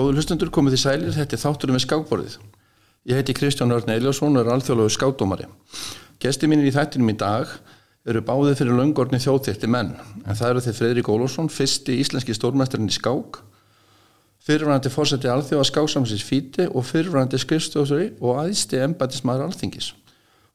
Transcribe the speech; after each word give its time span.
Góður 0.00 0.16
hlustundur 0.16 0.48
komið 0.48 0.72
því 0.72 0.78
sælir, 0.80 1.12
þetta 1.12 1.36
er 1.36 1.40
þátturum 1.42 1.76
með 1.76 1.82
skákborðið. 1.84 2.34
Ég 3.10 3.18
heiti 3.18 3.34
Kristján 3.36 3.74
Örn 3.74 3.90
Eiljósson 3.92 4.38
og 4.38 4.46
er 4.46 4.54
alþjóðlegu 4.54 4.92
skákdómari. 4.94 5.48
Gesti 6.24 6.48
mínir 6.48 6.70
í 6.70 6.72
þættinum 6.72 7.10
í 7.12 7.14
dag 7.20 7.50
eru 8.08 8.22
báðið 8.24 8.62
fyrir 8.62 8.78
löngorni 8.78 9.20
þjóðþyrti 9.20 9.68
menn, 9.68 9.90
en 10.24 10.38
það 10.38 10.52
eru 10.54 10.62
þeir 10.64 10.76
Fredrik 10.78 11.10
Ólásson, 11.12 11.50
fyrsti 11.52 11.98
íslenski 12.00 12.36
stórmæstarinn 12.38 12.88
í 12.88 12.96
skák, 12.96 13.42
fyrirvænandi 14.48 14.94
fórseti 14.94 15.28
alþjóða 15.28 15.68
skáksamsins 15.68 16.24
fíti 16.24 16.70
og 16.70 16.88
fyrirvænandi 16.88 17.42
skrifstjóðsri 17.44 18.08
og 18.24 18.40
aðsti 18.46 18.80
embætismæður 18.86 19.50
alþingis. 19.50 19.90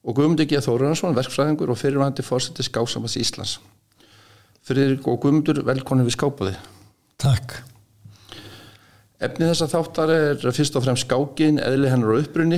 Og 0.10 0.18
Guðmundur 0.18 0.50
G. 0.50 0.58
Þórundarsson, 0.58 1.14
verkfræðingur 1.22 1.70
og 1.70 1.82
fyrirvænandi 1.84 2.26
fórseti 2.26 2.66
skáksamans 2.66 3.20
Íslands. 3.22 3.60
Fredrik 4.66 5.06
og 5.06 5.22
Guðmundur, 5.22 5.62
velkonni 5.70 6.10
við 6.10 6.18
skápaði. 6.18 6.58
Takk. 7.22 7.60
Efnið 9.24 9.54
þessa 9.54 9.70
þáttar 9.72 10.12
er 10.12 10.42
fyrst 10.52 10.76
og 10.76 10.84
fremst 10.84 11.06
skákin, 11.08 11.60
eðli 11.64 11.88
hennar 11.88 12.12
og 12.12 12.26
uppbrunni, 12.26 12.58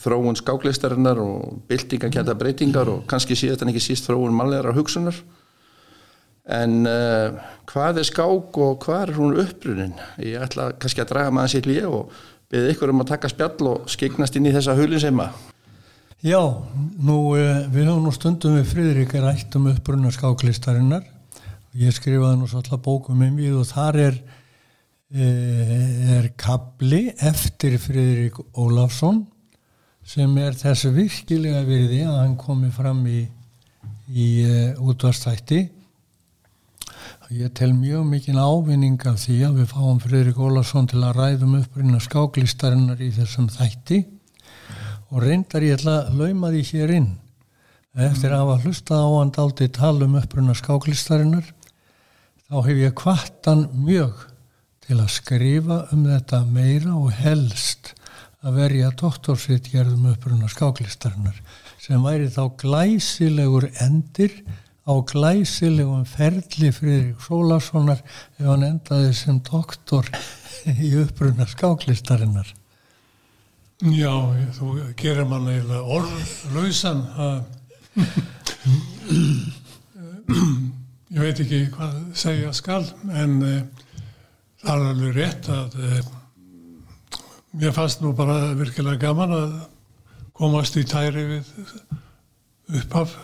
þróun 0.00 0.38
skákleistarinnar 0.38 1.20
og 1.20 1.58
byltingakenda 1.68 2.32
breytingar 2.40 2.88
og 2.88 3.02
kannski 3.10 3.36
síðan 3.36 3.68
ekki 3.72 3.82
síst 3.84 4.08
þróun 4.08 4.32
mannlegar 4.32 4.72
hugsunar. 4.78 5.18
En 6.50 6.88
uh, 6.88 7.36
hvað 7.68 8.00
er 8.00 8.08
skák 8.08 8.56
og 8.64 8.80
hvað 8.82 9.02
er 9.02 9.14
hún 9.18 9.36
uppbrunnin? 9.42 9.92
Ég 10.24 10.40
ætla 10.40 10.70
kannski 10.80 11.04
að 11.04 11.12
draga 11.12 11.36
maður 11.36 11.52
sér 11.52 11.68
líf 11.68 11.92
og 11.92 12.16
beðið 12.50 12.72
ykkur 12.72 12.94
um 12.94 13.04
að 13.04 13.12
taka 13.12 13.30
spjall 13.30 13.68
og 13.74 13.92
skeignast 13.92 14.40
inn 14.40 14.48
í 14.48 14.56
þessa 14.56 14.78
hulinsema. 14.80 15.28
Já, 16.24 16.40
nú 16.96 17.20
uh, 17.36 17.68
við 17.68 17.90
höfum 17.90 18.08
nú 18.08 18.16
stundum 18.16 18.56
við 18.56 18.72
Fridrik 18.72 19.14
rætt 19.20 19.60
um 19.60 19.68
uppbrunna 19.74 20.16
skákleistarinnar. 20.16 21.04
Ég 21.76 21.92
skrifaði 21.92 22.40
nú 22.40 22.48
svolítið 22.48 22.86
bókum 22.88 23.20
um 23.20 23.36
við 23.36 23.60
og 23.60 23.68
þar 23.68 24.04
er 24.08 24.22
er 25.10 26.30
kabli 26.38 27.10
eftir 27.18 27.78
Fridrik 27.82 28.38
Ólafsson 28.54 29.24
sem 30.06 30.36
er 30.38 30.54
þessu 30.58 30.92
virkilega 30.94 31.64
virði 31.66 32.04
að 32.06 32.16
hann 32.20 32.36
komi 32.38 32.70
fram 32.74 33.02
í, 33.10 33.24
í 34.10 34.28
uh, 34.46 34.80
útvarstætti 34.86 35.64
ég 37.30 37.52
tel 37.54 37.70
mjög 37.78 38.08
mikinn 38.10 38.38
ávinning 38.42 38.98
af 39.06 39.20
því 39.22 39.36
að 39.46 39.58
við 39.60 39.68
fáum 39.70 39.98
Fridrik 40.02 40.38
Ólafsson 40.42 40.88
til 40.90 40.98
að 41.06 41.20
ræðum 41.20 41.52
uppbrynna 41.60 42.00
skáklistarinnar 42.02 42.98
í 42.98 43.10
þessum 43.14 43.46
þætti. 43.54 44.00
Og 45.14 45.22
reyndar 45.22 45.62
ég 45.62 45.78
ætla 45.78 45.94
að 46.08 46.18
lauma 46.18 46.50
því 46.50 46.62
hér 46.72 46.92
inn. 46.96 47.06
Eftir 47.94 48.34
að 48.34 48.42
hafa 48.42 48.56
hlustað 48.64 49.06
á 49.06 49.10
hann 49.14 49.30
daldi 49.36 49.68
tala 49.78 50.08
um 50.08 50.18
uppbrynna 50.18 50.56
skáklistarinnar 50.58 51.46
þá 52.50 52.56
hef 52.66 52.82
ég 52.82 52.98
kvartan 52.98 53.64
mjög 53.78 54.26
til 54.90 54.98
að 54.98 55.12
skrifa 55.14 55.76
um 55.94 56.00
þetta 56.02 56.40
meira 56.50 56.96
og 56.98 57.12
helst 57.14 57.92
að 58.42 58.56
verja 58.58 58.88
doktorsritgerðum 58.98 60.08
uppruna 60.10 60.48
skáklistarinnar 60.50 61.36
sem 61.78 62.02
væri 62.02 62.26
þá 62.34 62.56
glæsilegur 62.58 63.68
endir 63.84 64.32
á 64.82 64.92
glæsilegum 65.06 66.02
ferli 66.10 66.72
Fridrik 66.74 67.22
Sólassonar 67.22 68.00
ef 68.02 68.42
hann 68.48 68.66
endaði 68.66 69.12
sem 69.14 69.38
doktor 69.46 70.08
í 70.66 70.90
uppruna 71.04 71.46
skáklistarinnar. 71.46 72.50
Já, 73.94 74.14
þú 74.58 74.72
gerir 74.98 75.28
mann 75.30 75.46
eiginlega 75.52 75.86
orðlausan 75.86 77.06
ég 81.14 81.22
veit 81.22 81.44
ekki 81.46 81.62
hvað 81.76 81.94
segja 82.24 82.50
skal 82.58 82.82
en 83.14 83.38
það 84.60 84.72
er 84.74 84.90
alveg 84.90 85.16
rétt 85.16 85.48
að 85.52 85.76
eh, 85.86 86.10
mér 87.60 87.74
fannst 87.76 88.02
nú 88.04 88.12
bara 88.16 88.52
virkilega 88.58 89.00
gaman 89.08 89.34
að 89.36 89.54
komast 90.36 90.78
í 90.80 90.84
tæri 90.88 91.26
við 91.34 91.50
upphaf 92.80 93.16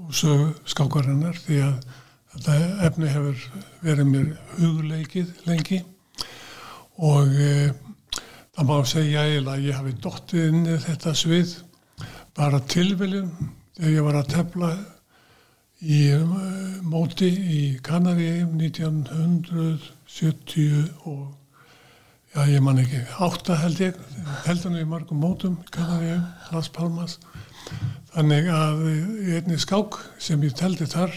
og 0.00 0.14
sögu 0.14 0.52
skákarinnar 0.68 1.36
því 1.44 1.60
að 1.66 1.88
þetta 2.34 2.56
efni 2.88 3.10
hefur 3.12 3.44
verið 3.84 4.10
mér 4.10 4.30
hugleikið 4.58 5.34
lengi. 5.48 5.82
Og 7.02 7.30
eh, 7.42 7.74
það 8.54 8.70
má 8.70 8.74
segja 8.86 9.26
eiginlega 9.26 9.58
að 9.58 9.68
ég 9.68 9.78
hafi 9.78 9.94
dóttið 10.02 10.48
inn 10.48 10.66
í 10.66 10.80
þetta 10.86 11.14
svið 11.18 11.54
bara 12.34 12.60
tilviljum 12.70 13.30
þegar 13.76 13.94
ég 13.94 14.06
var 14.06 14.18
að 14.20 14.30
tefla 14.34 14.70
í 15.84 16.00
uh, 16.16 16.36
móti 16.86 17.28
í 17.28 17.60
Kanaríum 17.84 18.54
1970 20.14 20.90
og 21.04 21.34
já 22.34 22.46
ég 22.46 22.62
man 22.62 22.78
ekki, 22.78 23.00
átta 23.22 23.56
held 23.58 23.80
ég 23.82 23.98
held 24.44 24.62
hann 24.66 24.78
í 24.78 24.86
margum 24.86 25.18
mótum 25.22 25.56
Kanaríum, 25.74 26.22
Las 26.52 26.70
Palmas. 26.70 27.18
Þannig 28.14 28.50
að 28.50 28.84
í 28.92 29.34
einni 29.38 29.58
skák 29.58 29.98
sem 30.22 30.42
ég 30.46 30.54
teldi 30.54 30.86
þar 30.90 31.14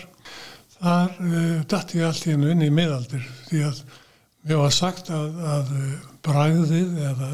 þar 0.78 1.14
uh, 1.14 1.62
dætti 1.70 2.02
ég 2.02 2.10
allt 2.10 2.26
í 2.26 2.34
hennu 2.34 2.52
inn 2.54 2.66
í 2.66 2.74
miðaldir 2.74 3.26
því 3.48 3.64
að 3.70 3.84
mér 4.48 4.62
var 4.64 4.74
sagt 4.74 5.10
að, 5.14 5.40
að 5.54 5.72
bræðið 6.26 7.00
eða 7.12 7.32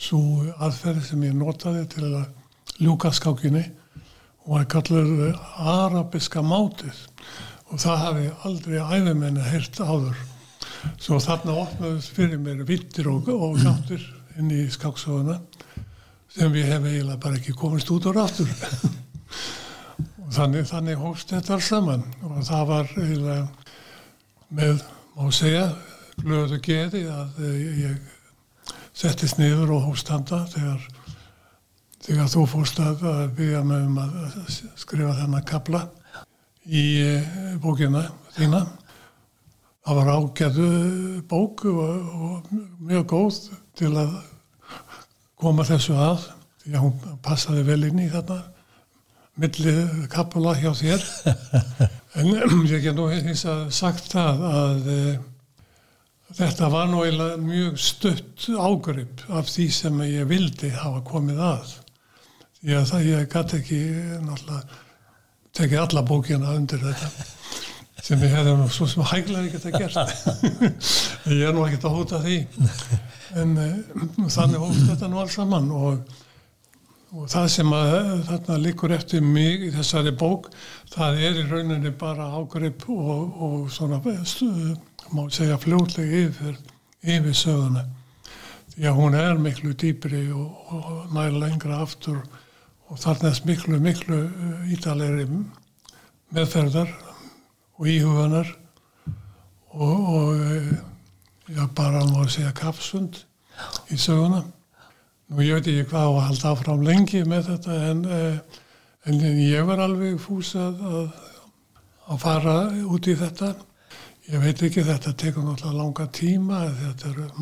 svo 0.00 0.22
aðferði 0.58 1.06
sem 1.10 1.26
ég 1.26 1.38
notaði 1.38 1.86
til 1.90 2.08
að 2.08 2.80
ljúka 2.80 3.10
skákinni 3.14 3.66
og 4.46 4.60
það 4.60 4.68
kallar 4.74 5.14
arabiska 5.74 6.42
mátið. 6.42 7.06
Og 7.70 7.78
það 7.78 8.04
hafi 8.04 8.28
aldrei 8.46 8.78
æfumenni 8.78 9.46
heyrt 9.46 9.78
áður 9.78 10.18
svo 11.00 11.18
þarna 11.22 11.56
opnaðist 11.64 12.14
fyrir 12.16 12.40
mér 12.42 12.64
vittir 12.68 13.08
og, 13.10 13.28
og 13.28 13.58
gáttur 13.60 14.02
inn 14.38 14.52
í 14.54 14.64
skáksóðuna 14.72 15.38
sem 16.30 16.52
við 16.54 16.70
hefum 16.70 16.88
eiginlega 16.90 17.22
bara 17.24 17.40
ekki 17.40 17.56
komist 17.58 17.90
út 17.90 18.06
á 18.06 18.10
ráttur 18.14 18.50
þannig, 20.36 20.66
þannig 20.70 21.02
hóst 21.02 21.34
þetta 21.34 21.56
alls 21.56 21.70
saman 21.72 22.06
og 22.22 22.38
það 22.46 22.64
var 22.70 22.94
eiginlega 22.94 23.48
með, 24.50 24.84
má 25.16 25.28
segja 25.34 25.66
glöðu 26.20 26.60
geði 26.64 27.04
að 27.10 27.44
ég 27.80 28.16
settist 28.96 29.38
niður 29.40 29.76
og 29.76 29.90
hóst 29.90 30.10
handa 30.12 30.44
þegar 30.52 30.88
þegar 32.04 32.30
þú 32.32 32.44
fórst 32.48 32.80
að 32.82 33.02
byggja 33.36 33.64
mig 33.66 33.86
um 33.86 33.98
að 34.00 34.14
skrifa 34.80 35.16
þennan 35.18 35.48
kabla 35.48 35.84
í 36.66 36.84
eh, 37.02 37.56
bókina 37.60 38.06
þína. 38.36 38.64
Það 39.80 39.96
var 39.96 40.10
ágæðu 40.12 40.70
bók 41.30 41.64
og, 41.70 42.10
og 42.26 42.50
mjög 42.84 43.06
góð 43.08 43.38
til 43.80 43.94
að 43.96 44.16
koma 45.40 45.64
þessu 45.64 45.96
að. 45.96 46.26
Því 46.60 46.74
að 46.74 46.84
hún 46.84 47.20
passaði 47.24 47.62
vel 47.70 47.86
inn 47.88 48.02
í 48.04 48.10
þarna 48.12 48.42
milli 49.40 49.74
kapula 50.12 50.54
hjá 50.58 50.72
þér. 50.76 51.06
En 52.18 52.26
ég 52.66 52.82
get 52.82 52.96
nú 52.98 53.06
hins 53.06 53.44
að 53.46 53.68
sagt 53.70 54.10
það 54.10 54.40
að 54.50 54.88
e, 54.90 55.02
þetta 56.34 56.70
var 56.72 56.88
nú 56.90 57.04
eiginlega 57.04 57.38
mjög 57.38 57.76
stutt 57.78 58.48
ágrip 58.50 59.22
af 59.30 59.46
því 59.46 59.66
sem 59.76 60.00
ég 60.08 60.26
vildi 60.28 60.72
hafa 60.74 61.04
komið 61.06 61.42
að. 61.52 61.76
Því 62.60 62.76
að 62.80 62.88
það 62.90 63.06
ég 63.06 63.28
gæti 63.30 63.60
ekki 63.60 63.82
náttúrulega 64.26 64.80
tekið 65.56 65.84
alla 65.84 66.02
bókina 66.10 66.56
undir 66.58 66.82
þetta 66.82 67.38
sem 68.04 68.22
ég 68.24 68.32
hefði 68.34 68.56
nú 68.56 68.66
svo 68.72 68.88
sem 68.90 69.04
hæglaði 69.06 69.52
geta 69.54 69.70
gert. 69.74 69.98
Ég 71.30 71.44
er 71.46 71.54
nú 71.54 71.66
ekkert 71.66 71.86
að 71.88 71.96
hóta 71.98 72.20
því. 72.24 72.38
En 73.40 73.54
uh, 73.60 74.26
þannig 74.32 74.64
hótt 74.64 74.82
þetta 74.88 75.10
nú 75.10 75.20
alls 75.22 75.36
saman 75.36 75.70
og, 75.76 76.16
og 77.14 77.28
það 77.30 77.48
sem 77.54 77.76
að 77.76 77.94
þarna 78.30 78.58
líkur 78.64 78.96
eftir 78.96 79.24
mig 79.24 79.68
í 79.68 79.70
þessari 79.74 80.14
bók 80.16 80.50
það 80.94 81.22
er 81.28 81.40
í 81.42 81.46
rauninni 81.50 81.92
bara 82.00 82.30
ágrip 82.40 82.88
og, 82.90 83.40
og 83.46 83.70
svona 83.74 84.00
stuð, 84.26 84.76
má 85.14 85.24
segja 85.32 85.58
fljóðlega 85.60 86.26
yfir 86.26 86.60
yfir 87.00 87.36
söguna. 87.36 87.86
Að 88.80 88.96
hún 88.96 89.16
er 89.18 89.36
miklu 89.36 89.74
dýbri 89.76 90.30
og, 90.32 90.72
og 90.72 91.14
næra 91.14 91.36
lengra 91.36 91.82
aftur 91.84 92.22
og 92.90 92.98
þarnaðist 92.98 93.46
miklu, 93.46 93.78
miklu 93.82 94.24
uh, 94.24 94.66
ítalegri 94.72 95.28
meðferðar 96.34 96.90
og 97.80 97.88
íhuganar 97.88 98.48
og, 99.72 100.08
og 100.14 100.28
uh, 100.36 100.72
já, 101.48 101.66
bara 101.76 102.04
má 102.04 102.26
segja 102.28 102.52
kapsund 102.52 103.22
í 103.88 103.96
söguna. 103.96 104.42
Nú 105.30 105.40
ég 105.46 105.56
veit 105.56 105.70
ekki 105.70 105.86
hvað 105.88 106.04
á 106.04 106.10
að 106.10 106.26
halda 106.26 106.52
áfram 106.52 106.84
lengi 106.84 107.22
með 107.24 107.48
þetta 107.48 107.78
en, 107.88 108.04
uh, 108.04 108.60
en 109.08 109.24
ég 109.40 109.64
var 109.64 109.80
alveg 109.80 110.20
fús 110.20 110.52
að, 110.58 110.84
að 112.10 112.20
fara 112.20 112.56
út 112.84 113.08
í 113.08 113.16
þetta. 113.16 113.54
Ég 114.28 114.44
veit 114.44 114.62
ekki 114.62 114.84
þetta 114.84 115.16
tekur 115.16 115.46
náttúrulega 115.46 115.80
langa 115.80 116.06
tíma 116.12 116.66
þetta 116.82 117.14
er 117.14 117.34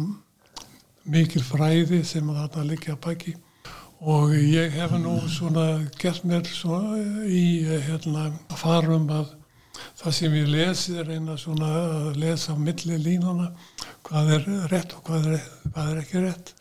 mikil 1.09 1.43
fræði 1.43 2.05
sem 2.07 2.31
þetta 2.37 2.65
liggja 2.69 2.95
baki 3.01 3.35
og 3.99 4.35
ég 4.37 4.71
hef 4.77 4.93
nú 5.01 5.17
svona 5.27 5.83
gert 5.99 6.23
mér 6.29 6.47
svona 6.47 7.01
í 7.27 7.65
hérna 7.89 8.29
farum 8.61 9.09
að 9.11 9.38
það 9.99 10.17
sem 10.19 10.37
ég 10.39 10.49
lesi 10.53 10.97
er 10.99 11.11
eina 11.15 11.37
svona 11.41 11.69
að 11.83 12.19
lesa 12.23 12.55
á 12.55 12.57
milli 12.59 12.99
línuna 13.03 13.51
hvað 14.09 14.33
er 14.37 14.49
rétt 14.73 14.95
og 14.97 15.05
hvað 15.09 15.29
er, 15.35 15.45
hvað 15.69 15.93
er 15.93 16.01
ekki 16.03 16.25
rétt. 16.25 16.55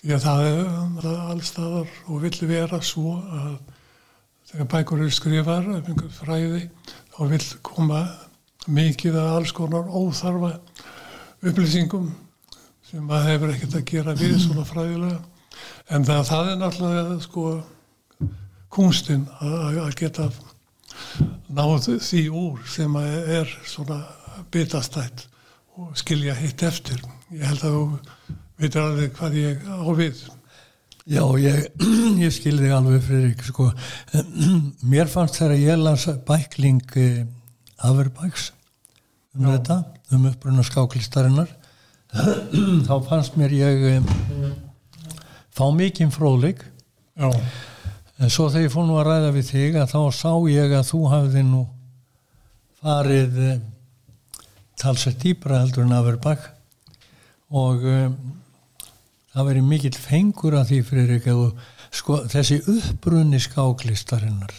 Því 0.00 0.14
að 0.14 0.26
það 0.26 0.44
er 0.50 1.08
allstaðar 1.32 1.96
og 2.06 2.22
vill 2.22 2.48
vera 2.50 2.80
svo 2.84 3.16
að 3.20 3.54
þegar 4.50 4.70
bækur 4.74 5.02
eru 5.02 5.14
skrifar 5.14 5.70
af 5.74 5.88
einhver 5.90 6.12
fræði 6.14 6.62
þá 7.16 7.20
vill 7.32 7.46
koma 7.66 8.02
mikið 8.66 9.18
af 9.20 9.32
alls 9.36 9.54
konar 9.54 9.88
óþarfa 9.90 10.52
upplýsingum 11.46 12.10
sem 12.86 13.02
maður 13.06 13.32
hefur 13.32 13.54
ekkert 13.54 13.78
að 13.80 13.88
gera 13.90 14.14
við 14.18 14.36
svona 14.44 14.66
fræðilega. 14.66 15.22
En 15.90 16.04
það, 16.06 16.22
það 16.30 16.50
er 16.50 16.60
náttúrulega 16.60 17.18
sko 17.24 17.46
kunstinn 18.76 19.26
að, 19.40 19.80
að 19.86 19.96
geta 20.00 20.28
náð 21.48 21.90
því 22.02 22.22
úr 22.30 22.62
sem 22.70 22.96
er 23.00 23.50
svona 23.68 24.00
bitastætt 24.52 25.26
og 25.76 25.96
skilja 25.98 26.34
hitt 26.38 26.62
eftir. 26.64 27.00
Ég 27.34 27.44
held 27.44 27.64
að 27.66 27.76
þú 27.76 27.84
veitir 28.56 28.82
alveg 28.82 29.14
hvað 29.18 29.38
ég 29.40 29.64
á 29.68 29.88
við. 29.98 30.24
Já, 31.06 31.22
ég, 31.38 31.66
ég 32.24 32.32
skilði 32.34 32.72
alveg 32.74 33.04
Fridrik, 33.04 33.44
sko. 33.46 33.68
Mér 34.92 35.10
fannst 35.12 35.38
þegar 35.38 35.60
ég 35.60 35.82
las 35.82 36.08
bækling 36.26 36.96
eh, 36.98 37.20
Averbæks 37.86 38.50
um 39.36 39.44
Já. 39.46 39.52
þetta, 39.52 39.76
um 40.16 40.26
uppbrunna 40.30 40.64
skáklistarinnar, 40.66 41.52
þá 42.88 42.94
fannst 43.06 43.36
mér 43.38 43.54
ég 43.54 43.86
eh, 43.90 44.12
fá 45.54 45.66
mikinn 45.76 46.14
fróðleik. 46.14 46.64
Já. 47.16 47.28
En 48.16 48.32
svo 48.32 48.48
þegar 48.48 48.64
ég 48.64 48.72
fór 48.72 48.86
nú 48.88 48.96
að 48.96 49.08
ræða 49.10 49.32
við 49.34 49.48
þig 49.50 49.74
að 49.76 49.90
þá 49.92 50.00
sá 50.16 50.30
ég 50.48 50.72
að 50.72 50.86
þú 50.88 51.00
hafði 51.12 51.42
nú 51.44 51.62
farið 52.80 53.40
eh, 53.44 53.58
talsett 54.80 55.20
dýbra 55.20 55.62
heldur 55.62 55.84
en 55.84 55.96
að 55.96 56.06
vera 56.10 56.22
bakk 56.24 56.52
og 57.56 57.84
um, 57.86 58.14
það 59.32 59.48
veri 59.50 59.64
mikill 59.64 59.96
fengur 59.96 60.56
að 60.58 60.70
því 60.70 60.78
fyrir 60.88 61.18
ekki 61.18 61.34
sko, 61.94 62.22
þessi 62.32 62.58
uppbrunni 62.72 63.40
skáklistarinnar 63.42 64.54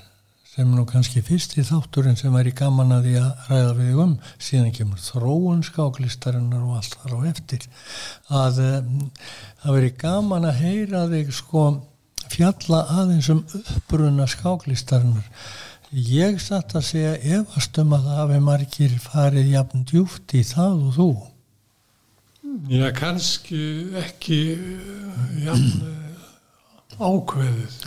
sem 0.47 0.69
nú 0.73 0.87
kannski 0.89 1.21
fyrst 1.25 1.57
í 1.59 1.65
þátturinn 1.67 2.17
sem 2.17 2.33
væri 2.33 2.53
gaman 2.57 2.95
að 2.95 3.09
því 3.09 3.17
að 3.21 3.49
ræða 3.51 3.73
við 3.77 3.99
um 4.05 4.15
síðan 4.37 4.71
kemur 4.73 5.03
þróun 5.03 5.65
skáklistarinnar 5.67 6.63
og 6.65 6.79
allt 6.79 6.97
þar 6.97 7.13
á 7.13 7.19
eftir 7.33 7.67
að 8.33 8.63
um, 8.65 8.95
það 9.63 9.77
veri 9.79 9.93
gaman 10.05 10.49
að 10.49 10.63
heyra 10.63 11.05
þig 11.13 11.35
sko 11.35 11.67
fjalla 12.33 12.83
aðeins 13.01 13.29
um 13.33 13.41
uppbrunna 13.59 14.27
skáklistarinnar. 14.29 15.25
Ég 15.91 16.41
satt 16.43 16.75
að 16.75 16.87
segja 16.89 17.15
efastum 17.39 17.95
að 17.95 18.07
það 18.09 18.21
hafi 18.21 18.39
margir 18.43 18.95
farið 18.99 19.51
jafn 19.53 19.85
djúft 19.87 20.35
í 20.35 20.43
það 20.47 20.81
og 20.87 20.95
þú. 20.97 21.09
Já, 22.71 22.87
kannski 22.95 23.61
ekki 24.01 24.39
eh, 24.55 25.43
jafn 25.45 25.87
eh, 25.87 26.99
ákveðið. 26.99 27.77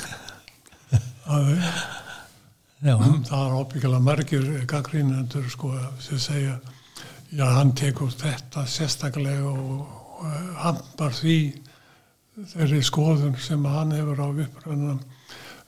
Að 1.31 1.51
Já. 2.81 2.95
það 2.97 3.41
er 3.45 3.55
óbyggilega 3.61 4.01
margir 4.01 4.45
gaggrínendur 4.69 5.49
sko 5.53 5.75
sem 6.01 6.21
segja 6.21 6.55
já, 7.29 7.45
hann 7.45 7.75
tekur 7.77 8.09
þetta 8.09 8.65
sérstaklega 8.65 9.51
og, 9.51 9.83
og 10.17 10.55
hann 10.63 10.79
bar 10.97 11.13
því 11.13 11.37
þeirri 12.49 12.81
skoðun 12.85 13.37
sem 13.41 13.65
hann 13.69 13.93
hefur 13.95 14.23
á 14.25 14.29
uppröðunum 14.31 15.01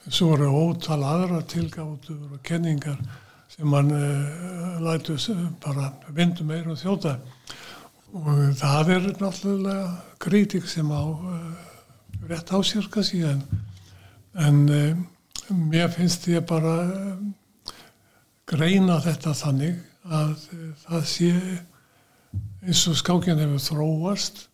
svo 0.09 0.33
eru 0.35 0.49
ótal 0.51 1.03
aðra 1.07 1.41
tilgáttur 1.47 2.33
og 2.33 2.41
kenningar 2.43 2.97
sem 3.53 3.73
hann 3.73 3.91
uh, 3.93 4.01
eh, 4.01 4.79
lætu 4.83 5.15
bara 5.63 5.91
vindu 6.09 6.43
meir 6.43 6.67
og 6.67 6.79
þjóta. 6.79 7.17
Og 8.13 8.55
það 8.57 8.91
er 8.95 9.07
náttúrulega 9.21 9.87
kritik 10.19 10.67
sem 10.67 10.89
á 10.91 11.03
uh, 11.03 11.53
rétt 12.29 12.51
ásjörka 12.51 13.03
síðan 13.05 13.43
en 14.33 14.63
uh, 14.69 14.97
mér 15.49 15.91
finnst 15.93 16.27
ég 16.27 16.45
bara 16.47 17.17
greina 18.49 18.99
þetta 19.01 19.33
þannig 19.37 19.77
að 20.03 20.33
það 20.83 21.05
sé 21.07 21.29
eins 22.63 22.87
og 22.89 22.97
skákjan 22.99 23.39
hefur 23.39 23.61
þróast 23.61 24.47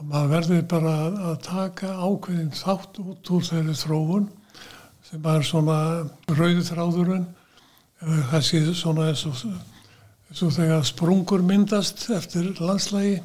og 0.00 0.06
maður 0.08 0.30
verður 0.32 0.62
bara 0.68 0.92
að 1.28 1.34
taka 1.44 1.90
ákveðin 1.92 2.54
þátt 2.56 3.00
út 3.02 3.30
úr 3.36 3.42
þeirri 3.44 3.74
þróun 3.76 4.30
sem 5.04 5.26
er 5.28 5.42
svona 5.44 5.76
rauðu 6.30 6.62
þráðurinn. 6.64 7.26
Eða 8.00 8.20
það 8.30 8.46
sé 8.46 8.60
svona 8.78 9.10
eins 9.10 9.26
og, 9.28 9.42
eins 10.30 10.42
og 10.46 10.54
þegar 10.56 10.86
sprungur 10.88 11.44
myndast 11.44 12.06
eftir 12.16 12.48
landslægi 12.62 13.18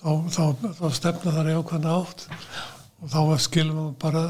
þá, 0.00 0.12
þá, 0.32 0.44
þá 0.78 0.86
stefna 0.96 1.34
þar 1.34 1.50
í 1.50 1.56
ákveðna 1.58 1.96
átt 1.98 2.24
og 3.00 3.12
þá 3.12 3.44
skilum 3.44 3.90
bara 4.00 4.24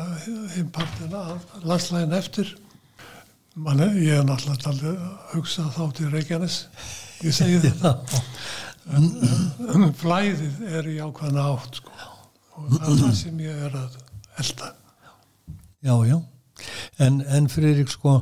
hinn 0.57 0.73
partina 0.75 1.23
af 1.37 1.55
landslægin 1.63 2.19
eftir. 2.19 2.51
Man, 3.55 3.85
ég 4.03 4.19
er 4.19 4.27
náttúrulega 4.27 4.97
að 4.97 5.15
hugsa 5.37 5.69
þátt 5.77 6.03
í 6.03 6.11
Reykjanes 6.11 6.65
ég 7.23 7.35
segi 7.37 7.63
þetta 7.69 7.95
en 8.89 9.91
flæðið 10.01 10.63
er 10.81 10.89
í 10.91 10.99
ákvæðna 11.01 11.49
átt 11.53 11.81
sko. 11.83 11.93
og 12.57 12.71
það 12.77 12.89
er 12.93 13.03
það 13.03 13.19
sem 13.21 13.43
ég 13.45 13.67
er 13.69 13.77
að 13.81 13.99
elda 14.41 14.73
Já, 15.81 15.95
já. 16.05 16.19
En, 17.01 17.23
en 17.25 17.47
fyrir 17.49 17.87
sko 17.89 18.19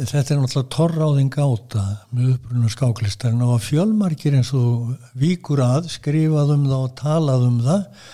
þetta 0.00 0.34
er 0.34 0.38
náttúrulega 0.40 0.70
torráðing 0.72 1.34
áta 1.36 1.82
með 2.14 2.34
uppruna 2.34 2.70
skáklistarinn 2.72 3.42
og 3.44 3.60
fjölmarkir 3.64 4.36
eins 4.38 4.52
og 4.56 4.94
víkur 5.18 5.60
að 5.64 5.90
skrifað 5.92 6.54
um 6.54 6.64
það 6.70 6.86
og 6.86 6.94
talað 7.00 7.46
um 7.48 7.58
það 7.66 8.08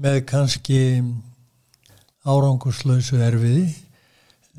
með 0.00 0.18
kannski 0.30 0.80
árangurslausu 2.24 3.20
erfiði. 3.26 3.66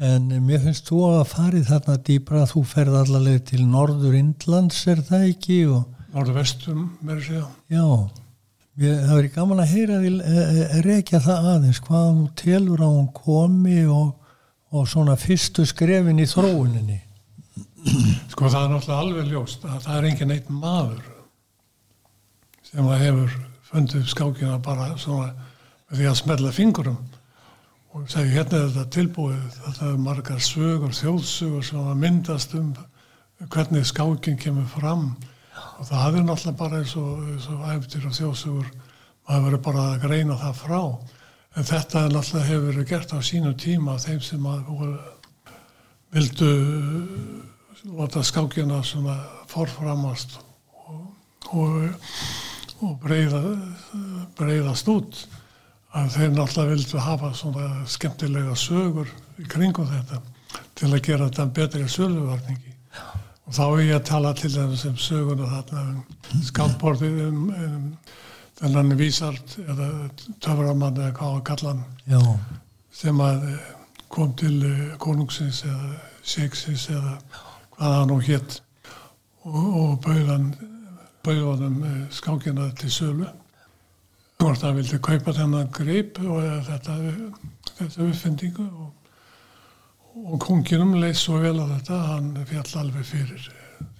En 0.01 0.29
mér 0.45 0.61
finnst 0.65 0.87
þú 0.89 1.01
að 1.11 1.23
farið 1.31 1.67
þarna 1.69 1.97
dýbra 2.07 2.45
þú 2.49 2.63
ferð 2.67 2.99
allaveg 3.03 3.43
til 3.51 3.63
Norður 3.65 4.17
Indlands 4.17 4.81
er 4.89 5.01
það 5.07 5.27
ekki? 5.29 5.59
Og 5.71 6.00
Norður 6.11 6.41
vestum, 6.41 6.89
mér 7.05 7.21
sé 7.23 7.39
Já, 7.71 7.85
ég, 8.81 8.97
það 9.05 9.13
verið 9.15 9.35
gaman 9.37 9.61
að 9.63 9.71
heyra 9.75 9.99
því 10.01 10.11
e, 10.17 10.41
e, 10.41 10.81
rekja 10.87 11.21
það 11.23 11.47
aðeins 11.53 11.79
hvaða 11.85 12.09
þú 12.17 12.25
telur 12.41 12.83
á 12.83 12.89
hún 12.89 13.07
komi 13.15 13.77
og, 13.85 14.09
og 14.75 14.89
svona 14.91 15.15
fyrstu 15.19 15.65
skrefin 15.69 16.19
í 16.19 16.27
þróuninni. 16.27 16.99
Sko 18.33 18.51
það 18.51 18.65
er 18.65 18.73
náttúrulega 18.73 18.99
alveg 19.05 19.31
ljóst 19.31 19.63
að 19.65 19.79
það 19.85 19.95
er 19.95 20.09
engin 20.11 20.35
eitt 20.35 20.51
maður 20.53 21.07
sem 22.67 22.91
að 22.91 23.01
hefur 23.05 23.39
fundið 23.71 24.05
skákina 24.11 24.59
bara 24.63 24.91
svona 24.99 25.31
því 25.91 26.07
að 26.11 26.19
smerla 26.19 26.53
fingurum 26.55 26.99
og 27.91 28.07
segi 28.11 28.35
hérna 28.35 28.61
er 28.61 28.69
þetta 28.71 28.95
tilbúið 28.95 29.41
þetta 29.57 29.89
er 29.89 29.99
margar 29.99 30.43
sögur, 30.43 30.93
þjóðsögur 30.95 31.65
sem 31.67 31.81
að 31.81 31.99
myndast 32.03 32.55
um 32.59 32.71
hvernig 33.51 33.87
skákin 33.89 34.39
kemur 34.39 34.67
fram 34.71 35.13
og 35.79 35.87
það 35.89 36.17
er 36.19 36.25
náttúrulega 36.25 36.57
bara 36.59 36.79
eins 36.81 36.95
og, 36.99 37.23
og 37.53 37.65
æftir 37.73 38.07
og 38.07 38.15
þjóðsugur 38.17 38.69
maður 39.27 39.45
verður 39.45 39.63
bara 39.65 39.87
að 39.91 40.05
greina 40.05 40.37
það 40.39 40.59
frá. 40.59 40.81
En 41.55 41.67
þetta 41.67 42.05
er 42.05 42.13
náttúrulega 42.15 42.49
hefur 42.49 42.67
verið 42.69 42.87
gert 42.91 43.13
á 43.15 43.19
sínu 43.23 43.53
tíma 43.59 43.97
þeim 44.01 44.21
sem 44.23 44.47
að 44.47 44.71
vildu 46.11 46.51
láta 47.97 48.23
skákjana 48.23 48.81
svona 48.85 49.17
forframast 49.51 50.37
og, 50.85 51.05
og, 51.51 52.09
og 52.83 52.97
breyða, 53.03 53.41
breyðast 54.37 54.91
út. 54.91 55.23
Að 55.91 56.13
þeir 56.15 56.35
náttúrulega 56.35 56.75
vildu 56.75 57.01
hafa 57.03 57.33
svona 57.35 57.71
skemmtilega 57.89 58.55
sögur 58.55 59.09
í 59.41 59.47
kringum 59.49 59.89
þetta 59.89 60.21
til 60.75 60.91
að 60.91 61.01
gera 61.03 61.27
þetta 61.27 61.49
betri 61.55 61.87
söluvarningi 61.89 62.71
og 63.47 63.55
þá 63.57 63.63
er 63.65 63.83
ég 63.85 63.95
að 63.97 64.09
tala 64.11 64.33
til 64.37 64.51
þess 64.53 64.83
sem 64.85 64.97
söguna 65.01 65.49
þarna 65.49 65.85
um 65.91 66.43
skáttbortið 66.47 67.21
um, 67.27 67.45
um 67.51 67.85
þennan 68.61 68.97
vísart 68.99 69.55
eða 69.65 69.87
töframann 70.43 70.99
eða 70.99 71.13
hvað 71.17 71.37
að 71.37 71.45
kalla 71.49 71.75
hann 71.75 72.33
sem 72.93 73.21
að 73.23 73.47
eh, 73.49 73.69
kom 74.11 74.35
til 74.37 74.57
eh, 74.67 74.83
konungsins 75.01 75.63
eða 75.65 75.95
seiksins 76.21 76.89
eða 76.93 77.15
hvað 77.77 77.95
hann 77.97 78.13
og 78.13 78.27
hétt 78.27 78.59
og, 79.41 79.63
og 79.81 79.95
bauðan 80.05 80.51
bauðanum 81.25 81.83
eh, 81.85 82.01
skákina 82.13 82.69
til 82.77 82.91
sölu. 82.93 83.29
Hvort 84.41 84.63
hann 84.65 84.77
vildi 84.77 84.97
kaupa 85.01 85.33
þennan 85.37 85.69
greip 85.73 86.17
og 86.25 86.41
þetta, 86.65 86.97
þetta 87.77 88.07
uppfendingu 88.07 88.65
og 88.65 88.89
og 90.15 90.39
konginum 90.43 90.95
leið 90.99 91.15
svo 91.17 91.39
vel 91.41 91.57
á 91.63 91.65
þetta 91.75 91.99
hann 92.09 92.31
fjall 92.49 92.81
alveg 92.81 93.07
fyrir 93.07 93.45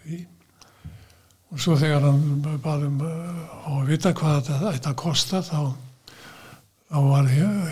því. 0.01 0.17
Og 1.51 1.59
svo 1.59 1.77
þegar 1.79 2.07
hann 2.07 2.57
baðum 2.63 2.99
á 3.03 3.71
að 3.71 3.87
vita 3.91 4.13
hvað 4.15 4.49
þetta 4.49 4.73
ætti 4.75 4.91
að 4.91 4.99
kosta 5.01 5.41
þá, 5.43 5.71
þá 6.91 6.99
var 7.07 7.31
hér 7.31 7.71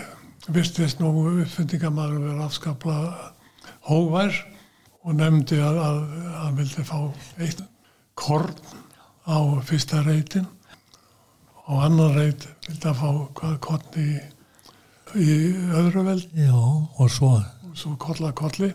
virtist 0.50 1.00
nú 1.00 1.12
uppfendingamæður 1.42 2.24
verið 2.24 2.44
afskapla 2.46 2.96
hóvær 3.88 4.36
og 5.04 5.16
nefndi 5.16 5.60
að 5.64 5.78
hann 6.40 6.58
vildi 6.58 6.84
fá 6.84 6.98
eitt 7.40 7.62
korn 8.18 8.56
á 9.28 9.36
fyrsta 9.68 10.02
reytin 10.04 10.48
og 11.68 11.84
annan 11.86 12.16
reyt 12.16 12.48
vildi 12.66 12.88
að 12.88 13.00
fá 13.00 13.08
hvað 13.40 13.56
korn 13.68 14.00
í, 14.00 14.10
í 15.16 15.30
öðru 15.76 16.04
veld. 16.08 16.28
Já, 16.36 16.56
og 16.56 17.08
svo 17.12 17.36
og 17.38 17.59
svo 17.78 17.96
kolla 18.00 18.32
kolli. 18.36 18.70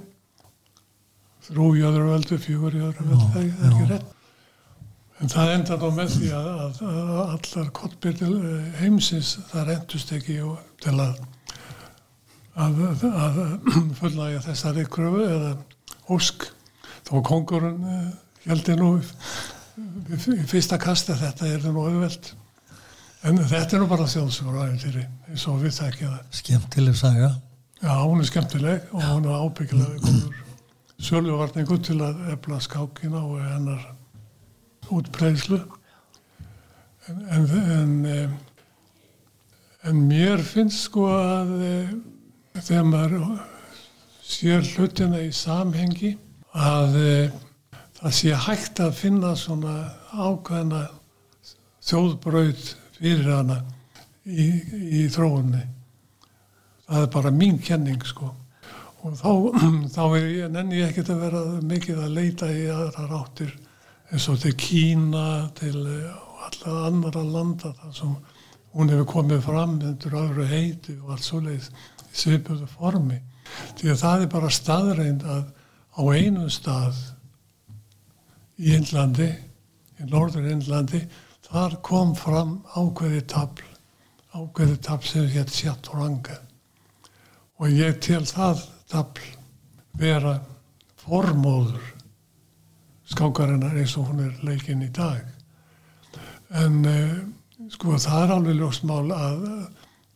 Þrjú 1.46 1.70
í 1.78 1.86
öðru 1.86 2.10
veldu, 2.10 2.38
fjögur 2.42 2.75
í 2.75 2.84
öðru 2.88 3.08
veldu 3.12 3.30
það 3.34 3.48
er 3.48 3.72
ekki 3.72 3.88
rétt. 3.92 4.12
En 5.24 5.32
það 5.32 5.54
enda 5.54 5.78
þá 5.80 5.86
með 5.96 6.10
því 6.18 6.30
að, 6.36 6.48
að, 6.52 6.80
að 6.92 7.20
allar 7.24 7.70
kottbyrðil 7.78 8.40
heimsins 8.82 9.36
það 9.52 9.70
reyndust 9.70 10.12
ekki 10.18 10.42
til 10.84 10.96
að 11.00 11.22
að, 12.56 12.82
að 13.10 13.40
fullnægja 14.00 14.44
þessari 14.50 14.86
kröfu 14.92 15.24
eða 15.28 15.54
ósk. 16.12 16.50
Þó 17.06 17.20
kongurinn 17.25 17.84
heldur 18.46 18.80
nú 18.80 18.90
í 20.16 20.46
fyrsta 20.50 20.80
kasta 20.82 21.18
þetta 21.20 21.50
er 21.52 21.66
nú 21.68 21.84
auðveld 21.84 22.32
en 23.25 23.42
þetta 23.42 23.75
er 23.75 23.84
nú 23.84 23.90
bara 23.90 24.08
þjóðsögur 24.10 24.62
aðeins 24.62 24.86
eins 24.86 25.46
og 25.50 25.60
við 25.64 25.75
þekkja 25.80 26.12
það. 26.12 26.24
Skemmtileg 26.40 26.98
saga 27.00 27.30
Já, 27.84 28.03
hún 28.03 28.20
er 28.20 28.25
skemmtileg 28.29 28.82
og 28.91 29.03
hún 29.03 29.25
er 29.27 29.36
ábyggilega 29.36 30.00
góður. 30.00 30.36
Sjöluvarningu 30.96 31.77
til 31.84 31.98
að 32.01 32.22
efla 32.32 32.60
skákina 32.63 33.20
og 33.20 33.41
hennar 33.44 33.82
útbreyðslu 34.96 35.60
en, 37.10 37.20
en, 37.36 37.50
en, 37.75 38.38
en 39.84 40.00
mér 40.08 40.44
finnst 40.46 40.88
sko 40.88 41.10
að 41.12 41.51
þegar 42.62 42.88
maður 42.88 43.27
sér 44.24 44.63
hlutina 44.72 45.20
í 45.25 45.34
samhengi 45.36 46.15
að 46.55 46.98
það 48.00 48.17
sé 48.22 48.39
hægt 48.48 48.79
að 48.79 48.98
finna 49.03 49.36
svona 49.36 49.75
ákveðna 50.15 50.86
þjóðbröð 51.86 52.70
fyrir 52.96 53.34
hana 53.36 53.60
í, 54.24 54.48
í 55.03 55.08
þróunni 55.12 55.75
það 56.88 57.01
er 57.01 57.13
bara 57.13 57.32
mín 57.34 57.60
kenning 57.62 58.04
sko. 58.06 58.32
Og 59.06 59.18
þá, 59.20 59.32
þá 59.96 60.04
er 60.06 60.27
ég, 60.30 60.51
nenni 60.54 60.80
ég 60.82 60.92
ekkert 60.92 61.13
að 61.13 61.24
vera 61.25 61.44
mikið 61.74 62.04
að 62.06 62.15
leita 62.20 62.51
í 62.51 62.65
aðra 62.74 63.10
ráttir 63.12 63.54
eins 64.13 64.30
og 64.30 64.39
til 64.42 64.54
Kína 64.60 65.25
til 65.58 65.75
allra 66.46 66.75
annara 66.89 67.24
landa 67.25 67.74
þar 67.74 67.94
sem 67.98 68.15
hún 68.75 68.92
hefur 68.92 69.12
komið 69.15 69.44
fram 69.46 69.77
undir 69.80 70.18
öðru 70.20 70.46
heiti 70.50 70.98
og 71.00 71.15
allt 71.15 71.25
svoleiðis 71.25 71.72
í 72.06 72.20
svipuðu 72.22 72.68
formi. 72.70 73.20
Því 73.80 73.92
að 73.94 74.01
það 74.01 74.25
er 74.25 74.32
bara 74.34 74.54
staðreind 74.54 75.25
að 75.25 75.46
á 75.96 76.01
einu 76.12 76.50
stað 76.51 76.98
í 78.60 78.75
Índlandi 78.75 79.30
í 80.01 80.10
norður 80.10 80.50
Índlandi 80.51 81.06
þar 81.48 81.80
kom 81.86 82.13
fram 82.20 82.58
ákveði 82.75 83.22
tabl 83.32 83.63
ákveði 84.36 84.77
tabl 84.84 85.08
sem 85.08 85.30
hétt 85.32 85.54
Sjátoranga 85.56 86.42
og 87.60 87.72
ég 87.72 88.00
tel 88.04 88.24
það 88.28 88.64
tafl 88.92 89.28
vera 90.00 90.36
formóður 91.06 91.82
skákarinnar 93.10 93.78
eins 93.78 93.96
og 94.00 94.10
hún 94.10 94.24
er 94.26 94.34
leikinn 94.46 94.84
í 94.84 94.92
dag. 94.94 95.24
En 96.56 96.82
uh, 96.90 97.18
sko 97.72 97.98
það 98.02 98.24
er 98.24 98.34
alveg 98.36 98.60
ljósmál 98.60 99.06
að 99.14 99.46
uh, 99.50 99.66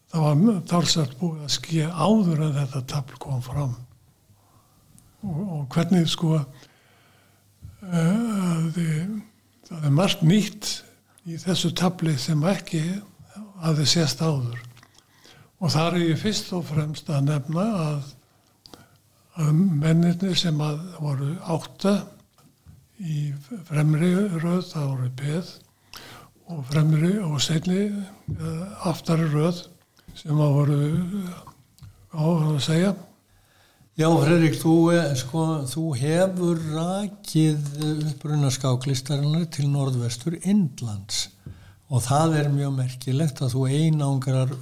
það 0.10 0.26
var 0.26 0.64
talsagt 0.72 1.20
búið 1.20 1.46
að 1.46 1.56
skýja 1.56 1.90
áður 1.94 2.46
en 2.48 2.58
þetta 2.58 2.82
tafl 2.94 3.20
kom 3.22 3.42
fram. 3.46 3.76
Og, 5.24 5.40
og 5.40 5.64
hvernig 5.76 6.10
sko 6.10 6.40
uh, 6.40 6.46
þið, 8.76 9.20
það 9.70 9.86
er 9.86 9.96
margt 10.02 10.26
nýtt 10.26 10.74
í 11.30 11.38
þessu 11.40 11.72
tafli 11.78 12.16
sem 12.20 12.44
ekki 12.50 12.84
að 13.60 13.82
þið 13.82 13.90
sést 13.94 14.24
áður 14.24 14.69
og 15.60 15.74
þar 15.74 15.98
er 15.98 16.06
ég 16.14 16.22
fyrst 16.22 16.54
og 16.56 16.68
fremst 16.70 17.10
að 17.12 17.28
nefna 17.28 17.66
að, 17.84 18.14
að 19.40 19.50
mennirni 19.84 20.36
sem 20.40 20.62
að 20.64 20.80
voru 21.00 21.34
átta 21.56 21.96
í 23.00 23.30
fremri 23.68 24.14
röð, 24.40 24.64
það 24.72 24.88
voru 24.94 25.12
beð 25.20 25.52
og 26.50 26.64
fremri 26.72 27.12
og 27.22 27.38
segni 27.44 27.84
aftari 28.88 29.28
röð 29.30 29.62
sem 30.18 30.40
að 30.40 30.56
voru 30.56 30.80
á 32.10 32.24
að 32.26 32.60
segja. 32.66 32.96
Já, 34.00 34.08
Fredrik, 34.16 34.56
þú, 34.56 34.74
sko, 35.20 35.46
þú 35.68 35.86
hefur 36.00 36.60
rakið 36.72 37.82
uppruna 38.08 38.48
skáklistarinnar 38.56 39.44
til 39.52 39.68
norðvestur 39.68 40.38
Indlands 40.40 41.26
og 41.90 42.06
það 42.06 42.38
er 42.40 42.52
mjög 42.54 42.78
merkilegt 42.78 43.42
að 43.44 43.58
þú 43.58 43.66
einangrar 43.68 44.54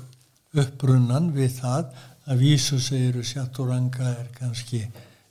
upprunnan 0.63 1.31
við 1.35 1.59
það 1.61 1.91
að 2.27 2.43
vísu 2.43 2.79
segiru 2.83 3.23
Sjáturanga 3.25 4.13
er 4.13 4.29
kannski 4.35 4.83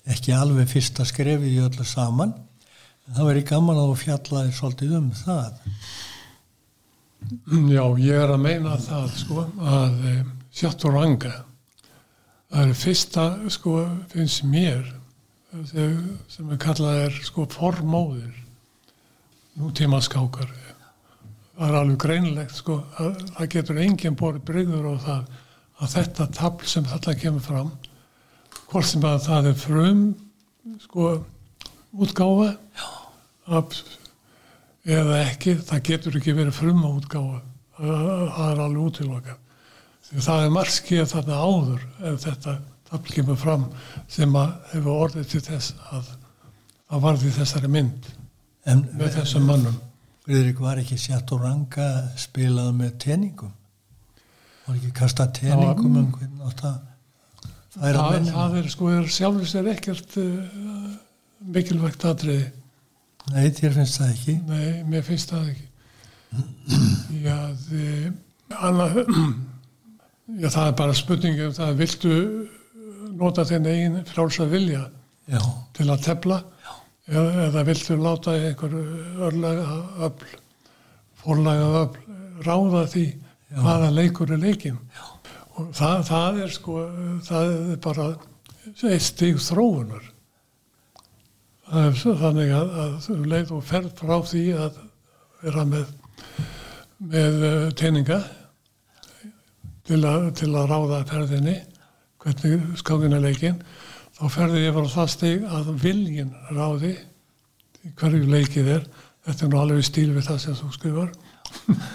ekki 0.07 0.35
alveg 0.37 0.71
fyrsta 0.71 1.07
skrefið 1.09 1.57
í 1.57 1.65
öllu 1.65 1.87
saman. 1.87 2.35
En 3.07 3.19
það 3.19 3.31
verið 3.31 3.49
gaman 3.51 3.81
að 3.81 3.91
þú 3.91 3.99
fjallaði 4.03 4.55
svolítið 4.57 4.95
um 5.01 5.11
það. 5.17 5.59
Já, 7.73 7.83
ég 8.03 8.23
er 8.23 8.33
að 8.33 8.43
meina 8.45 8.79
það 8.81 9.13
sko 9.19 9.45
að 9.67 10.01
e, 10.07 10.17
Sjáturanga 10.57 11.35
það 12.51 12.71
er 12.71 12.79
fyrsta 12.79 13.25
sko 13.53 13.77
finnst 14.13 14.45
mér 14.47 14.87
sem 15.67 16.53
er 16.53 16.61
kallað 16.61 17.01
er 17.07 17.19
sko 17.25 17.47
formóðir 17.51 18.37
nútíma 19.61 20.01
skákar 20.05 20.51
það 21.57 21.69
er 21.69 21.79
alveg 21.81 21.99
greinlegt 22.03 22.57
sko 22.59 22.79
að 23.01 23.21
það 23.33 23.51
getur 23.55 23.81
enginn 23.81 24.19
borð 24.19 24.43
breyður 24.49 24.91
á 24.93 24.95
það 25.07 25.31
að 25.77 25.95
þetta 25.95 26.27
tabl 26.37 26.69
sem 26.69 26.89
þetta 26.89 27.15
kemur 27.21 27.45
fram 27.45 27.71
hvort 28.67 28.89
sem 28.91 29.07
að 29.07 29.19
það 29.27 29.49
er 29.51 29.59
frum 29.61 30.03
sko 30.83 31.11
útgáfa 31.97 32.51
að, 33.47 33.81
eða 34.85 35.19
ekki 35.23 35.57
það 35.65 35.85
getur 35.91 36.19
ekki 36.19 36.35
verið 36.37 36.57
frum 36.57 36.83
útgáfa. 36.89 37.43
Það 37.77 38.51
er 38.51 38.63
alveg 38.65 38.87
útilvaka 38.89 39.37
því 40.07 40.23
það 40.25 40.45
er 40.45 40.55
margskið 40.55 41.09
þarna 41.11 41.41
áður 41.43 41.83
ef 42.09 42.21
þetta 42.23 42.55
tabl 42.87 43.17
kemur 43.17 43.41
fram 43.41 43.67
sem 44.13 44.39
að 44.39 44.55
hefur 44.73 45.03
orðið 45.07 45.33
til 45.33 45.43
þess 45.49 45.75
að 45.91 46.13
það 46.87 47.03
varði 47.09 47.33
þessari 47.37 47.71
mynd 47.75 48.09
en, 48.71 48.85
með 48.95 49.19
þessum 49.19 49.49
mannum 49.51 49.77
Friðrik 50.27 50.59
var 50.59 50.81
ekki 50.83 50.99
Sjáturanga 50.99 51.89
spilað 52.19 52.73
með 52.75 52.97
teningum. 53.05 53.53
Var 54.67 54.79
ekki 54.81 54.93
kasta 54.97 55.29
teningum 55.31 56.01
um 56.01 56.13
hvernig 56.17 56.47
átt 56.49 56.65
að 56.67 56.79
það, 57.77 57.99
mennin 58.11 58.33
það 58.35 58.57
er 58.61 58.71
sko 58.73 58.91
er 58.91 59.11
sjálfur 59.13 59.51
sér 59.51 59.71
ekkert 59.71 60.17
uh, 60.19 60.95
mikilvægt 61.55 62.07
aðriði 62.11 62.47
Nei, 63.27 63.49
þér 63.51 63.73
finnst 63.75 63.97
það 63.99 64.11
ekki. 64.13 64.35
Nei, 64.47 64.83
mér 64.87 65.03
finnst 65.03 65.33
það 65.33 65.49
ekki. 65.51 65.65
Já, 67.25 67.39
þið 67.67 68.59
annað 68.67 68.99
Já, 70.43 70.49
það 70.51 70.67
er 70.67 70.77
bara 70.79 70.95
spurningi 70.99 71.47
um 71.47 71.55
það 71.55 71.81
viltu 71.81 72.15
nota 73.17 73.45
þinn 73.47 73.69
eigin 73.71 73.99
frálsa 74.09 74.47
vilja 74.51 74.85
Já. 75.31 75.41
til 75.77 75.87
að 75.91 76.03
tefla 76.07 76.41
eða, 77.07 77.63
viltu 77.67 77.97
láta 78.01 78.35
einhver 78.35 78.75
örlega 79.29 79.77
öll 80.09 80.27
fórlega 81.23 81.69
öll 81.83 82.01
ráða 82.47 82.87
því 82.93 83.07
Já. 83.07 83.61
hvaða 83.63 83.93
leikur 83.95 84.33
er 84.35 84.43
leikin 84.43 84.81
og 85.57 85.71
það, 85.73 86.01
það 86.11 86.41
er 86.45 86.57
sko 86.57 86.81
það 87.25 87.53
er 87.55 87.79
bara 87.85 88.09
eitt 88.67 89.07
stíg 89.07 89.39
þróunar. 89.41 90.11
Það 91.67 91.87
er 91.87 92.19
þannig 92.21 92.51
að, 92.55 92.75
að 92.83 93.07
um 93.15 93.25
leið 93.31 93.55
og 93.57 93.63
ferð 93.67 93.95
frá 93.97 94.17
því 94.27 94.43
að 94.67 94.83
vera 95.45 95.65
með 95.71 95.95
með 96.97 97.43
uh, 97.45 97.71
teininga 97.77 98.21
til 99.87 100.01
til 100.37 100.53
að 100.57 100.71
ráða 100.71 101.03
ferðinni 101.11 101.57
hvernig 102.23 102.79
skákina 102.81 103.21
leikin 103.23 103.59
þá 104.17 104.25
ferði 104.33 104.65
ég 104.65 104.77
bara 104.77 104.93
það 104.93 105.13
stig 105.13 105.45
að 105.59 105.71
viljin 105.83 106.33
ráði 106.57 106.95
hverju 107.97 108.31
leikið 108.31 108.73
er. 108.79 108.89
Þetta 109.27 109.47
er 109.47 109.53
nú 109.53 109.61
alveg 109.61 109.87
stíl 109.87 110.11
við 110.15 110.29
það 110.29 110.43
sem 110.43 110.59
þú 110.59 110.73
skrifar. 110.75 111.15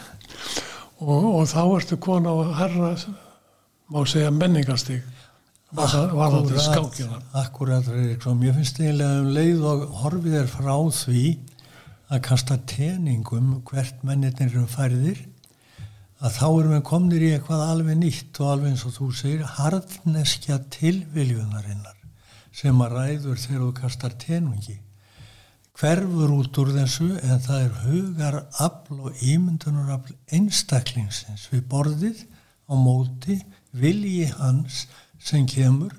Og, 1.02 1.24
og 1.26 1.48
þá 1.50 1.62
ertu 1.66 1.98
kona 1.98 2.30
á 2.30 2.38
herra 2.60 2.92
má 3.90 4.04
segja 4.06 4.30
menningarstig 4.30 5.00
var 5.74 6.34
þetta 6.36 6.62
skákina. 6.62 7.22
Akkurat, 7.42 7.88
Ríksson, 7.88 8.44
ég 8.46 8.54
finnst 8.58 8.78
eiginlega 8.82 9.22
um 9.24 9.32
leið 9.34 9.64
og 9.66 9.86
horfið 10.02 10.36
er 10.42 10.52
frá 10.52 10.76
því 10.94 11.24
að 12.12 12.22
kasta 12.28 12.60
teningum 12.70 13.54
hvert 13.66 14.04
mennirnir 14.06 14.52
eru 14.52 14.68
færðir 14.70 15.24
að 16.22 16.36
þá 16.38 16.46
erum 16.50 16.76
við 16.76 16.84
komnir 16.92 17.26
í 17.26 17.32
eitthvað 17.34 17.66
alveg 17.70 17.98
nýtt 17.98 18.44
og 18.44 18.52
alveg 18.52 18.76
eins 18.76 18.86
og 18.86 18.96
þú 19.00 19.10
segir 19.24 19.48
harðneskja 19.58 20.60
tilviljunarinnar 20.76 22.01
sem 22.56 22.82
að 22.84 22.96
ræður 22.98 23.40
þegar 23.40 23.64
þú 23.64 23.74
kastar 23.80 24.16
tenungi. 24.22 24.78
Hverfur 25.80 26.34
út 26.36 26.60
úr 26.62 26.74
þessu 26.76 27.08
en 27.24 27.40
það 27.42 27.64
er 27.64 27.78
hugar 27.86 28.38
afl 28.62 29.00
og 29.08 29.24
ímyndunarafl 29.24 30.14
einstaklingsins 30.36 31.48
við 31.54 31.64
borðið 31.72 32.26
á 32.68 32.74
móti 32.76 33.40
vilji 33.72 34.28
hans 34.36 34.84
sem 35.22 35.48
kemur 35.48 35.96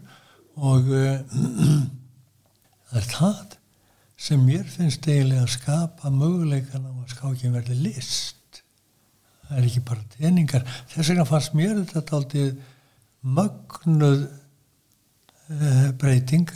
og 0.60 0.92
það 0.92 2.96
er 3.00 3.08
það 3.08 3.56
sem 4.22 4.44
mér 4.44 4.68
finnst 4.70 5.08
eiginlega 5.08 5.46
að 5.46 5.54
skapa 5.56 6.12
möguleikan 6.14 6.84
á 6.86 6.92
að 6.92 7.16
skákin 7.16 7.56
verði 7.56 7.80
list. 7.80 8.60
Það 9.48 9.56
er 9.58 9.66
ekki 9.66 9.82
bara 9.88 10.04
teningar. 10.12 10.68
Þess 10.92 11.10
vegna 11.10 11.26
fannst 11.26 11.56
mér 11.58 11.80
þetta 11.90 12.20
aldrei 12.20 12.52
mögnuð 13.22 14.26
uh, 15.50 15.88
breyting 15.98 16.50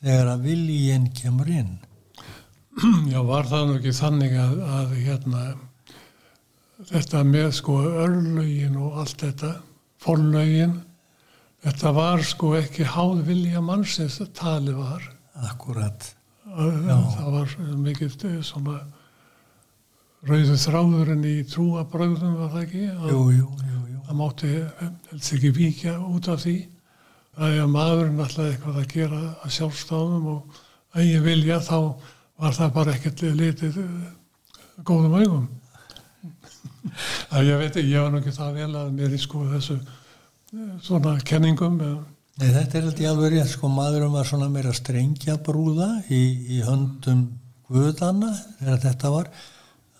þegar 0.00 0.34
að 0.34 0.44
viljinn 0.48 1.08
kemur 1.16 1.50
inn. 1.52 1.74
Já, 3.12 3.20
var 3.26 3.48
það 3.50 3.66
nú 3.66 3.74
ekki 3.80 3.96
þannig 3.96 4.36
að, 4.40 4.54
að 4.78 4.94
hérna 5.04 5.42
þetta 6.90 7.24
með 7.28 7.50
sko 7.58 7.80
örlögin 8.04 8.78
og 8.80 9.02
allt 9.02 9.26
þetta, 9.26 9.50
forlögin 10.00 10.78
þetta 11.66 11.92
var 11.98 12.24
sko 12.24 12.54
ekki 12.56 12.86
háð 12.88 13.20
vilja 13.28 13.60
mannsins 13.64 14.20
að 14.24 14.32
tali 14.38 14.76
var. 14.78 15.04
Akkurat. 15.50 16.14
Það 16.50 17.28
var 17.34 17.52
mikið 17.84 18.16
svona 18.44 18.80
rauðu 20.26 20.56
þráðurinn 20.60 21.24
í 21.28 21.36
trúabröðum 21.48 22.34
var 22.40 22.50
það 22.54 22.64
ekki? 22.64 22.82
Að, 22.92 23.12
Jú, 23.12 23.20
jú, 23.36 23.46
jú, 23.68 24.00
það 24.08 24.18
mátti 24.18 24.50
helst 25.10 25.32
ekki 25.36 25.52
víkja 25.56 25.94
út 26.00 26.28
af 26.32 26.42
því 26.44 26.56
að 27.38 27.56
ef 27.60 27.70
maðurinn 27.70 28.24
ætlaði 28.24 28.54
eitthvað 28.54 28.80
að 28.80 28.92
gera 28.94 29.20
að 29.44 29.54
sjálfstáðum 29.56 30.28
og 30.34 30.60
að 30.96 31.06
ég 31.06 31.24
vilja 31.24 31.60
þá 31.62 31.78
var 32.40 32.56
það 32.56 32.76
bara 32.76 32.94
ekkert 32.96 33.24
litið 33.38 33.80
eh, 33.84 34.06
góðum 34.82 35.18
augum 35.20 35.48
að 37.34 37.50
ég 37.50 37.60
veit 37.60 37.74
ekki, 37.76 37.90
ég 37.92 38.02
var 38.02 38.14
nú 38.14 38.22
ekki 38.22 38.36
það 38.38 38.56
vel 38.62 38.70
að 38.80 38.94
mér 38.96 39.14
í 39.14 39.20
sko 39.20 39.44
þessu 39.52 39.76
eh, 39.78 40.72
svona 40.82 41.18
kenningum 41.26 41.78
eða 41.84 42.00
Nei, 42.40 42.54
þetta 42.54 42.78
er 42.78 42.84
alltaf 42.88 43.08
alveg 43.10 43.32
rétt, 43.34 43.50
sko, 43.52 43.68
maðurum 43.68 44.14
var 44.16 44.24
svona 44.24 44.46
meira 44.48 44.70
strengja 44.72 45.34
brúða 45.44 45.90
í, 46.08 46.20
í 46.56 46.60
höndum 46.64 47.26
guðana 47.68 48.30
þegar 48.56 48.78
þetta 48.86 49.10
var. 49.12 49.26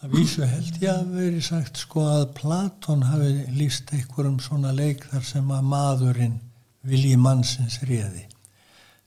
Það 0.00 0.14
vísu 0.14 0.46
held 0.48 0.78
ég 0.80 0.94
að 0.94 1.10
veri 1.18 1.42
sagt, 1.44 1.82
sko, 1.82 2.06
að 2.08 2.22
Platon 2.38 3.04
hafi 3.10 3.34
líst 3.58 3.92
einhverjum 3.92 4.38
svona 4.40 4.72
leik 4.72 5.04
þar 5.10 5.26
sem 5.28 5.52
að 5.52 5.68
maðurinn 5.68 6.38
vilji 6.86 7.16
mannsins 7.20 7.80
réði. 7.86 8.26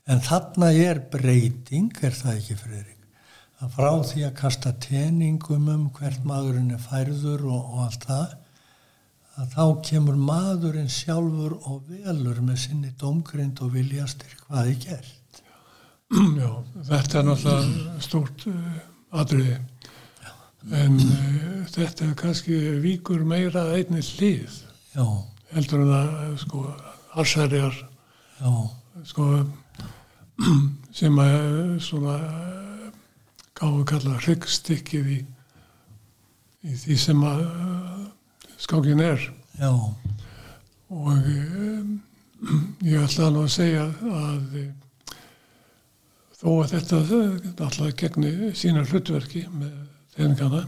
En 0.04 0.20
þarna 0.20 0.68
er 0.76 1.00
breyting, 1.12 1.92
er 2.04 2.12
það 2.12 2.38
ekki 2.38 2.58
Freyrík? 2.60 3.00
Að 3.64 3.76
frá 3.76 3.90
því 4.04 4.24
að 4.26 4.34
kasta 4.36 4.72
teningum 4.82 5.68
um 5.72 5.84
hvert 5.96 6.24
maðurinn 6.28 6.74
er 6.74 6.82
færður 6.82 7.46
og, 7.48 7.60
og 7.72 7.84
allt 7.86 8.04
það, 8.10 8.34
að 9.40 9.54
þá 9.54 9.64
kemur 9.88 10.18
maðurinn 10.20 10.90
sjálfur 10.92 11.54
og 11.70 11.88
velur 11.88 12.42
með 12.44 12.60
sinni 12.66 12.92
domgrind 13.00 13.62
og 13.64 13.72
viljastir 13.74 14.36
hvað 14.44 14.74
er 14.74 14.80
gert. 14.84 15.40
Já, 16.14 16.50
þetta 16.90 17.18
er 17.18 17.24
náttúrulega 17.30 18.02
stórt 18.04 18.44
uh, 18.50 18.74
atriði 19.18 19.56
en 20.74 20.98
uh, 21.00 21.62
þetta 21.72 22.10
er 22.10 22.12
kannski 22.18 22.58
víkur 22.84 23.24
meira 23.26 23.64
einni 23.74 24.04
hlið 24.04 24.60
Já, 24.94 25.06
heldur 25.56 25.82
en 25.82 25.94
að 25.96 26.12
uh, 26.12 26.36
sko 26.44 26.66
allsærjar 27.14 27.76
sko 29.06 29.28
sem 30.98 31.18
að 31.22 31.78
svona 31.82 32.16
gáðu 33.54 33.84
kalla 33.88 34.16
hryggstykkið 34.18 35.10
í, 35.14 35.18
í 36.66 36.78
því 36.80 36.96
sem 36.98 37.20
að 37.26 37.42
uh, 37.44 38.06
skákin 38.58 39.02
er. 39.04 39.28
Já, 39.60 39.70
og 39.70 41.28
um, 41.30 41.92
ég 42.90 43.04
ætla 43.04 43.30
nú 43.30 43.44
að 43.46 43.52
segja 43.54 43.86
að 44.10 44.56
um, 44.64 44.72
þó 46.40 46.48
að 46.58 46.72
þetta 46.74 47.02
alltaf 47.64 47.94
gegni 48.00 48.50
sína 48.58 48.82
hlutverki 48.88 49.46
með 49.54 49.76
þeirringana 50.16 50.64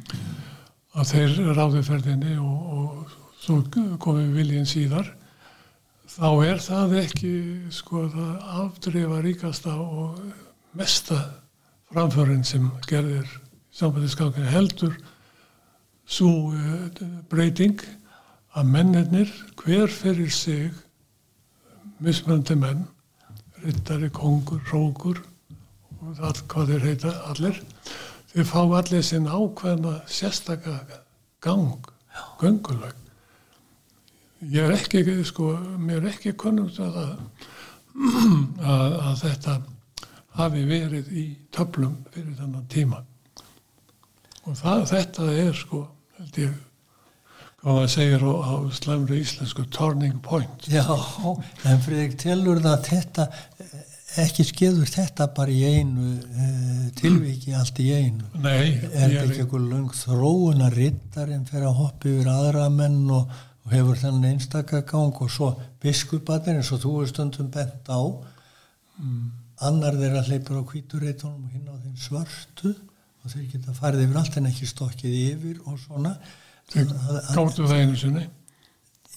að 1.00 1.14
þeir 1.14 1.40
ráði 1.56 1.82
ferðinni 1.86 2.36
og, 2.42 2.60
og 2.76 3.16
svo 3.40 3.62
komið 4.04 4.36
viljinn 4.36 4.68
síðar 4.68 5.08
þá 6.10 6.30
er 6.42 6.58
það 6.62 6.96
ekki 7.04 7.32
sko 7.74 8.08
það 8.10 8.48
afdreifa 8.64 9.20
ríkasta 9.22 9.76
og 9.78 10.18
mesta 10.76 11.20
framförin 11.92 12.42
sem 12.46 12.66
gerðir 12.88 13.28
sambandiskákinu 13.74 14.50
heldur 14.50 14.96
svo 16.10 16.50
uh, 16.50 17.02
breyting 17.30 17.82
að 18.58 18.72
mennirnir 18.74 19.30
hver 19.60 19.92
fyrir 19.94 20.32
sig 20.34 20.72
mismöndi 22.02 22.56
menn 22.58 22.88
rittari, 23.62 24.10
kongur, 24.10 24.62
rókur 24.72 25.20
og 26.00 26.16
það 26.18 26.42
hvað 26.50 26.72
þeir 26.72 26.86
heita 26.88 27.14
allir 27.30 27.60
þeir 28.32 28.48
fá 28.50 28.62
allir 28.64 29.04
sinn 29.06 29.30
ákveðna 29.30 30.00
sérstaka 30.10 30.80
gang 31.44 31.92
göngulag 32.40 32.99
ég 34.40 34.64
er 34.64 34.74
ekki 34.76 35.04
sko, 35.28 35.52
mér 35.78 36.00
er 36.00 36.14
ekki 36.14 36.32
konum 36.38 36.70
að, 36.80 36.98
að, 38.64 38.96
að 39.10 39.14
þetta 39.24 39.60
hafi 40.40 40.64
verið 40.68 41.12
í 41.12 41.26
töflum 41.52 41.98
fyrir 42.14 42.34
þennan 42.38 42.66
tíma 42.72 43.02
og 44.46 44.56
það, 44.56 44.84
þetta 44.94 45.30
er 45.44 45.54
sko 45.58 45.84
held 46.18 46.40
ég 46.40 46.58
hvað 47.60 47.76
maður 47.76 47.92
segir 47.92 48.24
á, 48.24 48.32
á 48.40 48.54
slæmri 48.72 49.20
íslensku 49.20 49.66
turning 49.74 50.20
point 50.24 50.68
já, 50.70 50.84
en 51.68 51.82
Fridrik 51.84 52.16
telur 52.20 52.62
það 52.62 52.72
að 52.72 52.86
þetta, 52.88 53.26
ekki 54.24 54.46
skeður 54.48 54.92
þetta 54.94 55.26
bara 55.36 55.52
í 55.52 55.60
einu 55.68 56.14
uh, 56.16 56.86
tilviki 56.96 57.52
allt 57.56 57.82
í 57.84 57.90
einu. 57.92 58.24
Nei, 58.40 58.80
Er 58.88 59.12
þetta 59.12 59.26
ekki 59.26 59.44
einhver 59.44 59.66
löng 59.68 59.92
þróun 59.94 60.64
að 60.66 60.80
rittarinn 60.80 61.44
fyrir 61.48 61.68
að 61.68 61.78
hoppa 61.82 62.10
yfir 62.10 62.32
aðra 62.32 62.66
menn 62.72 63.04
og, 63.14 63.36
og 63.64 63.72
hefur 63.74 63.98
þennan 64.00 64.34
einstakagang 64.34 65.14
og 65.20 65.30
svo 65.30 65.50
biskupatir 65.82 66.56
eins 66.56 66.72
og 66.74 66.82
þú 66.84 66.94
er 67.02 67.10
stundum 67.12 67.50
bent 67.52 67.90
á 67.92 68.00
annar 69.66 69.96
þeirra 70.00 70.24
hleypur 70.26 70.60
á 70.60 70.64
kvítureitunum 70.70 71.46
og 71.46 71.54
hinn 71.54 71.68
á 71.68 71.76
þeim 71.76 71.96
svörtu 72.00 72.72
og 73.20 73.32
þeir 73.32 73.48
geta 73.52 73.76
farið 73.76 74.06
yfir 74.06 74.20
allt 74.20 74.38
en 74.40 74.48
ekki 74.48 74.68
stokkið 74.68 75.16
yfir 75.26 75.58
og 75.68 75.80
svona. 75.82 76.14
Þeir 76.72 76.92
gáttu 77.34 77.66
það 77.66 77.80
einu 77.82 77.98
sinni. 78.00 78.26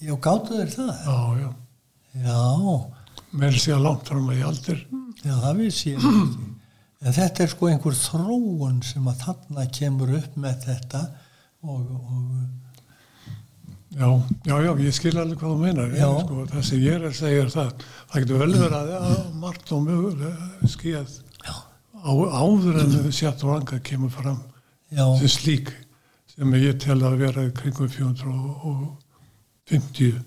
Já, 0.02 0.14
gáttu 0.20 0.58
þeir 0.58 0.74
það? 0.74 0.90
já, 1.06 1.44
já, 1.44 1.52
Já, 2.14 2.42
mér 3.34 3.56
sé 3.58 3.72
að 3.74 3.86
langt 3.88 4.10
fram 4.10 4.28
að 4.30 4.36
ég 4.38 4.50
aldir. 4.50 4.82
Já, 5.24 5.32
það 5.32 5.62
vissi 5.62 5.94
ég 5.94 6.04
ekki. 6.04 6.50
En 7.04 7.12
þetta 7.16 7.42
er 7.44 7.50
sko 7.52 7.68
einhver 7.68 7.96
þróun 7.98 8.76
sem 8.86 9.08
að 9.10 9.24
þarna 9.24 9.64
kemur 9.76 10.12
upp 10.20 10.36
með 10.40 10.62
þetta 10.68 11.00
og, 11.68 11.88
og 11.90 12.28
já, 13.94 14.08
já, 14.48 14.56
já, 14.66 14.72
ég 14.84 14.94
skil 14.96 15.18
alveg 15.18 15.38
hvað 15.38 15.50
þú 15.52 15.58
meinar. 15.60 15.90
Ég, 15.94 16.00
sko, 16.24 16.34
það 16.50 16.62
sem 16.68 16.78
ég 16.82 16.92
er 16.98 17.04
að 17.08 17.18
segja 17.20 17.40
er 17.44 17.50
það 17.54 17.70
það 18.10 18.20
getur 18.24 18.40
vel 18.42 18.54
verið 18.56 18.76
að, 18.80 18.88
að 18.98 19.04
margt 19.44 19.68
og 19.74 19.80
mögulega 19.86 20.34
skíð 20.74 21.10
já, 21.44 21.54
á, 21.54 21.56
áður 22.42 22.74
en 22.82 22.92
sjátt 23.14 23.44
og 23.46 23.50
ranga 23.54 23.76
kemur 23.86 24.12
fram 24.14 24.40
já, 24.90 25.06
sem 25.22 25.32
slík 25.38 25.68
sem 26.34 26.48
ég 26.58 26.74
tel 26.82 27.00
að 27.06 27.20
vera 27.20 27.42
kringum 27.54 27.90
450 27.90 30.18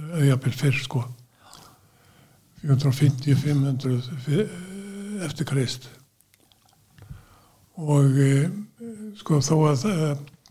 eða 0.00 0.24
jafnvel 0.30 0.56
fyrr 0.56 0.78
sko. 0.80 1.00
450-500 2.60 5.22
eftir 5.24 5.46
Krist. 5.48 5.86
Og 7.80 8.18
e, 8.20 8.50
sko 9.20 9.40
þó 9.44 9.56
að 9.70 9.84
e, 9.88 9.94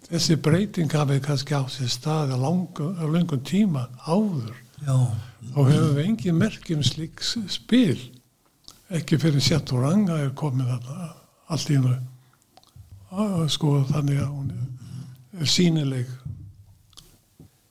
þessi 0.10 0.36
breyting 0.42 0.92
hafi 0.94 1.20
kannski 1.22 1.54
á 1.58 1.64
sér 1.70 1.90
stað 1.94 2.34
á 2.34 2.38
langu- 2.38 2.96
á 2.98 3.06
lengum 3.10 3.42
tíma 3.46 3.88
áður. 4.08 4.56
Já, 4.86 4.96
þá 5.54 5.60
hefur 5.70 5.94
við 5.98 6.06
engin 6.08 6.38
merkjum 6.40 6.84
slík 6.84 7.20
s- 7.22 7.38
spil. 7.48 8.00
Ekki 8.90 9.18
fyrir 9.22 9.42
sett 9.42 9.72
og 9.74 9.84
ranga 9.84 10.18
er 10.18 10.30
komið 10.32 10.72
þarna 10.72 11.14
allt 11.50 11.70
í 11.70 11.76
hennu 11.78 12.00
sko 13.50 13.84
þannig 13.90 14.20
að 14.22 14.32
hún 14.34 14.52
er 15.40 15.46
sínileg 15.46 16.08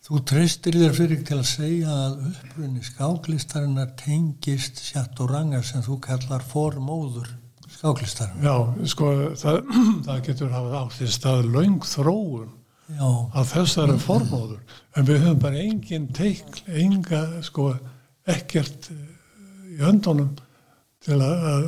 Þú 0.09 0.23
treystir 0.25 0.73
þér 0.73 0.95
fyrir 0.97 1.25
til 1.29 1.37
að 1.37 1.45
segja 1.51 1.89
að 2.07 2.13
upprunni 2.31 2.81
skáklistarinnar 2.87 3.91
tengist 4.01 4.79
sjatt 4.81 5.19
og 5.21 5.29
rangar 5.35 5.63
sem 5.69 5.83
þú 5.85 5.99
kallar 6.01 6.41
formóður 6.49 7.29
skáklistarinnar. 7.79 8.45
já, 8.45 8.87
sko 8.93 9.11
það, 9.39 9.59
það 10.07 10.23
getur 10.29 10.55
hafa 10.55 10.81
átt 10.85 11.03
í 11.05 11.11
stað 11.11 11.51
laung 11.55 11.83
þróun 11.87 12.55
Já, 12.89 13.05
að 13.37 13.51
þessari 13.53 13.99
formóður 14.01 14.77
en 14.97 15.05
við 15.05 15.19
höfum 15.21 15.41
bara 15.43 15.61
engin 15.61 16.07
teikl 16.17 16.63
enga 16.73 17.19
sko 17.45 17.75
ekkert 18.29 18.89
eh, 18.95 19.03
í 19.75 19.81
höndunum 19.83 20.31
til 21.05 21.19
að, 21.21 21.45
að, 21.51 21.67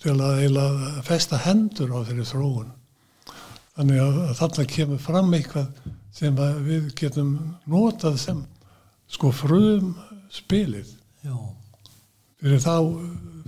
til 0.00 0.14
að, 0.16 0.56
að 0.62 1.02
festa 1.06 1.38
hendur 1.44 1.92
á 1.94 1.98
þeirri 2.08 2.26
þróun. 2.26 2.72
Þannig 3.76 4.00
að, 4.02 4.16
að 4.24 4.34
þarna 4.40 4.66
kemur 4.72 5.02
fram 5.04 5.36
eitthvað 5.36 5.92
sem 6.18 6.40
við 6.64 6.88
getum 6.98 7.34
notað 7.70 8.18
sem 8.24 8.40
sko 9.08 9.30
frum 9.36 9.92
spilið 10.32 10.90
Já. 11.22 11.36
fyrir 12.40 12.64
þá, 12.64 12.74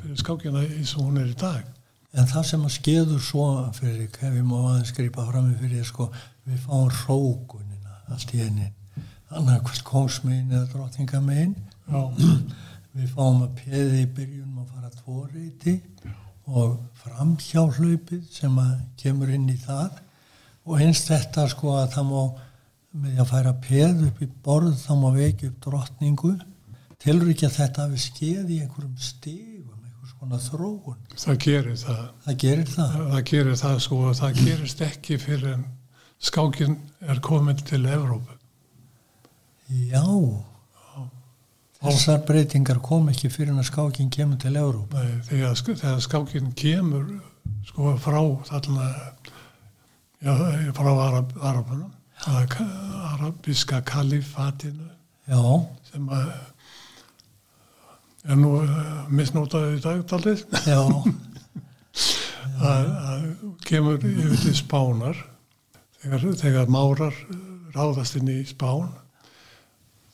fyrir 0.04 0.20
skákjana 0.20 0.68
eins 0.68 0.94
og 0.96 1.08
hún 1.08 1.24
er 1.24 1.32
í 1.32 1.38
dag. 1.40 1.64
En 2.10 2.26
það 2.26 2.46
sem 2.48 2.66
að 2.66 2.74
skeður 2.74 3.22
svo 3.22 3.46
fyrir, 3.76 4.08
ef 4.10 4.32
við 4.34 4.42
má 4.42 4.56
aðeins 4.58 4.94
gripa 4.96 5.26
fram 5.28 5.52
í 5.52 5.56
fyrir, 5.60 5.84
sko, 5.86 6.08
við 6.48 6.64
fáum 6.64 6.88
rókunina 7.04 8.00
allt 8.10 8.32
í 8.34 8.40
einin, 8.42 8.72
annað 9.30 9.60
hvort 9.68 9.84
kóngsmegin 9.86 10.50
eða 10.50 10.66
drottingamegin, 10.72 11.54
við 12.98 13.12
fáum 13.14 13.44
að 13.44 13.52
peði 13.60 14.00
í 14.02 14.08
byrjunum 14.16 14.64
að 14.64 14.72
fara 14.74 14.90
tvoreiti 14.96 15.76
og 16.50 16.80
framhjáhlaupið 17.04 18.24
sem 18.34 18.58
að 18.58 18.72
kemur 18.98 19.30
inn 19.30 19.46
í 19.52 19.58
það. 19.62 20.00
Og 20.66 20.82
eins 20.82 21.04
þetta 21.06 21.46
sko 21.52 21.76
að 21.78 21.92
það 21.94 22.08
má 22.10 22.22
með 23.00 23.22
að 23.22 23.30
færa 23.30 23.54
peð 23.68 24.02
upp 24.08 24.18
í 24.24 24.28
borð 24.42 24.74
þá 24.82 24.90
má 24.98 25.08
vekja 25.14 25.52
upp 25.52 25.62
drottningu. 25.68 26.32
Tilur 27.00 27.30
ekki 27.30 27.46
að 27.46 27.56
þetta 27.60 27.86
hafi 27.86 28.02
skeið 28.02 28.50
í 28.50 28.58
einhverjum 28.64 28.98
stigum 28.98 29.49
svona 30.20 30.38
þróun. 30.44 30.98
Það 31.16 31.38
gerir 31.40 31.76
það. 31.80 32.02
Það 32.26 32.36
gerir 32.42 32.68
það. 32.68 32.96
Það 33.14 33.22
gerir 33.30 33.56
það 33.62 33.78
sko 33.86 34.00
og 34.10 34.18
það 34.18 34.42
gerist 34.44 34.82
ekki 34.84 35.18
fyrir 35.20 35.54
en 35.54 35.64
skákin 36.20 36.76
er 37.00 37.20
komin 37.24 37.56
til 37.56 37.80
Evrópu. 37.88 38.36
Já. 39.70 40.04
Þessar 41.80 42.20
breytingar 42.28 42.82
kom 42.84 43.08
ekki 43.08 43.30
fyrir 43.32 43.54
en 43.54 43.62
að 43.62 43.70
skákin 43.70 44.10
kemur 44.12 44.36
til 44.42 44.52
Evrópu. 44.60 45.00
Nei, 45.00 45.22
þegar, 45.30 45.56
þegar 45.70 46.04
skákin 46.04 46.52
kemur 46.52 47.08
sko 47.70 47.94
frá 47.96 48.20
þarna 48.50 48.90
já, 50.20 50.34
frá 50.76 50.92
Arab, 50.92 51.32
Arapunum 51.40 51.96
arabiska 52.26 53.80
kalifatinu 53.80 54.90
já. 55.24 55.40
sem 55.88 56.08
að 56.12 56.26
er 58.28 58.38
nú 58.40 58.56
uh, 58.60 59.04
misnótaði 59.12 59.78
í 59.78 59.82
dagtalið 59.84 60.44
að 62.60 63.28
kemur 63.64 64.02
yfir 64.04 64.40
til 64.42 64.56
spánar 64.58 65.20
þegar, 66.02 66.26
þegar 66.42 66.72
márar 66.72 67.16
ráðast 67.74 68.18
inn 68.18 68.28
í 68.32 68.40
spán. 68.48 68.90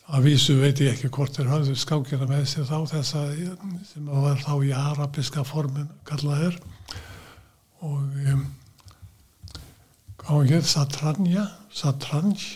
Að 0.07 0.29
vísu 0.29 0.55
veit 0.61 0.79
ég 0.85 0.93
ekki 0.95 1.11
hvort 1.11 1.35
þeir 1.35 1.49
hafðu 1.51 1.75
skákjana 1.81 2.29
með 2.31 2.45
sér 2.53 2.69
þá 2.69 2.77
þessa 2.93 3.25
sem 3.89 4.07
var 4.07 4.39
þá 4.39 4.53
í 4.63 4.71
arabiska 4.77 5.43
formin 5.47 5.89
kallað 6.07 6.45
er. 6.51 6.61
Og 7.87 8.05
um, 8.31 8.45
hér 10.47 10.63
Satranja 10.67 11.49
Satranj 11.75 12.47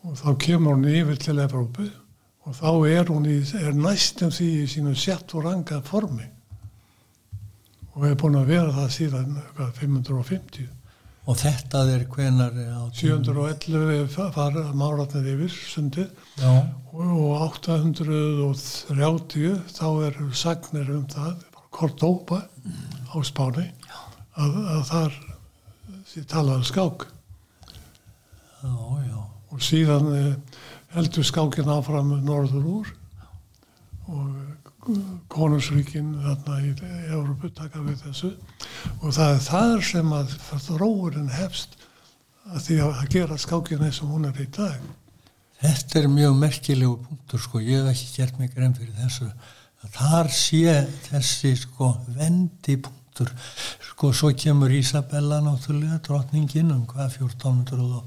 og 0.00 0.14
þá 0.16 0.28
kemur 0.40 0.76
hún 0.76 0.86
yfir 0.88 1.18
til 1.20 1.40
Evrópu 1.42 1.88
og 2.50 2.56
þá 2.58 2.70
er 2.90 3.06
hún 3.12 3.26
í, 3.30 3.38
er 3.60 3.74
næstum 3.78 4.32
því 4.34 4.48
í 4.64 4.66
sínu 4.72 4.94
sett 4.98 5.34
og 5.38 5.44
ranga 5.46 5.78
formi. 5.86 6.26
Og 7.94 8.02
hefur 8.04 8.20
búin 8.24 8.40
að 8.40 8.50
vera 8.50 8.72
það 8.74 8.90
síðan 8.96 9.30
hvað, 9.54 9.70
550 9.78 10.66
og 11.30 11.36
þetta 11.38 11.78
er 11.92 12.02
hvenar 12.10 12.52
711 12.96 14.32
fara 14.34 14.62
máratnir 14.74 15.26
yfir 15.34 15.52
sundið. 15.52 16.08
Og, 16.48 16.62
og 16.96 17.42
830 17.44 19.60
þá 19.70 19.88
er 20.08 20.14
sagnir 20.34 20.88
um 20.96 21.06
það 21.12 21.34
Cordoba 21.70 22.38
á 23.14 23.16
Spáni 23.22 23.68
að, 24.34 24.58
að 24.74 24.82
þar 24.90 25.12
talaðu 26.32 26.64
skák. 26.66 27.06
Já, 28.60 28.74
já. 29.06 29.20
og 29.54 29.62
síðan 29.64 30.06
eh, 30.16 30.34
heldur 30.94 31.26
skákin 31.26 31.70
áfram 31.70 32.16
norður 32.24 32.66
úr 32.70 32.94
og 34.10 34.50
konungsríkin 35.30 36.14
þarna 36.24 36.56
í 36.64 36.70
Európu 37.12 37.50
taka 37.54 37.82
við 37.84 38.00
þessu. 38.06 38.30
Og 39.04 39.14
það 39.14 39.34
er 39.34 39.44
þar 39.46 39.84
sem 39.90 40.14
að 40.16 40.34
þróurinn 40.66 41.30
hefst 41.36 41.76
að 42.50 42.64
því 42.64 42.78
að 42.86 43.02
gera 43.14 43.38
skákin 43.38 43.84
eins 43.86 44.00
og 44.02 44.14
hún 44.14 44.26
er 44.30 44.40
í 44.40 44.48
dag. 44.56 44.80
Þetta 45.60 46.00
er 46.00 46.08
mjög 46.08 46.36
merkilegu 46.40 46.94
punktur 47.04 47.42
sko, 47.44 47.60
ég 47.60 47.84
hef 47.84 47.92
ekki 47.92 48.14
gert 48.16 48.38
mig 48.40 48.54
grein 48.54 48.74
fyrir 48.74 48.96
þessu. 48.96 49.28
Að 49.84 49.98
þar 49.98 50.30
sé 50.32 50.78
þessi 51.10 51.52
sko 51.60 51.92
vendi 52.16 52.78
punktur. 52.80 53.30
Sko 53.90 54.14
svo 54.16 54.32
kemur 54.32 54.72
Ísabella 54.72 55.42
náttúrulega 55.44 56.00
drotningin 56.06 56.72
um 56.72 56.86
hvað 56.88 57.20
1400 57.20 58.00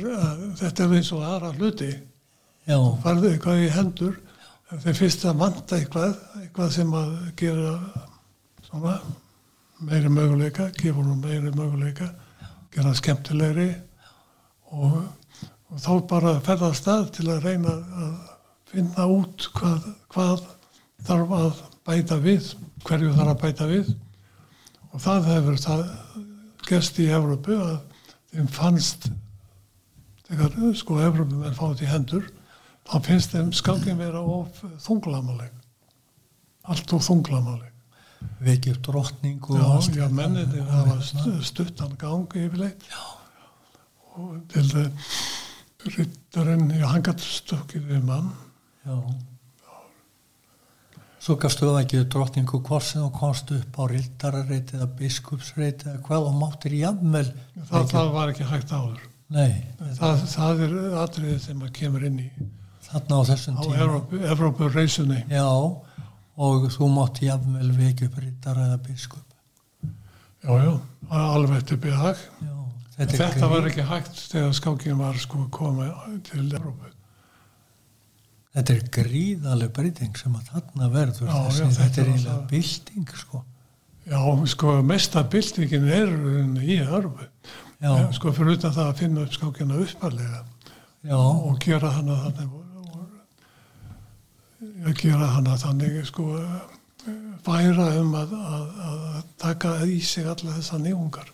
þetta 0.61 0.81
er 0.85 0.91
eins 0.99 1.13
og 1.17 1.21
aðra 1.25 1.51
hluti 1.57 1.93
farðu 3.03 3.31
eitthvað 3.31 3.63
í 3.63 3.67
hendur. 3.71 4.15
Þeir 4.83 4.97
fyrst 4.99 5.25
að 5.29 5.39
vanta 5.39 5.77
eitthvað 5.79 6.17
eitthvað 6.41 6.71
sem 6.75 6.95
að 6.99 7.11
gera 7.39 7.75
svona 8.67 8.95
meiri 9.87 10.11
möguleika 10.11 10.73
gefa 10.75 10.99
hún 10.99 11.21
meiri 11.23 11.53
möguleika 11.55 12.09
gera 12.75 12.95
skemmtilegri. 12.99 13.69
Og, 14.75 14.97
og 15.71 15.79
þá 15.85 15.93
bara 16.11 16.33
ferða 16.43 16.73
stað 16.75 17.13
til 17.15 17.29
að 17.31 17.47
reyna 17.47 17.75
að 18.03 18.17
finna 18.73 19.07
út 19.15 19.47
hvað, 19.55 19.87
hvað 20.11 20.43
þarf 21.07 21.35
að 21.39 21.61
bæta 21.87 22.19
við 22.25 22.49
hverju 22.83 23.13
þarf 23.15 23.35
að 23.37 23.43
bæta 23.45 23.69
við. 23.71 23.93
Og 24.91 25.05
það 25.05 25.31
hefur 25.31 25.61
það 25.63 25.85
gerst 26.67 26.99
í 26.99 27.07
Evrópu 27.15 27.61
að 27.63 27.77
þeim 28.33 28.51
fannst 28.51 29.07
þegar 30.27 30.75
sko 30.75 30.99
Evrópu 31.05 31.39
menn 31.39 31.55
fáið 31.55 31.87
í 31.87 31.93
hendur 31.93 32.27
þá 32.87 32.99
finnst 33.07 33.35
þeim 33.35 33.53
skákin 33.57 33.99
vera 33.99 34.21
of 34.23 34.61
þunglamaleg 34.85 35.55
allt 36.67 36.93
of 36.97 37.07
þunglamaleg 37.07 37.73
vekið 38.43 38.81
drottningu 38.85 39.59
já, 39.59 39.69
já 39.95 40.09
menninir 40.13 40.67
hafa 40.71 40.99
stuttan 41.45 41.95
gangi 42.01 42.47
yfirleitt. 42.47 42.83
Já. 42.91 43.05
og 44.17 44.37
til 44.51 44.65
það 44.71 45.95
rittarinn, 45.97 46.69
já 46.75 46.87
hann 46.91 47.05
gæti 47.05 47.31
stökkið 47.37 47.89
við 47.93 48.05
mann. 48.09 48.31
Já. 48.87 48.97
Svo 51.27 51.37
gafstu 51.43 51.67
það 51.67 51.81
ekki 51.83 52.03
drottningu 52.11 52.61
korsin 52.65 53.05
og 53.07 53.15
komst 53.19 53.51
upp 53.55 53.79
á 53.79 53.83
rildararreit 53.91 54.73
eða 54.77 54.87
biskupsreit 54.99 55.83
eða 55.87 56.03
hvað 56.07 56.29
og 56.31 56.37
máttir 56.39 56.77
jafnvel 56.79 57.27
það, 57.67 57.89
það 57.93 58.13
var 58.15 58.33
ekki 58.35 58.47
hægt 58.51 58.75
áður. 58.75 59.01
Nei, 59.35 59.51
það, 59.99 60.23
það 60.31 60.63
er 60.67 60.77
atriðið 61.03 61.41
sem 61.43 61.65
að 61.67 61.73
kemur 61.81 62.07
inn 62.07 62.21
í 62.23 62.29
þarna 62.97 63.21
á 63.21 63.23
þessum 63.31 63.57
á 63.57 63.63
tíma. 63.63 63.79
Evrópu, 63.85 64.21
Evrópu 64.35 64.69
reysunni 64.75 65.21
já, 65.31 65.45
og 66.37 66.67
þú 66.75 66.89
mátti 66.93 67.29
jafnvel 67.31 67.71
vekja 67.77 68.09
upp 68.11 68.19
rittar 68.25 68.59
eða 68.67 68.81
biskup. 68.89 69.23
Já, 70.47 70.53
já, 70.63 70.75
alveg 71.11 71.65
til 71.67 71.79
bygðag 71.83 72.19
já, 72.43 72.53
þetta, 72.99 73.17
þetta 73.23 73.47
er 73.47 73.51
var 73.55 73.71
ekki 73.71 73.87
hægt 73.89 74.21
þegar 74.33 74.53
skákin 74.59 75.01
var 75.01 75.17
sko 75.23 75.41
að 75.47 75.51
koma 75.57 75.89
til 76.29 76.45
Evrópu. 76.51 76.93
Þetta 78.57 78.73
er 78.73 78.87
gríðaleg 78.97 79.73
breyting 79.77 80.15
sem 80.17 80.33
að 80.39 80.47
þarna 80.55 80.87
verður 80.95 81.29
Já, 81.29 81.35
já, 81.37 81.51
þetta 81.53 81.77
þetta 81.77 82.01
er 82.01 82.07
er 82.07 82.11
eiginlega 82.15 82.37
það. 82.37 82.47
bylting 82.53 83.11
sko. 83.21 83.43
Já, 84.07 84.21
sko, 84.53 84.75
mesta 84.87 85.23
byltingin 85.35 85.89
er 85.93 86.13
í 86.63 86.79
Evrópu. 86.87 87.27
Já, 87.27 87.91
Eh, 87.93 88.07
sko, 88.17 88.31
fyrir 88.33 88.55
utan 88.57 88.73
það 88.73 88.87
að 88.89 89.01
finna 89.03 89.21
upp 89.27 89.35
skákina 89.37 89.77
upparlega 89.83 90.39
já, 91.05 91.17
og 91.19 91.59
gera 91.61 91.91
hana 91.93 92.15
þannig 92.23 92.47
og, 92.57 92.63
og, 92.73 92.76
að 94.61 94.99
gera 95.03 95.31
hana 95.35 95.57
þannig 95.61 96.03
sko 96.09 96.27
væra 97.47 97.89
um 98.01 98.15
að, 98.19 98.35
að, 98.35 98.69
að 98.89 99.25
taka 99.43 99.75
í 99.87 99.99
sig 100.03 100.27
alla 100.27 100.55
þessa 100.57 100.81
nýjungar 100.83 101.29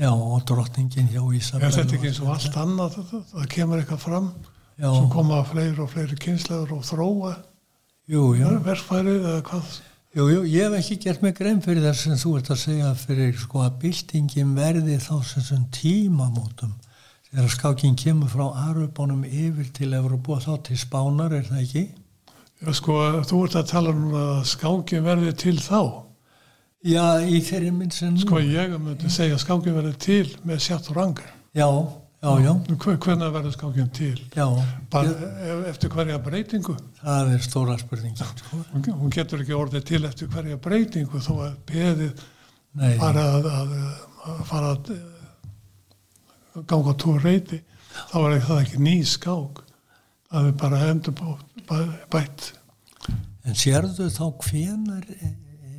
já, 0.00 0.10
og 0.10 0.42
drottningin 0.48 1.08
hjá 1.12 1.22
Ísabel 1.38 1.68
er 1.68 1.76
þetta 1.78 1.96
ekki 1.98 2.10
eins 2.10 2.20
og 2.24 2.34
allt 2.34 2.60
annað? 2.60 2.98
Það, 2.98 3.24
það 3.32 3.48
kemur 3.54 3.82
eitthvað 3.82 4.04
fram 4.04 4.30
já, 4.76 4.88
svo 4.90 5.08
koma 5.14 5.40
fleiri 5.48 5.82
og 5.84 5.90
fleiri 5.94 6.20
kynslegur 6.26 6.76
og 6.76 6.86
þróa 6.88 7.34
jú, 8.10 8.30
jú, 8.40 8.54
verfærið 8.66 9.20
eða 9.20 9.42
hvað? 9.48 9.74
Jú, 10.14 10.28
jú, 10.30 10.42
ég 10.46 10.68
hef 10.68 10.76
ekki 10.78 10.98
gert 11.02 11.22
mig 11.24 11.34
grein 11.38 11.62
fyrir 11.64 11.86
þess 11.88 12.06
sem 12.06 12.18
þú 12.20 12.36
ert 12.38 12.50
að 12.54 12.60
segja 12.66 12.90
fyrir 12.98 13.38
sko 13.38 13.64
að 13.64 13.78
byltingin 13.82 14.52
verði 14.58 14.98
þá 15.02 15.14
sem 15.26 15.46
sem 15.46 15.64
tímamótum 15.74 16.74
þegar 17.34 17.50
skákin 17.50 17.96
kemur 17.98 18.30
frá 18.30 18.46
Arubónum 18.68 19.24
yfir 19.26 19.70
til 19.74 19.94
Evropu 19.96 20.36
og 20.36 20.44
þá 20.44 20.52
til 20.68 20.78
Spánar 20.78 21.34
er 21.34 21.46
það 21.48 21.62
ekki? 21.64 21.84
Já, 22.62 22.68
sko, 22.78 22.98
þú 23.26 23.40
ert 23.44 23.56
að 23.58 23.70
tala 23.72 23.92
um 23.92 24.14
að 24.14 24.44
skákin 24.52 25.04
verði 25.04 25.32
til 25.42 25.56
þá. 25.58 25.80
Já, 26.84 27.04
í 27.26 27.40
þeirri 27.42 27.72
minn 27.74 27.92
sem 27.92 28.14
sko 28.20 28.38
ég 28.44 28.76
myndi 28.76 29.10
segja 29.10 29.38
að 29.38 29.42
skákin 29.42 29.74
verði 29.74 29.94
til 30.04 30.24
með 30.44 30.62
sjátt 30.66 30.90
og 30.92 30.98
rangar 30.98 31.30
Já, 31.56 31.64
já, 32.20 32.30
já, 32.44 32.52
hvernig 32.76 33.32
verður 33.32 33.54
skákin 33.56 33.88
til? 33.96 34.18
Já, 34.36 34.44
bara 34.92 35.08
ég, 35.08 35.24
e- 35.48 35.70
eftir 35.70 35.92
hverja 35.94 36.18
breytingu? 36.20 36.76
Það 37.00 37.32
er 37.32 37.46
stóra 37.46 37.78
spurningin, 37.80 38.20
sko. 38.20 38.60
hún, 38.74 38.84
hún 39.00 39.14
getur 39.16 39.40
ekki 39.40 39.56
orðið 39.56 39.86
til 39.90 40.02
eftir 40.04 40.28
hverja 40.34 40.60
breytingu 40.60 41.22
þó 41.24 41.32
að 41.48 41.56
beðið 41.72 42.22
Nei, 42.74 42.92
fara 43.00 43.26
að, 43.38 43.48
að, 43.54 43.74
að 44.28 44.44
fara 44.50 44.74
að 44.74 44.92
ganga 46.62 46.94
tóra 46.98 47.22
reyti 47.24 47.60
þá 48.10 48.18
er 48.20 48.42
það 48.46 48.60
ekki 48.60 48.82
ný 48.82 48.98
skák 49.06 49.62
það 50.30 50.50
er 50.50 50.58
bara 50.60 50.82
endur 50.90 51.16
bætt 52.10 52.52
en 53.44 53.56
sérðu 53.58 54.08
þá 54.12 54.24
hvenar 54.46 55.04
e, 55.12 55.30
e, 55.30 55.72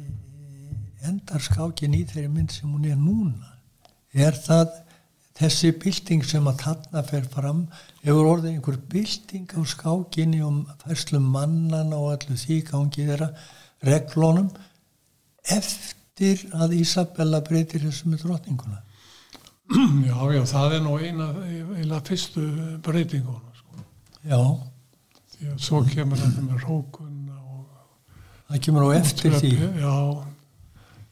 endar 1.10 1.44
skákin 1.44 1.96
í 1.98 2.04
þeirri 2.06 2.32
mynd 2.32 2.54
sem 2.54 2.70
hún 2.70 2.86
er 2.90 3.00
núna? 3.00 3.56
Er 4.14 4.38
það 4.38 4.76
þessi 5.36 5.74
bylting 5.82 6.24
sem 6.24 6.46
að 6.48 6.62
þarna 6.62 7.04
fer 7.10 7.26
fram, 7.34 7.66
hefur 8.06 8.30
orðið 8.36 8.52
einhver 8.54 8.78
bylting 8.92 9.58
á 9.58 9.62
skákinni 9.68 10.44
um 10.46 10.62
færslu 10.86 11.20
mannana 11.20 11.98
og 12.00 12.14
allu 12.14 12.38
því 12.40 12.62
gangi 12.70 13.10
þeirra 13.10 13.32
reglunum 13.86 14.54
eftir 15.52 16.46
að 16.56 16.78
Ísabella 16.80 17.42
breytir 17.46 17.84
þessu 17.84 18.12
með 18.12 18.28
drottninguna? 18.28 18.80
Já, 20.10 20.18
já, 20.36 20.42
það 20.52 20.76
er 20.78 20.84
nú 20.86 20.96
eina, 21.02 21.28
eina 21.80 22.02
fyrstu 22.06 22.44
breytinguna 22.86 23.56
sko. 23.58 23.86
Já, 24.26 24.42
því 25.34 25.50
að 25.54 25.64
svo 25.66 25.82
kemur 25.90 26.22
þetta 26.22 26.44
með 26.46 26.68
rókunna 26.68 27.40
og 27.40 27.66
það 28.52 28.62
kemur 28.68 28.86
á 28.86 28.90
eftir 29.00 29.38
því. 29.40 29.54
já, 29.82 29.96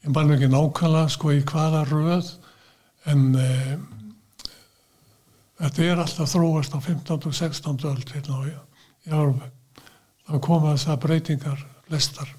ég 0.03 0.13
man 0.13 0.35
ekki 0.35 0.51
nákvæmlega 0.51 1.15
sko 1.15 1.33
í 1.33 1.41
hvaða 1.49 1.83
röð 1.89 2.29
en 3.09 3.25
e, 3.35 3.49
þetta 5.63 5.89
er 5.89 6.03
alltaf 6.05 6.31
þróast 6.35 6.77
á 6.77 6.79
15. 6.79 7.17
og 7.17 7.35
16. 7.35 7.83
öld 7.89 8.15
hérna 8.15 8.39
á 8.39 8.41
í 8.47 8.53
Európa 9.09 9.49
þá 10.23 10.39
koma 10.39 10.75
þessar 10.75 11.01
breytingar 11.03 11.65
flestar 11.87 12.29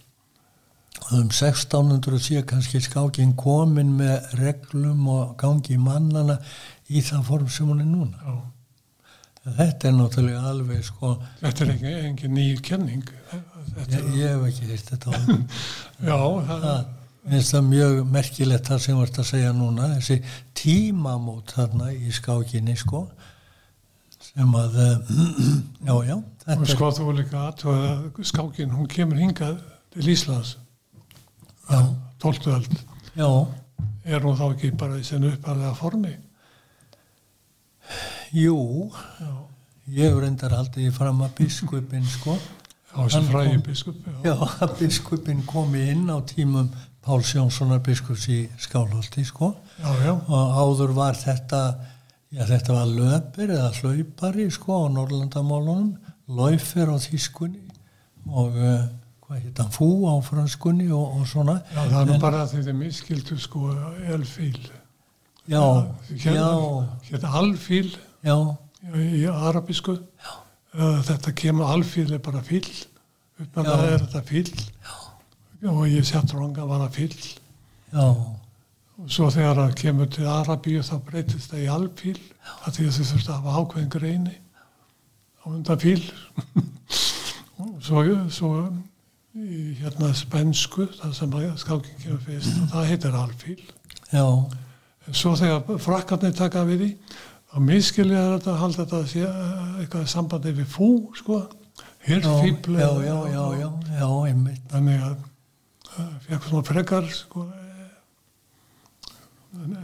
um 1.13 1.29
1600 1.29 2.19
sé 2.23 2.43
kannski 2.47 2.81
skákin 2.81 3.35
komin 3.37 3.93
með 3.99 4.35
reglum 4.41 5.09
og 5.11 5.37
gangi 5.41 5.77
mannana 5.79 6.39
í 6.89 7.03
það 7.05 7.25
form 7.29 7.49
sem 7.49 7.69
hún 7.69 7.83
er 7.83 7.89
núna. 7.89 8.19
já. 8.25 8.35
Þetta 9.45 9.89
er 9.89 9.93
náttúrulega 9.93 10.43
alveg 10.49 10.85
sko, 10.87 11.11
þetta 11.43 11.65
er 11.67 11.73
ekki, 11.75 11.91
ekki 12.09 12.29
ný 12.33 12.45
kenning 12.65 13.11
þetta, 13.75 13.99
ég, 13.99 14.07
ég 14.17 14.31
hef 14.33 14.47
ekki 14.49 14.69
hýrt 14.71 14.93
þetta 14.95 15.19
já, 16.09 16.17
það, 16.49 16.65
Mér 17.25 17.39
finnst 17.39 17.53
það 17.53 17.69
mjög 17.69 18.01
merkilegt 18.13 18.71
það 18.71 18.81
sem 18.87 19.03
ert 19.05 19.21
að 19.21 19.29
segja 19.29 19.53
núna, 19.57 19.91
þessi 19.99 20.17
tímamót 20.57 21.53
þarna 21.57 21.91
í 21.93 22.11
skákinni 22.13 22.77
sko, 22.81 23.05
sem 24.31 24.57
að, 24.61 24.81
já, 25.89 25.95
já, 26.09 26.17
og 26.17 26.57
er, 26.57 26.67
sko 26.73 26.91
þú 26.97 27.13
er 27.13 27.21
líka 27.21 27.47
að 27.51 28.25
skákin, 28.33 28.73
hún 28.73 28.89
kemur 28.89 29.21
hingað 29.21 29.61
til 29.93 30.09
Íslands 30.17 30.57
já, 31.71 31.81
12. 32.25 32.47
öld 32.57 32.75
já, 33.17 33.29
er 34.05 34.21
hún 34.25 34.37
þá 34.39 34.47
ekki 34.55 34.71
bara 34.81 34.99
í 35.01 35.05
sinni 35.07 35.33
uppalega 35.35 35.75
formi 35.79 36.15
jú, 38.35 38.91
já, 39.21 39.33
ég 40.01 40.17
reyndar 40.19 40.55
í 40.81 40.89
fram 40.95 41.23
að 41.27 41.35
biskupin 41.41 42.05
sko, 42.09 42.37
á 42.95 43.01
þessi 43.07 43.31
kom- 43.31 43.63
biskup 43.67 43.97
já. 44.07 44.17
Já, 44.31 44.35
að 44.65 44.77
biskupin 44.81 45.43
komi 45.47 45.85
inn 45.93 46.09
á 46.11 46.19
tímum 46.27 46.71
Páls 47.05 47.35
Jónssonar 47.37 47.83
biskups 47.85 48.29
í 48.33 48.49
Skálholti, 48.59 49.25
sko. 49.29 49.55
já, 49.79 49.91
já, 50.07 50.13
Og 50.29 50.55
áður 50.57 50.95
var 50.97 51.13
þetta, 51.21 51.77
já 52.33 52.47
þetta 52.49 52.73
var 52.73 52.87
löpir 52.89 53.51
eða 53.53 53.73
hlaupari, 53.77 54.47
sko, 54.51 54.87
á 54.89 54.93
Norrlandamálunum, 54.95 55.91
laufir 56.29 56.89
á 56.89 56.97
þýskunni 56.97 57.61
og 58.33 58.57
uh, 58.57 58.87
hvað 59.27 59.43
heit 59.43 59.61
hann, 59.63 59.73
fú 59.75 59.89
á 60.09 60.15
franskunni 60.25 60.89
og, 60.93 61.19
og 61.21 61.29
svona. 61.29 61.59
já, 61.73 61.81
það 61.83 62.01
er 62.01 62.09
nú 62.13 62.19
bara 62.23 62.43
að 62.45 62.57
þetta 62.57 62.73
er 62.75 62.81
miskildu 62.81 63.39
sko 63.41 63.75
elfíl 64.17 64.59
Já, 65.45 65.61
já, 66.25 66.49
hérna 67.05 67.31
alfíl 67.37 67.91
já, 68.25 68.37
í 68.97 69.27
arabísku. 69.29 69.99
Uh, 70.75 71.03
þetta 71.05 71.35
kemur 71.37 71.69
alfíl 71.69 72.09
er 72.17 72.23
bara 72.25 72.41
fíl 72.43 72.65
upp 73.39 73.59
að 73.61 73.67
Já. 73.67 73.75
það 73.75 73.85
er 73.91 74.01
þetta 74.07 74.23
fíl 74.31 74.49
og 75.75 75.85
ég 75.89 76.07
sett 76.09 76.33
ranga 76.35 76.65
var 76.69 76.83
það 76.87 76.97
fíl 76.97 77.15
já, 77.93 78.07
og 78.09 79.11
svo 79.11 79.29
þegar 79.33 79.61
það 79.61 79.77
kemur 79.81 80.11
til 80.13 80.27
Arabíu 80.31 80.83
þá 80.87 80.97
breytist 81.07 81.53
það 81.53 81.63
í 81.65 81.69
alfíl 81.77 82.17
að 82.65 82.77
því 82.79 82.89
að 82.89 82.97
þau 82.97 83.07
þurfti 83.11 83.31
að 83.31 83.39
hafa 83.39 83.55
ákveðin 83.61 83.93
greini 83.95 84.35
á 84.35 85.45
undan 85.53 85.81
fíl 85.85 86.03
og 87.61 87.73
svo, 87.85 88.05
svo 88.35 88.51
í 89.35 89.75
hérna 89.81 90.13
spensku 90.15 90.87
það 90.95 91.15
sem 91.19 91.33
að 91.35 91.47
skáking 91.59 91.99
kemur 92.03 92.23
fyrst 92.23 92.55
og 92.61 92.69
það 92.71 92.89
heitir 92.93 93.17
alfíl 93.19 93.59
já, 94.13 94.27
en 95.07 95.19
svo 95.19 95.35
þegar 95.41 95.81
frakkarnir 95.83 96.37
taka 96.39 96.63
við 96.69 96.85
því 96.85 96.91
þá 97.51 97.59
miskilja 97.67 98.25
þetta 98.35 98.53
að 98.53 98.61
halda 98.63 98.81
þetta 98.85 99.01
sé 99.11 99.23
eh, 99.27 99.77
eitthvað 99.83 100.09
sambandi 100.15 100.55
við 100.55 100.69
fú 100.71 100.91
sko, 101.19 101.41
hirfíbl 102.07 102.79
já, 102.79 102.91
já, 103.03 103.17
já, 103.35 103.45
já, 103.59 103.69
já, 103.99 104.09
einmitt. 104.31 104.65
þannig 104.71 105.07
að 105.11 105.17
það 105.95 106.13
fekk 106.29 106.51
svona 106.51 106.69
frekar 106.71 107.09
sko, 107.15 107.47
eh, 107.51 107.95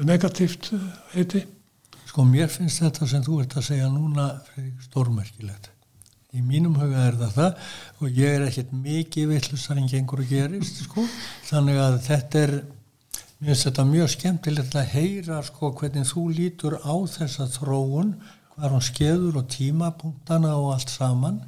negatíft 0.07 0.73
eh, 0.77 0.93
heiti 1.17 1.47
Sko 2.11 2.25
mér 2.27 2.49
finnst 2.51 2.81
þetta 2.83 3.07
sem 3.07 3.23
þú 3.23 3.37
ert 3.45 3.53
að 3.55 3.69
segja 3.69 3.87
núna 3.93 4.25
Friðrik, 4.49 4.81
stórmerkilegt. 4.83 5.70
Í 6.31 6.41
mínum 6.47 6.77
huga 6.79 7.07
er 7.09 7.17
það 7.19 7.33
það 7.37 7.71
og 7.99 8.19
ég 8.21 8.35
er 8.37 8.45
ekkert 8.47 8.75
mikið 8.85 9.33
vittlustar 9.33 9.81
en 9.81 9.89
gengur 9.91 10.23
og 10.23 10.29
gerist 10.31 10.83
sko. 10.85 11.07
Þannig 11.49 11.81
að 11.83 11.97
þetta 12.07 12.43
er, 12.45 12.53
mér 13.41 13.51
finnst 13.51 13.67
þetta 13.67 13.87
mjög 13.89 14.13
skemmtilegt 14.15 14.77
að 14.79 14.93
heyra 14.95 15.41
sko 15.47 15.73
hvernig 15.81 16.07
þú 16.11 16.27
lítur 16.37 16.77
á 16.87 16.95
þessa 17.11 17.49
þróun, 17.57 18.13
hvað 18.55 18.77
hún 18.77 18.87
skeður 18.87 19.41
og 19.43 19.51
tímapunktana 19.51 20.55
og 20.61 20.77
allt 20.77 20.95
saman. 20.95 21.41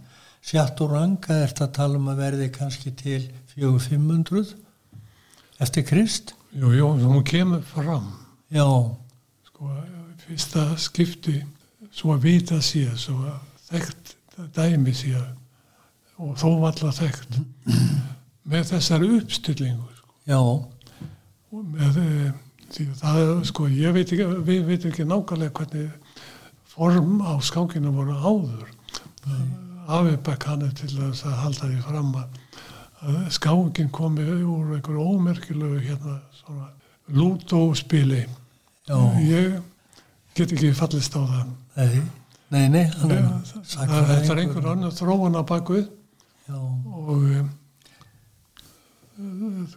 Sjátt 0.43 0.83
og 0.83 0.97
ranga 0.97 1.37
er 1.39 1.53
þetta 1.53 1.69
að 1.69 1.77
tala 1.79 2.01
um 2.01 2.11
að 2.11 2.25
verði 2.25 2.51
kannski 2.51 2.91
til 2.99 3.21
4500 3.55 4.57
eftir 5.63 5.87
Krist. 5.87 6.35
jú, 6.53 6.73
jú, 6.75 6.89
hún 6.99 7.23
kemur 7.25 7.63
fram 7.63 8.11
Já, 8.51 8.67
sko, 9.47 9.71
fyrsta 10.27 10.65
skipti 10.77 11.39
svo 11.93 12.17
að 12.17 12.27
vita 12.27 12.59
sé 12.65 12.89
svo 12.99 13.21
að 13.29 13.39
þekkt 13.69 14.17
dæmi 14.57 14.95
sé 14.97 15.15
og 16.23 16.37
þó 16.39 16.49
valla 16.63 16.93
þekkt 16.95 17.41
með 18.53 18.69
þessari 18.73 19.11
uppstillingu 19.19 19.89
sko. 19.97 20.15
já, 20.29 20.39
Og 21.53 21.65
með 21.69 21.99
eh, 22.01 22.31
því 22.73 22.87
að 22.89 23.01
það 23.03 23.33
sko 23.51 23.67
ég 23.69 23.97
veit 23.97 24.13
ekki, 24.13 24.29
við 24.47 24.63
veitum 24.69 24.93
ekki 24.93 25.05
nákvæmlega 25.09 25.57
hvernig 25.59 25.91
form 26.73 27.19
á 27.21 27.37
skákinu 27.45 27.93
voru 27.93 28.15
áður. 28.17 28.71
Afibæk 29.93 30.47
hann 30.49 30.65
er 30.65 30.73
til 30.79 30.89
að 31.03 31.21
halda 31.43 31.69
því 31.69 31.83
fram 31.85 32.15
að, 32.17 32.39
að 33.03 33.19
skákin 33.37 33.91
komi 33.93 34.25
úr 34.25 34.73
einhverju 34.79 35.05
ómerkilegu 35.05 35.83
hérna 35.85 36.17
svona 36.39 36.71
lútóspili. 37.13 38.25
Ég 39.27 39.61
get 40.35 40.55
ekki 40.55 40.73
fallist 40.79 41.13
á 41.19 41.21
það. 41.21 41.53
Nei, 41.77 42.03
nei, 42.53 42.69
nei, 42.69 42.85
hann 43.01 43.17
er 43.17 43.27
það, 43.65 43.91
þetta 44.13 44.33
er 44.35 44.41
einhver 44.45 44.71
annar 44.75 44.95
þróun 44.95 45.41
á 45.41 45.43
bakvið 45.49 45.89
Já, 46.49 46.59
og 46.59 47.11
um, 47.23 47.51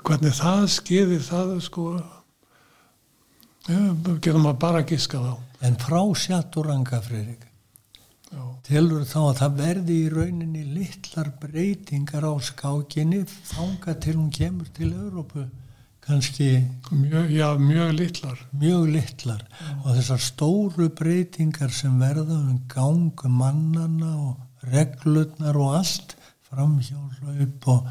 hvernig 0.03 0.33
það 0.35 0.63
skeiði 0.73 1.19
það 1.23 1.51
sko 1.63 1.85
ja, 3.69 3.81
getum 4.19 4.43
maður 4.45 4.61
bara 4.63 4.85
giska 4.87 5.21
þá. 5.21 5.33
En 5.65 5.77
frá 5.81 5.99
Sjatturanga, 6.19 6.99
Freyrik, 7.05 7.45
já, 8.31 8.41
telur 8.67 9.05
þá 9.07 9.19
að 9.21 9.37
það 9.41 9.59
verði 9.61 9.99
í 9.99 10.09
rauninni 10.13 10.63
litlar 10.75 11.31
breytingar 11.41 12.25
á 12.27 12.33
skákinni 12.49 13.23
þanga 13.51 13.95
til 14.01 14.17
hún 14.17 14.33
kemur 14.33 14.69
til 14.75 14.91
Európu 14.91 15.45
kannski 16.05 16.67
mjög, 16.91 17.31
já, 17.31 17.57
mjög 17.57 17.93
litlar. 17.93 18.39
Mjög 18.51 18.87
litlar. 18.93 19.43
Og 19.83 19.95
þessar 19.97 20.21
stóru 20.21 20.89
breytingar 20.93 21.73
sem 21.73 21.99
verða 21.99 22.39
um 22.39 22.59
gang 22.69 23.25
mannana 23.25 24.11
og 24.15 24.69
reglurnar 24.71 25.57
og 25.57 25.77
allt 25.79 26.15
framhjálaup 26.49 27.67
og, 27.73 27.89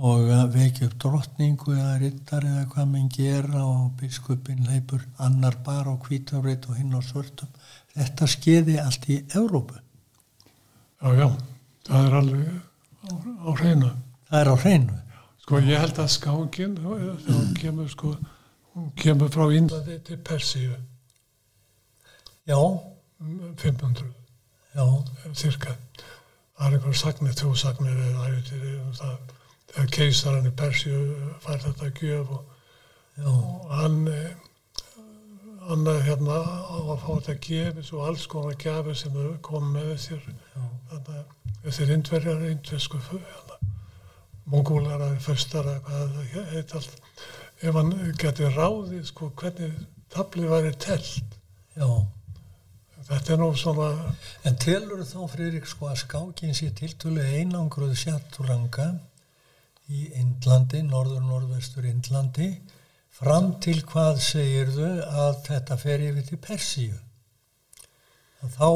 og 0.00 0.30
vekja 0.54 0.88
upp 0.88 0.96
drottningu 1.02 1.74
eða 1.74 1.98
riddar 2.00 2.46
eða 2.46 2.64
hvað 2.72 2.90
menn 2.94 3.12
gera 3.12 3.66
og 3.66 3.92
biskupin 4.00 4.64
leipur 4.70 5.04
annar 5.18 5.58
bara 5.66 5.94
á 5.94 6.02
hvítáreit 6.06 6.70
og 6.70 6.78
hinn 6.78 6.94
á 6.94 7.02
svörtum. 7.02 7.50
Þetta 7.94 8.30
skeiði 8.30 8.78
allt 8.78 9.08
í 9.10 9.22
Európu 9.34 9.80
já, 11.00 11.12
já, 11.16 11.28
það 11.88 12.06
er 12.06 12.16
alveg 12.20 12.48
á, 12.50 13.12
á 13.48 13.50
hreinu. 13.58 13.92
Það 14.28 14.40
er 14.40 14.50
á 14.52 14.56
hreinu 14.64 14.98
sko 15.50 15.58
ég 15.66 15.80
held 15.82 15.96
að 15.98 16.12
skákin 16.14 16.76
þá 16.78 17.38
kemur 17.58 17.88
sko 17.90 18.12
hún 18.76 18.90
kemur 18.94 19.32
frá 19.34 19.48
Índlandi 19.50 19.96
til 20.06 20.18
Persíu. 20.22 20.76
Já, 22.46 22.54
um 22.54 23.56
500 23.58 24.04
já, 24.76 24.84
cirka. 25.34 25.74
Það 26.54 26.66
er 26.68 26.76
einhver 26.76 26.94
sagnir, 27.00 27.34
tvo 27.34 27.56
sagnir 27.58 27.98
um 27.98 28.94
þegar 29.72 29.90
keisarinn 29.96 30.46
í 30.46 30.54
Persíu 30.54 31.02
fær 31.42 31.58
þetta 31.66 31.90
gjöf 31.98 32.30
og, 32.36 32.54
og 33.32 33.74
hann 33.74 33.98
eh, 34.06 34.30
hann 35.66 35.86
er 35.96 36.00
hérna 36.06 36.38
á 36.46 36.78
að 36.78 36.96
fá 37.02 37.10
þetta 37.10 37.38
gefis 37.48 37.90
og 37.96 38.06
alls 38.06 38.30
konar 38.30 38.54
gefið 38.54 39.02
sem 39.02 39.18
kom 39.42 39.72
með 39.74 39.96
að 40.94 41.10
þessir 41.64 41.90
indverjar 41.98 42.50
indversku 42.52 43.02
hérna, 43.10 43.58
mongólar 44.46 45.02
að 45.08 45.18
fyrstar 45.26 45.68
að 45.68 45.82
hvað 45.88 46.14
það 46.14 46.54
heit 46.54 46.74
allt 46.78 47.12
ef 47.60 47.76
hann 47.76 47.92
geti 48.22 48.54
ráðið 48.54 49.04
sko 49.10 49.32
hvernig 49.36 49.76
tablið 50.14 50.54
væri 50.54 50.72
telt 50.80 51.36
já 51.76 51.88
þetta 53.10 53.34
er 53.34 53.40
nú 53.42 53.50
svona 53.58 53.90
En 54.48 54.56
telur 54.56 55.02
þá 55.04 55.20
Friðrik 55.28 55.66
sko 55.68 55.90
að 55.90 56.00
skákin 56.04 56.54
sé 56.56 56.70
tiltölu 56.76 57.20
einangruð 57.20 57.92
sjatturanga 57.98 58.86
í 59.90 60.06
Indlandi, 60.20 60.80
norður-norðvestur 60.86 61.88
Indlandi, 61.90 62.48
fram 63.10 63.52
til 63.60 63.80
hvað 63.90 64.20
segirðu 64.24 64.90
að 65.04 65.40
þetta 65.48 65.78
fer 65.82 66.04
yfir 66.06 66.26
til 66.28 66.38
Persíu. 66.46 66.96
Þá 68.54 68.70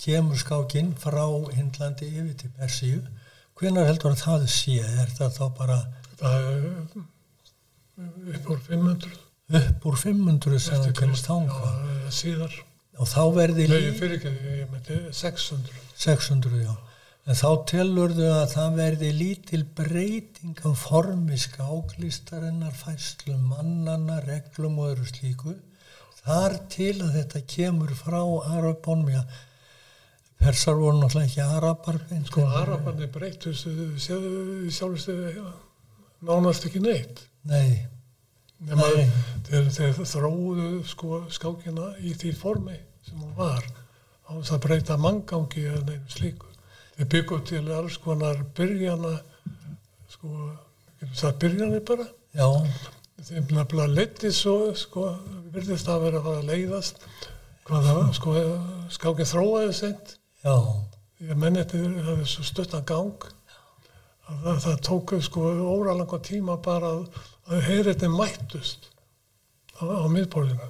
kemur 0.00 0.40
skákin 0.40 0.94
frá 0.98 1.26
Indlandi 1.52 2.08
yfir 2.08 2.34
til 2.42 2.52
Persíu. 2.56 3.02
Hvenær 3.58 3.88
heldur 3.90 4.14
að 4.14 4.22
það 4.22 4.48
sé? 4.54 4.78
Er 5.02 5.14
það 5.18 5.38
þá 5.38 5.44
bara 5.58 5.78
það 6.18 6.50
er 6.52 6.66
upp 8.38 8.50
úr 8.54 8.60
500 8.68 9.16
upp 9.58 9.86
úr 9.90 10.00
500 10.04 10.62
sem 10.62 10.82
það 10.84 10.96
kemur 11.00 11.22
þangað? 11.24 11.78
já, 11.88 12.10
síðar 12.22 12.58
Og 12.98 13.06
þá 13.06 13.22
verði 13.30 13.64
Nei, 13.70 13.80
ég 13.84 13.98
fyrir 13.98 14.16
ekki, 14.18 14.30
ég 14.58 14.70
meinti 14.72 14.96
600 15.14 15.82
600, 15.98 16.62
já. 16.64 16.74
En 17.28 17.36
þá 17.36 17.48
telurðu 17.68 18.26
að 18.32 18.44
það 18.54 18.76
verði 18.78 19.08
lítil 19.14 19.60
breyting 19.76 20.58
á 20.64 20.70
formi 20.78 21.38
skáklistarinnar, 21.38 22.74
færslu 22.74 23.36
mannana, 23.36 24.20
reglum 24.24 24.78
og 24.80 24.94
öðru 24.94 25.08
slíku. 25.10 25.54
Þar 26.22 26.56
til 26.72 26.94
að 27.04 27.18
þetta 27.18 27.42
kemur 27.52 27.92
frá 27.98 28.18
Arabónum, 28.56 29.12
já, 29.12 29.22
persar 30.38 30.74
voru 30.78 30.98
náttúrulega 31.00 31.28
ekki 31.28 31.40
arabar. 31.42 31.98
sko 32.26 32.40
en- 32.40 32.56
Arabarni 32.62 33.06
breytust 33.06 33.66
sjálfstu 33.98 35.14
nánast 36.22 36.64
ekki 36.66 36.80
neitt. 36.80 37.20
Nei, 37.44 37.86
Nei. 38.60 39.06
þeir, 39.48 39.68
þeir 39.70 39.94
þróuðu 40.02 40.84
sko 40.86 41.24
skákina 41.30 41.92
í 42.02 42.14
því 42.18 42.32
formi 42.34 42.76
sem 43.06 43.18
hún 43.22 43.34
var 43.36 43.62
á 44.28 44.32
þess 44.34 44.52
að 44.56 44.62
breyta 44.66 44.96
manngangi 44.98 45.62
eða 45.64 45.84
neinu 45.86 46.10
slíku. 46.10 46.46
Þeir 46.98 47.08
byggu 47.14 47.38
til 47.46 47.70
alls 47.72 47.96
konar 48.02 48.42
byrjana 48.58 49.20
sko, 50.10 50.50
það 51.14 51.38
byrjanir 51.38 51.84
bara. 51.86 52.08
Já, 52.34 52.48
þeim 53.22 53.46
nefnilega 53.54 53.94
leiti 53.94 54.32
svo 54.34 54.74
sko, 54.74 55.06
virðist 55.54 55.86
það 55.86 56.02
vera 56.02 56.18
að 56.18 56.24
fara 56.28 56.42
að 56.42 56.50
leiðast 56.50 56.96
hvað 57.68 57.88
það 57.88 58.12
sko, 58.18 58.34
skákið 58.98 59.32
þróaði 59.32 59.72
seint 59.74 60.17
já, 60.48 60.56
að 61.28 61.42
menn 61.42 61.58
þetta 61.60 61.82
er 62.14 62.22
svo 62.28 62.46
stuttan 62.46 62.86
gang 62.88 63.28
að 64.28 64.40
það, 64.44 64.58
það 64.64 64.80
tók 64.88 65.14
sko 65.24 65.44
óralanga 65.74 66.20
tíma 66.24 66.58
bara 66.64 66.94
að, 66.96 67.22
að 67.48 67.64
heyritin 67.68 68.16
mættust 68.16 68.90
á, 69.80 69.84
á 69.84 70.06
miðborðinu. 70.12 70.68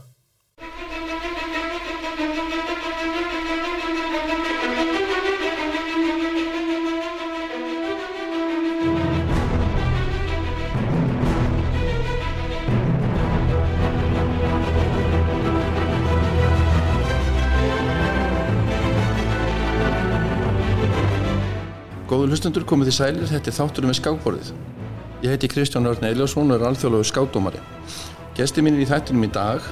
Góður 22.19 22.33
hlustendur 22.35 22.65
komið 22.67 22.89
því 22.89 22.93
sælir, 22.97 23.27
þetta 23.31 23.47
er 23.47 23.55
þátturum 23.55 23.91
við 23.93 23.97
skákborðið. 24.01 24.49
Ég 25.23 25.31
heiti 25.31 25.49
Kristján 25.53 25.87
Örn 25.87 26.07
Eiljósson 26.09 26.49
og 26.51 26.57
er 26.57 26.65
alþjóðlegu 26.67 27.07
skátdómari. 27.07 27.61
Gesti 28.35 28.65
mínir 28.67 28.83
í 28.83 28.89
þættinum 28.91 29.23
í 29.23 29.31
dag 29.37 29.63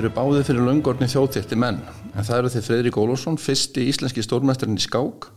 eru 0.00 0.08
báðið 0.16 0.46
fyrir 0.48 0.64
löngorni 0.64 1.10
þjóðþétti 1.12 1.58
menn, 1.60 1.82
en 2.14 2.24
það 2.24 2.38
eru 2.38 2.52
þeir 2.54 2.64
Fredrik 2.70 2.96
Ólafsson, 2.96 3.36
fyrsti 3.36 3.84
íslenski 3.92 4.24
stórmæstarinn 4.24 4.80
í 4.80 4.86
skák, 4.86 5.28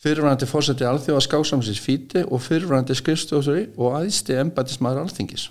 fyrirvænandi 0.00 0.48
fórseti 0.48 0.88
alþjóða 0.88 1.26
skáksamsins 1.28 1.84
fíti 1.84 2.24
og 2.24 2.40
fyrirvænandi 2.40 2.96
skrifstjóðsari 2.96 3.68
og 3.76 4.00
aðsti 4.00 4.40
embætismæður 4.40 5.04
alþingis. 5.04 5.50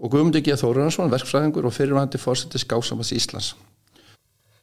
Og 0.00 0.16
Guðmundi 0.16 0.40
G. 0.40 0.56
Þóraransson, 0.56 1.12
verkfræðingur 1.12 1.68
og 1.68 1.76
fyrirvænandi 1.76 2.16
fórseti 2.16 2.64
skáksamans 2.64 3.12
Íslands. 3.12 3.52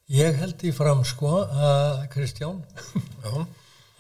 ég 0.10 0.42
held 0.42 0.66
í 0.66 0.74
fram 0.74 1.06
sko 1.06 1.46
að 1.46 2.08
Kristján, 2.18 2.64
Já, 3.22 3.46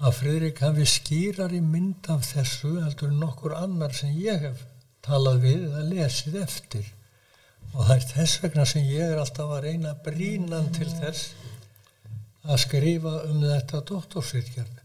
að 0.02 0.16
Friðrik 0.18 0.60
hafi 0.66 0.86
skýrari 0.89 1.60
mynd 1.62 2.08
af 2.10 2.24
þessu 2.26 2.72
heldur 2.80 3.12
nokkur 3.14 3.54
annar 3.54 3.93
sem 3.93 4.16
ég 4.18 4.41
hef 4.47 4.64
talað 5.06 5.43
við 5.45 5.68
eða 5.68 5.84
lesið 5.91 6.38
eftir. 6.41 6.88
Og 7.72 7.86
það 7.86 7.93
er 7.95 8.08
þess 8.10 8.41
vegna 8.41 8.66
sem 8.72 8.88
ég 8.89 9.14
er 9.14 9.22
alltaf 9.22 9.54
að 9.54 9.68
reyna 9.68 9.93
brínan 10.08 10.72
til 10.74 10.89
þess 10.89 11.36
að 12.41 12.64
skrifa 12.64 13.14
um 13.30 13.43
þetta 13.45 13.84
doktorsritgerð. 13.91 14.82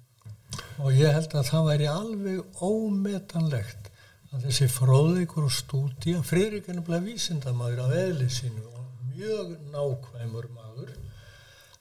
Og 0.84 0.92
ég 0.92 1.16
held 1.16 1.32
að 1.32 1.48
það 1.48 1.68
væri 1.70 1.88
alveg 1.90 2.62
ómetanlegt 2.68 3.90
að 4.34 4.46
þessi 4.50 4.68
fróðleikur 4.68 5.48
og 5.48 5.56
stúdía 5.56 6.20
Friðrik 6.28 6.68
er 6.68 6.76
nefnilega 6.76 7.08
vísindamaður 7.08 7.86
af 7.86 7.96
eðli 8.02 8.28
sínu 8.36 8.68
og 8.68 8.84
mjög 9.14 9.56
nákvæmur 9.72 10.50
maður 10.52 10.92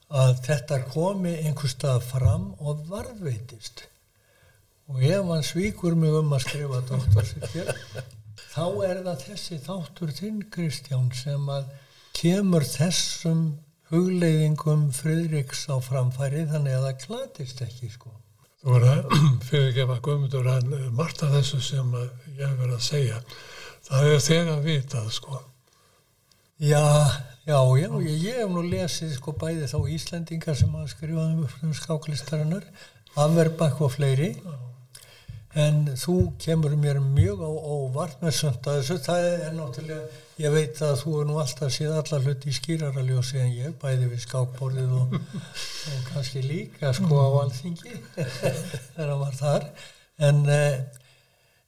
að 0.06 0.40
þetta 0.46 0.80
komi 0.92 1.34
einhver 1.42 1.72
stað 1.72 2.04
fram 2.06 2.50
og 2.62 2.84
varðveitist 2.90 3.86
og 4.86 5.02
ef 5.02 5.24
hann 5.26 5.46
svíkur 5.46 5.96
mig 5.98 6.14
um 6.14 6.34
að 6.36 6.44
skrifa 6.46 6.82
doktorsirkjör 6.90 7.72
þá 8.52 8.66
er 8.86 9.00
það 9.02 9.24
þessi 9.24 9.58
þáttur 9.64 10.12
þinn 10.14 10.44
Kristján 10.52 11.08
sem 11.16 11.48
að 11.50 11.72
kemur 12.16 12.64
þessum 12.64 13.42
hugleiðingum 13.90 14.88
Friðriks 14.94 15.66
á 15.70 15.76
framfæri 15.82 16.46
þannig 16.50 16.78
að 16.78 16.86
það 16.86 17.02
glatist 17.04 17.60
ekki 17.66 17.90
sko. 17.92 18.14
Þú 18.62 18.72
voru 18.72 18.88
að 18.90 19.12
fyrirgefa 19.50 19.98
Guðmundur 20.06 20.48
en 20.54 20.72
margt 20.96 21.22
af 21.26 21.34
þessu 21.34 21.60
sem 21.62 21.92
að 21.98 22.08
ég 22.38 22.56
verið 22.62 22.78
að 22.78 22.86
segja 22.86 23.20
það 23.86 24.08
er 24.12 24.24
þegar 24.26 24.64
vitað 24.64 25.12
sko 25.14 25.42
Já, 26.56 26.82
já, 27.46 27.58
já, 27.78 27.88
ég, 28.02 28.12
ég 28.26 28.38
hef 28.40 28.52
nú 28.52 28.62
lesið 28.66 29.16
sko 29.16 29.34
bæði 29.38 29.68
þá 29.70 29.78
Íslendingar 29.94 30.56
sem 30.58 30.72
að 30.74 30.88
skrifaðum 30.92 31.44
um 31.62 31.74
skáklistarinnar, 31.78 32.66
Amerbakk 33.16 33.80
og 33.86 33.94
fleiri, 33.94 34.32
en 35.56 35.86
þú 35.96 36.16
kemur 36.42 36.74
mér 36.76 36.98
mjög 37.00 37.40
á, 37.46 37.50
á 37.54 37.74
vart 37.94 38.20
með 38.20 38.34
sönd 38.40 38.66
að 38.68 38.80
þessu, 38.82 38.98
það 39.06 39.28
er 39.30 39.54
náttúrulega, 39.56 40.20
ég 40.42 40.52
veit 40.52 40.82
að 40.84 40.98
þú 41.00 41.14
er 41.20 41.30
nú 41.30 41.38
alltaf 41.40 41.72
síð 41.72 41.94
allar 41.96 42.26
hluti 42.26 42.50
í 42.50 42.58
skýraraljósi 42.58 43.40
en 43.40 43.54
ég, 43.54 43.78
bæði 43.80 44.10
við 44.10 44.22
skákborðið 44.26 44.92
og, 44.98 45.16
og 45.16 46.04
kannski 46.10 46.44
líka 46.44 46.92
sko 46.98 47.22
á 47.24 47.28
alþingi, 47.46 47.96
þegar 48.98 49.16
var 49.22 49.40
þar, 49.40 49.70
en 50.28 50.44
eh, 50.52 50.84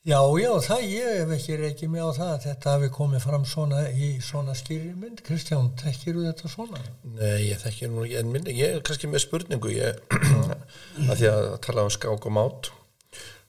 Já, 0.08 0.22
já, 0.40 0.54
það 0.64 0.84
ég 0.88 1.08
hef 1.18 1.32
ekki 1.34 1.56
reykið 1.60 1.90
mig 1.92 2.00
á 2.00 2.08
það 2.16 2.30
að 2.32 2.44
þetta 2.46 2.72
hafi 2.72 2.88
komið 2.94 3.24
fram 3.26 3.42
svona 3.44 3.80
í 3.92 4.06
svona 4.24 4.54
skýri 4.56 4.94
mynd. 4.96 5.20
Kristján, 5.26 5.66
tekkir 5.76 6.16
þú 6.16 6.22
þetta 6.24 6.48
svona? 6.48 6.80
Nei, 7.18 7.50
ég 7.50 7.60
þekki 7.60 7.90
nú 7.92 8.06
ekki, 8.06 8.14
en 8.22 8.30
minni, 8.32 8.54
ég 8.56 8.78
er 8.78 8.84
kannski 8.88 9.10
með 9.12 9.26
spurningu, 9.26 9.74
ég, 9.74 9.98
að 11.10 11.12
því 11.12 11.28
að 11.28 11.48
tala 11.66 11.84
um 11.84 11.92
skák 11.92 12.28
og 12.30 12.34
mát, 12.38 12.70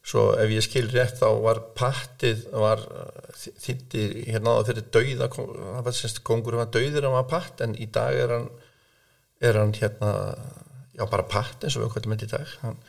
svo 0.04 0.26
ef 0.36 0.52
ég 0.52 0.66
skil 0.66 0.84
rétt 0.92 1.22
þá 1.22 1.30
var 1.46 1.62
pattið, 1.80 2.44
var 2.52 2.84
þýtti 3.40 4.04
hérna 4.26 4.58
áður 4.58 4.74
fyrir 4.74 4.90
dauða, 4.98 5.30
það 5.38 5.86
var 5.88 5.98
semst 6.02 6.24
kongur 6.28 6.60
var 6.60 6.74
dauður 6.76 7.08
en 7.08 7.16
var 7.22 7.30
patt, 7.32 7.64
en 7.64 7.78
í 7.80 7.88
dag 7.88 8.20
er 8.20 8.36
hann, 8.36 8.50
er 9.40 9.62
hann 9.62 9.72
hérna, 9.80 10.12
já 10.92 11.08
bara 11.08 11.24
patt 11.24 11.64
eins 11.64 11.80
og 11.80 11.86
við 11.86 11.96
hvernig 11.96 12.18
myndi 12.18 12.28
í 12.28 12.36
dag, 12.36 12.56
hann, 12.66 12.84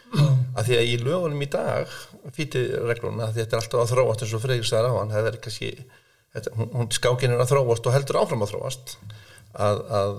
að 0.59 0.73
því 0.73 0.81
að 0.81 0.91
í 0.91 0.99
lögunum 1.05 1.47
í 1.47 1.51
dag 1.55 2.01
fítið 2.37 2.75
regluna, 2.89 3.29
að 3.29 3.41
þetta 3.41 3.57
er 3.57 3.62
alltaf 3.62 3.83
að 3.83 3.93
þróast 3.95 4.25
eins 4.25 4.37
og 4.37 4.45
Freyr 4.45 4.68
sagði 4.68 4.93
á 4.93 4.99
hann, 4.99 5.14
það 5.14 5.31
er 5.31 5.39
kannski 5.47 5.71
þetta, 6.35 6.53
hún, 6.59 6.91
skákin 6.97 7.35
er 7.35 7.43
að 7.43 7.53
þróast 7.55 7.89
og 7.89 7.97
heldur 7.97 8.21
áfram 8.21 8.45
að 8.45 8.53
þróast. 8.55 8.95
Að, 9.51 9.83
að 10.01 10.14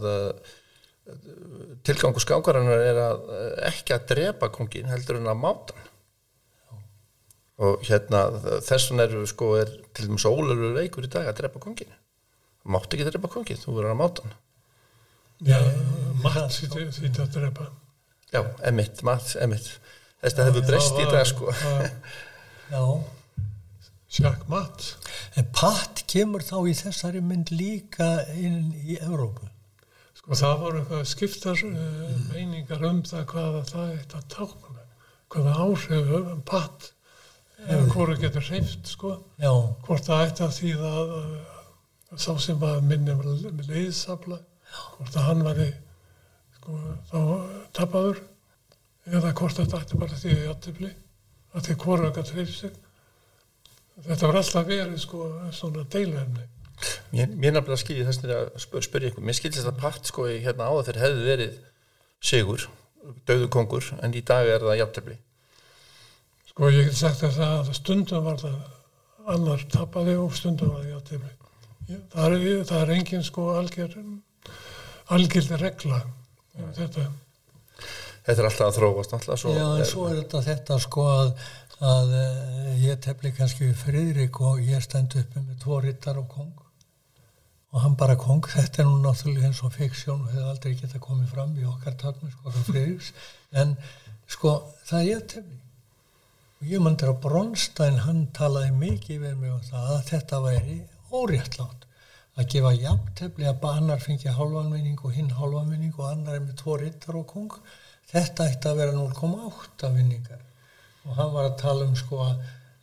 tilgangu 1.88 2.22
skákarinnar 2.22 2.84
er 2.84 3.00
að 3.00 3.24
ekki 3.72 3.96
að 3.96 4.10
drepa 4.12 4.52
kongin 4.54 4.92
heldur 4.92 5.22
en 5.22 5.32
að 5.32 5.42
máta 5.42 5.78
hann. 5.78 5.88
Og 7.62 7.84
hérna 7.86 8.26
þessan 8.66 9.04
eru 9.04 9.24
sko 9.30 9.54
er 9.62 9.70
til 9.94 10.08
dæmis 10.08 10.26
ólöru 10.26 10.74
reikur 10.76 11.06
í 11.06 11.12
dag 11.12 11.30
að 11.30 11.44
drepa 11.44 11.62
kongin 11.62 11.92
mátt 12.64 12.94
ekki 12.94 13.08
drepa 13.08 13.30
kongin, 13.32 13.60
þú 13.60 13.78
verður 13.78 13.94
að 13.94 14.02
máta 14.02 14.26
hann. 14.26 14.36
Já, 15.42 15.58
matt 16.22 16.54
því 16.54 17.10
að 17.10 17.32
drepa 17.34 17.70
Já, 18.32 18.44
emitt, 18.70 19.02
matt, 19.04 19.34
emitt 19.44 19.72
það 20.22 20.48
hefur 20.50 20.68
breyst 20.68 21.00
í 21.02 21.08
dag 21.10 21.26
sko. 21.30 21.56
Já. 22.74 22.84
Sjakk 24.12 24.44
matt. 24.52 24.86
En 25.40 25.48
patt 25.56 26.04
kemur 26.12 26.44
þá 26.44 26.58
í 26.68 26.76
þessari 26.76 27.22
mynd 27.24 27.54
líka 27.56 28.10
inn 28.36 28.74
í 28.84 28.98
Evrópu. 29.00 29.48
Sko 30.20 30.38
það 30.38 30.58
voru 30.62 30.82
eitthvað 30.82 31.06
skiptar 31.10 31.62
uh, 31.66 32.10
meiningar 32.34 32.84
um 32.90 33.00
það 33.08 33.24
hvaða 33.32 33.62
það 33.72 33.94
eitt 33.96 34.18
að 34.20 34.28
tákna 34.36 34.84
hvaða 35.32 35.54
áhrif 35.64 36.12
um 36.20 36.44
patt 36.46 36.92
eða 37.62 37.88
hvort 37.94 38.22
getur 38.22 38.46
hreift 38.46 38.92
sko. 38.92 39.16
Já, 39.42 39.52
hvort 39.88 40.06
það 40.06 40.26
ætti 40.28 40.46
að 40.46 40.54
því 40.60 40.74
að 40.92 41.16
uh, 41.18 42.20
sá 42.20 42.32
sem 42.44 42.60
var 42.60 42.84
minni 42.84 43.16
með 43.16 43.70
leiðsafla 43.72 44.42
hvort 44.98 45.16
að 45.16 45.28
hann 45.30 45.46
væri 45.46 45.70
sko, 46.58 46.78
þá 47.10 47.20
tapaður 47.76 48.22
eða 49.12 49.34
hvort 49.38 49.60
þetta 49.60 49.82
ætti 49.82 50.00
bara 50.00 50.22
því 50.22 50.38
að 50.38 50.48
játtifli 50.48 50.94
að 51.52 51.68
því 51.68 51.78
hvort 51.84 52.06
það 52.06 52.18
gæti 52.18 52.38
hreift 52.38 52.58
sig 52.60 52.80
þetta 54.08 54.28
var 54.28 54.42
alltaf 54.42 54.68
verið 54.72 54.98
sko 55.04 55.30
svona 55.56 55.86
deilverðni 55.92 56.48
Mér, 57.12 57.28
mér 57.36 57.56
nefnilega 57.56 57.80
skilji 57.82 58.06
þess 58.08 58.24
að 58.26 58.48
spyr, 58.64 58.86
spyrja 58.86 59.12
ykkur, 59.12 59.26
mér 59.28 59.38
skiljast 59.38 59.70
að 59.70 59.82
patt 59.82 60.08
sko 60.10 60.28
í 60.32 60.38
hérna 60.42 60.70
áður 60.72 60.88
þegar 60.88 61.02
hefði 61.04 61.26
verið 61.28 61.58
sigur, 62.32 62.66
döðu 63.30 63.50
kongur, 63.54 63.90
en 64.02 64.16
í 64.16 64.24
dag 64.26 64.50
er 64.50 64.64
það 64.64 64.80
jafntefli. 64.80 65.18
Sko 66.52 66.72
ég 66.72 66.90
get 66.90 66.98
sagt 66.98 67.26
að 67.28 67.74
stundum 67.78 68.26
var 68.26 68.40
það 68.42 68.58
annar 69.36 69.66
tapaði 69.72 70.18
og 70.20 70.34
stundum 70.38 70.74
var 70.74 70.86
það 70.86 70.96
játtifli. 70.96 71.34
Það 72.14 72.38
er, 72.38 72.48
það 72.70 72.82
er 72.82 72.94
engin 72.96 73.28
sko 73.28 73.48
algjör, 73.60 73.98
algjörði 75.12 75.60
regla 75.62 76.02
um 76.58 76.74
þetta. 76.78 77.10
Þetta 78.26 78.38
er 78.38 78.48
alltaf 78.50 78.68
að 78.68 78.80
þróast 78.80 79.14
alltaf 79.18 79.46
já 79.50 79.66
en 79.66 79.88
svo 79.90 80.08
er 80.10 80.18
þetta 80.22 80.42
þetta 80.46 80.80
sko 80.84 81.06
að, 81.10 81.32
að 81.92 82.12
eh, 82.22 82.74
ég 82.86 83.00
tefli 83.02 83.32
kannski 83.38 83.70
við 83.70 83.80
Friðrik 83.86 84.42
og 84.46 84.60
ég 84.66 84.84
stend 84.86 85.16
uppi 85.18 85.42
með 85.42 85.64
tvo 85.64 85.80
rittar 85.86 86.20
og 86.22 86.28
kong 86.30 86.52
og 87.72 87.80
hann 87.86 87.96
bara 87.96 88.18
kong, 88.20 88.44
þetta 88.52 88.84
er 88.84 88.88
nú 88.90 88.98
náttúrulega 89.00 89.48
eins 89.48 89.62
og 89.64 89.72
fiksjón 89.72 90.26
og 90.26 90.32
hefur 90.34 90.50
aldrei 90.52 90.74
geta 90.76 91.00
komið 91.00 91.30
fram 91.32 91.54
í 91.56 91.68
okkar 91.72 91.96
takmi 92.00 92.32
sko 92.34 92.52
frá 92.52 92.66
Friðriks. 92.68 93.14
En 93.62 93.76
sko 94.32 94.52
það 94.88 94.98
er 95.00 95.08
ég 95.08 95.22
tefli. 95.34 95.60
Og 96.62 96.68
ég 96.72 96.84
mandur 96.84 97.14
að 97.14 97.22
Bronstein 97.24 98.02
hann 98.06 98.26
talaði 98.36 98.74
mikið 98.76 99.24
við 99.24 99.40
mig 99.40 99.54
um 99.56 99.64
það 99.70 99.94
að 99.96 100.04
þetta 100.10 100.42
væri 100.46 100.76
óréttlátt 101.12 101.88
að 102.40 102.52
gefa 102.54 102.74
jafntefli 102.76 103.48
að 103.50 103.66
annar 103.72 104.04
fengi 104.04 104.36
hálfanvinning 104.36 105.00
og 105.04 105.16
hinn 105.16 105.32
hálfanvinning 105.36 105.96
og 105.98 106.06
annar 106.12 106.38
er 106.38 106.46
með 106.46 106.60
tvo 106.62 106.78
rittar 106.80 107.18
og 107.20 107.26
kong 107.32 107.56
þetta 108.12 108.48
ætti 108.52 108.72
að 108.72 108.82
vera 108.82 108.96
0,8 108.98 109.92
vinningar 109.96 110.42
og 111.06 111.16
hann 111.18 111.32
var 111.36 111.50
að 111.50 111.62
tala 111.62 111.88
um 111.88 111.96
sko 111.98 112.20
að 112.26 112.42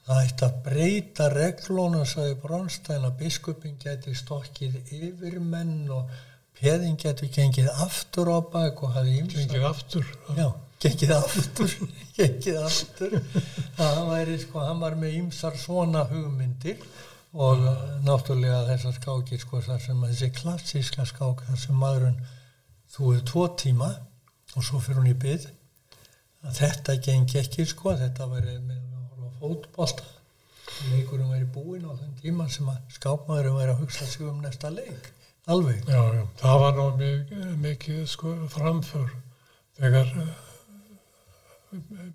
það 0.08 0.22
ætti 0.24 0.46
að 0.46 0.62
breyta 0.64 1.28
reglónu 1.34 2.04
sagði 2.08 2.38
Bronstein 2.42 3.04
að 3.04 3.18
biskupin 3.20 3.76
geti 3.82 4.14
stokkið 4.16 4.78
yfir 4.96 5.36
menn 5.44 5.90
og 5.92 6.08
peðin 6.58 6.96
geti 6.98 7.28
gengið 7.34 7.68
aftur 7.84 8.32
á 8.32 8.38
bak 8.52 8.80
og 8.82 8.96
hafi 8.96 9.20
ymsa 9.20 9.44
Gengið 9.44 9.66
aftur. 9.68 10.08
Já, 10.38 10.48
gengið 10.82 11.12
aftur, 11.18 11.76
gengið 12.16 12.58
aftur. 12.64 13.18
Það 13.76 14.00
væri 14.08 14.40
sko, 14.42 14.64
hann 14.64 14.82
var 14.82 14.98
með 14.98 15.20
ýmsar 15.20 15.60
svona 15.60 16.06
hugmyndir 16.08 16.82
og 17.36 17.60
uh, 17.60 17.86
náttúrulega 18.06 18.64
þessar 18.72 18.96
skákir 18.96 19.42
sko 19.44 19.60
þar 19.62 19.82
sem 19.84 20.04
þessi 20.08 20.30
klassíska 20.40 21.04
skák 21.06 21.44
þar 21.50 21.60
sem 21.60 21.76
maðurinn 21.78 22.20
þú 22.94 23.14
er 23.14 23.24
tvo 23.28 23.44
tíma 23.60 23.90
og 24.54 24.64
svo 24.64 24.80
fyrir 24.82 25.00
hún 25.00 25.10
í 25.12 25.16
byð 25.18 25.48
að 26.46 26.60
þetta 26.62 26.96
gengi 27.04 27.40
ekki 27.42 27.66
sko, 27.68 27.94
þetta 27.98 28.28
væri 28.30 28.56
með 28.62 28.80
að 28.80 29.04
horfa 29.12 29.30
fótbolta. 29.40 30.08
Leikurum 30.92 31.32
væri 31.32 31.46
búinn 31.52 31.88
á 31.88 31.92
þenn 31.98 32.18
tíma 32.22 32.48
sem 32.52 32.68
að 32.70 32.82
skápmaðurum 32.98 33.58
væri 33.58 33.74
að 33.74 33.80
hugsa 33.82 34.06
sig 34.06 34.26
um 34.28 34.42
næsta 34.44 34.70
leik. 34.70 35.12
Alveg. 35.48 35.80
Já, 35.88 36.02
já, 36.12 36.24
það 36.42 36.60
var 36.62 36.76
nú 36.76 36.90
mikið, 36.98 37.46
mikið 37.64 38.02
sko 38.12 38.34
framför 38.52 39.08
þegar 39.78 40.12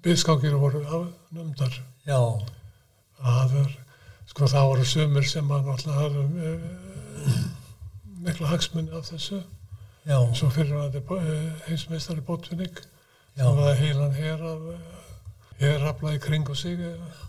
byðskákir 0.03 0.55
voru 0.57 0.83
nöndar 1.33 1.73
já, 2.07 2.19
að 3.21 3.57
er, 3.63 3.73
sko 4.29 4.49
það 4.49 4.69
voru 4.71 4.87
sumir 4.89 5.27
sem 5.29 5.51
að 5.53 5.67
náttúrulega 5.69 5.99
hafðu 5.99 6.23
uh, 6.53 7.43
mikla 8.25 8.49
hagsmunni 8.53 8.95
af 8.97 9.09
þessu 9.11 9.41
já, 10.05 10.17
svo 10.37 10.49
fyrir 10.53 10.73
þetta 10.95 11.19
heimsmeistari 11.67 12.25
bótvinning 12.25 12.81
Já. 13.33 13.43
það 13.45 13.61
var 13.61 13.77
heilan 13.79 14.17
hér 14.17 14.43
af 14.49 14.65
hérrafla 15.61 16.15
í 16.15 16.19
kringu 16.21 16.55
sig 16.55 16.81
eh, 16.81 17.21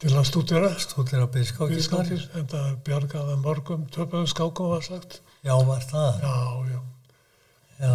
til 0.00 0.14
að 0.16 0.28
stúdira 0.28 0.70
byrja 0.78 1.26
byðskákir 1.34 2.28
en 2.38 2.46
það 2.48 2.70
bjargaði 2.86 3.36
mörgum 3.42 3.84
töpuðu 3.92 4.30
skákum 4.30 4.70
var 4.72 4.86
sagt. 4.86 5.20
Já, 5.44 5.52
var 5.66 5.84
það? 5.84 6.22
Já, 6.24 6.36
já. 6.70 6.80
Já, 7.80 7.94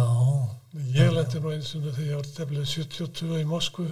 Ég 0.76 1.12
lendi 1.14 1.40
nú 1.40 1.52
eins 1.54 1.70
og 1.78 1.86
þegar 1.86 2.04
ég 2.04 2.18
var 2.18 2.26
teflið 2.36 2.66
72 2.68 3.38
í 3.40 3.44
Moskvu. 3.48 3.86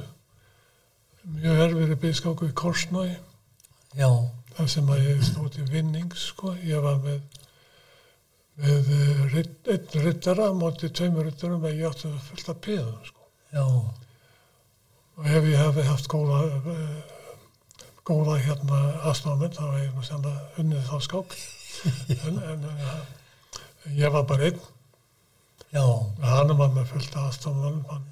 Mjög 1.35 1.63
erfiri 1.65 1.97
byggskóku 2.03 2.49
í 2.51 2.57
Korsnói 2.57 3.15
já, 3.97 4.09
þar 4.57 4.69
sem 4.69 4.91
að 4.93 5.07
ég 5.09 5.23
stóð 5.25 5.57
í 5.63 5.65
vinnings 5.71 6.27
sko. 6.29 6.53
ég 6.61 6.83
var 6.85 6.99
með 7.01 7.23
með 8.63 8.91
ritt- 9.33 9.69
einn 9.73 10.05
rittara 10.05 10.49
á 10.51 10.53
móti 10.55 10.91
tveimur 10.91 11.27
rittarum 11.27 11.65
að 11.65 11.79
ég 11.81 11.89
átti 11.91 12.09
að 12.11 12.21
fullta 12.29 12.55
peðum 12.67 13.01
sko. 13.09 13.27
og 15.17 15.27
ef 15.27 15.45
ég 15.51 15.59
hefði 15.59 15.87
haft 15.89 16.09
góða 16.09 16.39
góða 18.05 18.39
hérna 18.45 18.79
aðstofamenn 19.09 19.57
þá 19.57 19.65
hefði 19.65 19.85
ég 19.87 19.95
nú 19.97 20.07
sannlega 20.07 20.63
unnið 20.63 20.89
þá 20.91 20.97
skák. 21.09 21.37
En, 22.25 22.37
en 22.39 22.63
uh, 22.65 23.01
ég 23.93 24.13
var 24.15 24.23
bara 24.25 24.47
einn. 24.49 24.61
Já, 25.75 25.83
hann 26.23 26.53
var 26.57 26.71
með 26.73 26.93
fullt 26.93 27.17
aðstofamenn 27.19 27.81
hann, 27.91 28.05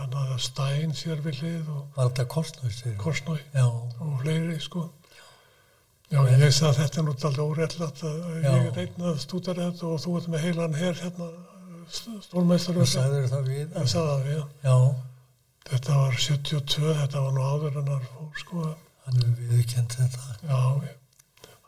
hafði 0.00 0.38
stæn 0.40 0.94
sér 0.96 1.20
við 1.24 1.42
hlið 1.42 1.68
og 1.74 2.22
kostnæstir 2.32 2.96
Korsnói 2.98 3.38
og 3.60 4.16
fleiri 4.22 4.56
sko 4.62 4.86
Já, 6.10 6.18
ég 6.26 6.50
sagði 6.50 6.68
að 6.70 6.78
þetta 6.80 6.98
er 7.00 7.04
náttúrulega 7.06 7.44
óréttlátt 7.46 8.00
að 8.02 8.16
Já. 8.42 8.50
ég 8.50 8.64
er 8.70 8.78
einn 8.82 9.04
að 9.10 9.18
stúdara 9.22 9.66
þetta 9.68 9.86
og 9.86 10.00
þú 10.02 10.14
ert 10.18 10.30
með 10.32 10.44
heilan 10.46 10.74
hér 10.80 10.96
hérna 11.04 11.28
stórmæstar 11.94 12.78
þú 12.80 12.86
sagður 12.90 13.28
það 13.30 13.50
við 13.50 13.60
Ég 13.78 13.90
sagði 13.92 14.08
það 14.10 14.24
við, 14.26 14.40
já, 14.64 14.74
þetta 15.70 15.98
var 16.00 16.18
72, 16.26 16.94
þetta 17.00 17.22
var 17.26 17.36
nú 17.36 17.44
áður 17.46 17.78
en 17.80 17.92
hann 17.94 18.08
fór 18.10 18.42
sko. 18.42 18.64
hann 19.06 19.20
hefur 19.20 19.52
viðkjönd 19.52 19.96
þetta 20.00 20.26
Já, 20.50 20.60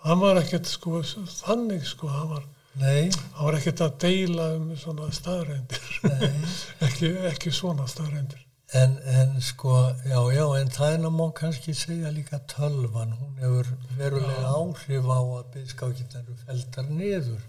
hann 0.09 0.23
var 0.25 0.43
ekkert 0.43 0.71
sko 0.71 1.03
þannig 1.07 1.87
sko, 1.87 2.11
hann 2.11 2.31
var, 2.35 2.47
nei, 2.83 3.11
hann 3.37 3.47
var 3.47 3.59
ekkert 3.61 3.85
að 3.87 3.99
deila 4.09 4.49
um 4.57 4.71
svona 4.79 5.11
staðreindir. 5.15 5.91
nei 6.03 6.27
ekki, 6.89 7.13
ekki 7.31 7.55
svona 7.55 7.87
staðreindir. 7.91 8.43
En, 8.73 8.99
en 9.05 9.41
sko, 9.45 9.73
já, 10.09 10.17
já, 10.33 10.45
en 10.57 10.71
það 10.73 10.95
er 10.95 11.11
má 11.13 11.27
kannski 11.37 11.75
segja 11.77 12.09
líka 12.09 12.39
tölvan, 12.49 13.11
hún 13.21 13.35
hefur 13.43 13.67
verulega 13.99 14.49
áhrif 14.49 15.09
á 15.13 15.21
að 15.21 15.51
byggskakirna 15.57 16.23
eru 16.23 16.37
feldar 16.47 16.89
niður. 16.89 17.43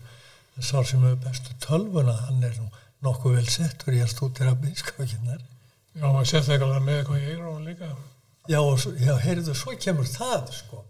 Það 0.56 0.68
sá 0.68 0.90
sem 0.90 1.06
hefur 1.06 1.22
bestu 1.24 1.56
tölvuna, 1.64 2.16
hann 2.26 2.44
er 2.44 2.58
nú 2.60 2.68
nokkuð 3.08 3.38
vel 3.38 3.46
settur 3.56 3.96
í 3.96 4.02
að 4.04 4.12
stúdira 4.12 4.52
byggskakirnar. 4.66 5.40
Já, 5.94 6.04
maður 6.10 6.28
sérstaklega 6.34 6.82
með 6.84 7.00
eitthvað 7.00 7.22
í 7.22 7.32
eirónu 7.32 7.70
líka. 7.70 7.94
Já, 8.52 8.60
og 8.60 9.00
já, 9.00 9.14
heyrðu, 9.24 9.56
svo 9.56 9.78
kemur 9.80 10.12
það, 10.12 10.52
sko. 10.60 10.84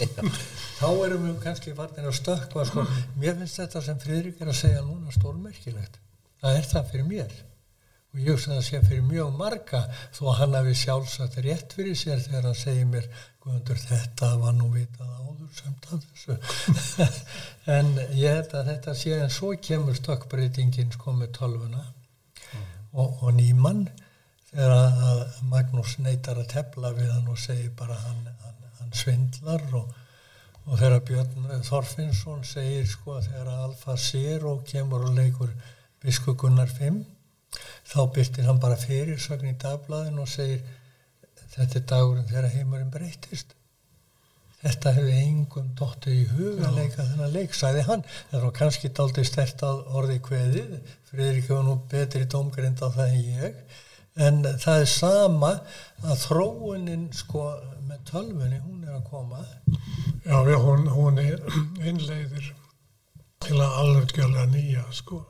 Þá 0.80 0.88
erum 1.04 1.28
við 1.28 1.38
kannski 1.44 1.76
vartin 1.76 2.08
að 2.08 2.16
stökkva, 2.22 2.64
sko. 2.72 2.88
Mér 3.20 3.36
finnst 3.36 3.60
þetta 3.60 3.84
sem 3.84 4.00
Friðrik 4.00 4.40
er 4.40 4.54
að 4.54 4.60
segja 4.62 4.80
núna 4.86 5.12
stórmerkilegt. 5.12 6.00
Það 6.40 6.60
er 6.62 6.68
það 6.72 6.92
fyrir 6.94 7.08
mér. 7.12 7.40
Og 8.10 8.18
ég 8.18 8.32
hugsa 8.32 8.50
að 8.50 8.56
það 8.56 8.64
sé 8.66 8.78
fyrir 8.88 9.04
mjög 9.06 9.34
marga 9.38 9.80
þó 10.16 10.22
að 10.32 10.38
hann 10.40 10.56
hafi 10.58 10.72
sjálfsagt 10.80 11.36
rétt 11.44 11.76
fyrir 11.76 11.98
sér 11.98 12.24
þegar 12.24 12.48
hann 12.48 12.58
segir 12.58 12.88
mér 12.90 13.06
Guðmundur 13.40 13.78
þetta 13.80 14.26
var 14.36 14.52
nú 14.52 14.66
vitað 14.74 15.12
áður 15.16 15.52
samt 15.56 15.86
að 15.88 16.02
þessu. 16.08 16.34
en 17.76 17.94
ég 18.18 18.34
held 18.34 18.56
að 18.58 18.66
þetta 18.68 18.94
sé 19.00 19.14
en 19.16 19.32
svo 19.32 19.54
kemur 19.68 19.96
stökkbreytingin 19.96 20.92
sko 20.92 21.14
með 21.16 21.30
tölvuna 21.38 21.84
og, 22.92 23.22
og 23.22 23.30
nýmann 23.38 23.86
þegar 24.50 24.74
að 24.74 25.22
Magnús 25.48 25.94
neytar 26.04 26.42
að 26.42 26.50
tefla 26.52 26.92
við 26.98 27.14
hann 27.14 27.30
og 27.32 27.38
segir 27.40 27.70
bara 27.78 27.96
hann, 28.02 28.26
hann, 28.42 28.68
hann 28.80 28.92
svindlar 29.00 29.64
og, 29.78 29.94
og 30.66 30.74
þegar 30.82 31.06
Björn 31.08 31.64
Þorfinnsson 31.70 32.44
segir 32.44 32.84
sko 32.90 33.22
þegar 33.24 33.54
Alfa 33.54 33.96
sér 33.96 34.44
og 34.50 34.66
kemur 34.68 35.06
og 35.08 35.16
leikur 35.16 35.54
biskugunnar 36.02 36.68
5 36.76 37.00
þá 37.90 38.00
byrtir 38.16 38.46
hann 38.48 38.60
bara 38.62 38.80
fyrir 38.80 39.18
sögn 39.22 39.52
í 39.52 39.56
dagblæðin 39.62 40.20
og 40.22 40.28
segir 40.30 40.60
þetta 41.54 41.80
er 41.80 41.88
dagurinn 41.94 42.28
þegar 42.30 42.52
heimurinn 42.54 42.92
breytist 42.94 43.56
þetta 44.60 44.92
hefur 44.96 45.12
engum 45.16 45.68
dóttu 45.78 46.12
í 46.12 46.24
huga 46.34 46.68
að 46.68 46.80
leika 46.80 47.04
þennan 47.04 47.32
leik, 47.34 47.54
sagði 47.56 47.84
hann. 47.86 48.02
Það 48.30 48.44
var 48.44 48.56
kannski 48.58 48.90
daldið 48.96 49.28
stert 49.28 49.64
að 49.66 49.80
orði 49.96 50.18
kveðið. 50.26 50.74
Friðrik 51.10 51.48
hefur 51.48 51.66
nú 51.66 51.76
betri 51.90 52.26
dómgrind 52.28 52.82
á 52.84 52.88
það 52.88 53.14
en 53.14 53.22
ég. 53.40 53.58
En 54.20 54.42
það 54.44 54.82
er 54.82 54.90
sama 54.92 55.52
að 56.04 56.24
þróunin 56.26 57.08
sko 57.16 57.46
með 57.88 58.04
tölvunni 58.10 58.60
hún 58.60 58.84
er 58.84 58.98
að 58.98 59.04
koma. 59.08 59.44
Já, 60.26 60.36
hún, 60.66 60.88
hún 60.92 61.20
er 61.22 61.40
innleiðir 61.88 62.52
til 63.40 63.56
að 63.56 63.78
alveggjörlega 63.84 64.50
nýja, 64.52 64.84
sko. 64.92 65.22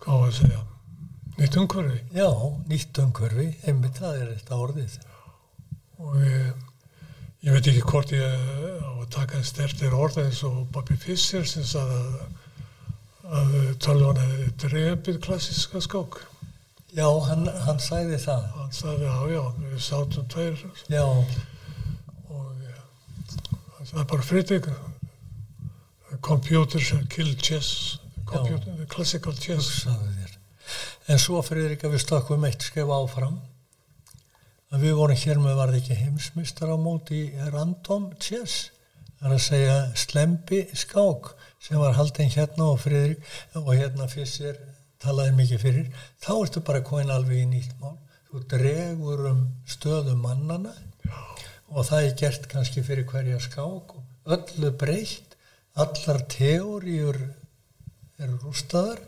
Hvað 0.00 0.20
var 0.22 0.30
að 0.30 0.36
segja? 0.40 0.60
Nýtt 1.40 1.56
umhverfi. 1.60 1.98
já, 2.16 2.28
nýtt 2.68 2.98
umhverfi, 3.00 3.46
einmitt 3.68 4.00
það 4.00 4.18
er 4.20 4.32
þetta 4.34 4.58
orðið 4.64 4.98
Og 6.00 6.16
ég, 6.24 6.50
ég 7.44 7.52
veit 7.54 7.68
ekki 7.70 7.84
hvort 7.88 8.12
ég 8.12 8.34
á 8.80 8.90
að 8.92 9.06
taka 9.12 9.36
einn 9.38 9.44
stertir 9.48 9.96
orð 9.96 10.18
eins 10.24 10.42
og 10.48 10.62
Bobby 10.72 10.96
Fischer 11.00 11.44
sem 11.48 11.64
sagði 11.68 12.00
að, 12.00 12.20
að 13.40 13.54
tölvan 13.84 14.20
hefði 14.20 14.50
drefið 14.64 15.20
klassiska 15.24 15.80
skák. 15.84 16.20
já, 16.96 17.06
hann, 17.28 17.46
hann 17.66 17.78
sagði 17.80 18.18
það 18.24 18.46
Hann 18.56 18.72
sagði, 18.72 19.04
já, 19.04 19.16
já, 19.36 19.42
við 19.70 19.82
sátum 19.84 20.28
tveir 20.32 20.64
já, 20.90 21.04
og 22.28 22.46
hann 23.76 23.86
sagði 23.86 24.06
bara 24.14 24.28
friðið 24.32 24.70
computers 26.20 26.92
kill 27.08 27.34
chess 27.36 27.99
computer, 28.32 28.82
classical 28.90 29.36
þér. 29.36 30.34
En 31.10 31.18
svo 31.18 31.40
Friðrik 31.42 31.84
að 31.84 31.96
við 31.96 32.04
stakkum 32.04 32.44
eitt 32.46 32.66
skrifa 32.66 32.98
áfram. 33.02 33.40
Að 34.70 34.84
við 34.86 34.98
vorum 35.00 35.18
hér 35.18 35.40
með 35.42 35.56
varði 35.58 35.80
ekki 35.80 35.98
heimsmystar 35.98 36.70
á 36.70 36.78
móti 36.78 37.24
random 37.50 38.12
chess 38.22 38.70
það 39.20 39.28
er 39.28 39.34
að 39.36 39.42
segja 39.44 39.78
slempi 40.00 40.58
skák 40.80 41.26
sem 41.60 41.80
var 41.80 41.96
haldin 41.98 42.30
hérna 42.32 42.70
og 42.72 42.78
Friðrik 42.80 43.24
og 43.60 43.74
hérna 43.74 44.06
fyrst 44.08 44.62
talaði 45.00 45.34
mikið 45.36 45.60
fyrir. 45.64 45.90
Þá 46.24 46.30
ertu 46.38 46.62
bara 46.64 46.84
komin 46.84 47.12
alveg 47.12 47.42
í 47.42 47.48
nýtt 47.50 47.74
mál. 47.82 47.98
Þú 48.30 48.40
dregur 48.48 49.26
um 49.32 49.42
stöðu 49.68 50.14
mannana 50.16 50.72
og 51.68 51.84
það 51.88 52.06
er 52.06 52.16
gert 52.22 52.48
kannski 52.48 52.84
fyrir 52.86 53.08
hverja 53.10 53.40
skák 53.44 53.92
öllu 54.36 54.72
breytt. 54.80 55.36
Allar 55.80 56.24
teóriur 56.32 57.20
eru 58.26 58.38
rústaðar 58.44 59.00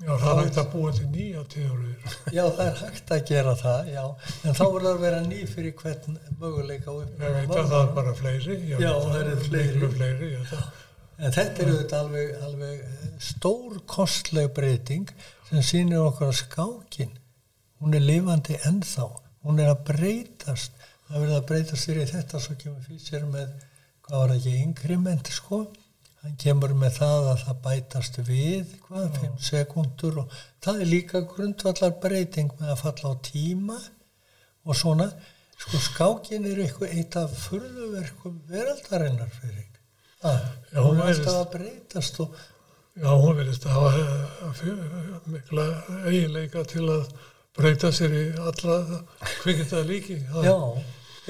Já, 0.00 0.14
það 0.16 0.30
er 0.30 0.38
hægt 0.40 0.58
að 0.60 0.68
búa 0.72 0.90
til 0.96 1.06
nýja 1.12 1.40
teóriður. 1.52 2.12
Já, 2.32 2.44
það 2.56 2.60
er 2.64 2.78
hægt 2.78 3.10
að 3.12 3.24
gera 3.28 3.52
það, 3.60 3.88
já, 3.92 4.04
en 4.48 4.54
þá 4.56 4.62
verður 4.62 4.88
að 4.90 5.02
vera 5.02 5.18
ný 5.26 5.40
fyrir 5.50 5.74
hvern 5.76 6.14
möguleika 6.40 6.94
og 6.94 7.02
Ég 7.04 7.34
veit 7.36 7.52
að 7.52 7.68
það 7.68 7.82
er 7.82 7.90
bara 7.98 8.14
fleiri. 8.16 8.56
Já, 8.70 8.78
veit 8.78 9.10
það 9.10 9.18
eru 9.20 9.34
fleiri. 9.42 9.74
Miklu 9.74 9.90
fleiri, 9.98 10.30
veit 10.38 10.54
það. 10.54 10.62
En 11.20 11.36
þetta 11.36 11.62
er 11.62 11.72
auðvitað 11.74 12.06
alveg, 12.06 12.30
alveg 12.46 13.18
stór 13.26 13.82
kostleg 13.92 14.48
breyting 14.56 15.12
sem 15.50 15.66
sýnir 15.68 16.00
okkur 16.06 16.30
að 16.30 16.38
skákin, 16.38 17.12
hún 17.84 17.98
er 17.98 18.06
lifandi 18.06 18.56
ennþá, 18.70 19.10
hún 19.44 19.60
er 19.60 19.74
að 19.74 19.84
breytast, 19.90 20.80
það 21.10 21.26
verður 21.26 21.42
að 21.42 21.46
breytast 21.52 21.90
fyrir 21.90 22.08
þetta 22.08 22.40
svo 22.40 22.56
kemur 22.56 22.88
fyrir 22.88 23.04
sér 23.04 23.28
með, 23.28 23.52
hvað 24.06 24.16
var 24.22 24.32
það 24.32 24.40
ekki, 24.40 24.56
inkrement 24.64 25.32
sko, 25.36 25.60
hann 26.20 26.36
kemur 26.40 26.74
með 26.76 26.98
það 26.98 27.30
að 27.32 27.42
það 27.46 27.60
bætast 27.66 28.20
við, 28.28 28.76
hvað, 28.86 29.08
5 29.22 29.40
sekundur 29.48 30.22
og 30.24 30.38
það 30.64 30.84
er 30.84 30.92
líka 30.92 31.24
grundvallar 31.32 31.96
breyting 32.02 32.52
með 32.60 32.74
að 32.74 32.82
falla 32.84 33.12
á 33.12 33.22
tíma 33.24 33.78
og 34.68 34.76
svona, 34.76 35.08
sko 35.60 35.80
skákin 35.80 36.48
er 36.48 36.60
eitthvað 36.64 36.96
eitt 36.96 37.16
af 37.20 37.34
furðuverkum 37.46 38.38
veraldarinnar 38.50 39.32
fyrir 39.38 39.66
það, 40.20 40.40
Já, 40.70 40.80
hún 40.84 41.00
er 41.00 41.12
alltaf 41.14 41.36
að 41.38 41.52
breytast 41.56 42.24
og 42.24 42.40
Já, 43.00 43.10
hún 43.16 43.36
verðist 43.38 43.64
að 43.64 43.76
hafa 43.78 43.90
eh, 44.66 45.12
mikla 45.30 45.66
eiginleika 46.10 46.64
til 46.68 46.82
að 46.90 47.12
breyta 47.56 47.88
sér 47.94 48.12
í 48.12 48.24
alla 48.34 48.78
kvikitaða 49.40 49.84
líki. 49.88 50.18
Það 50.28 50.48
já, 50.48 50.56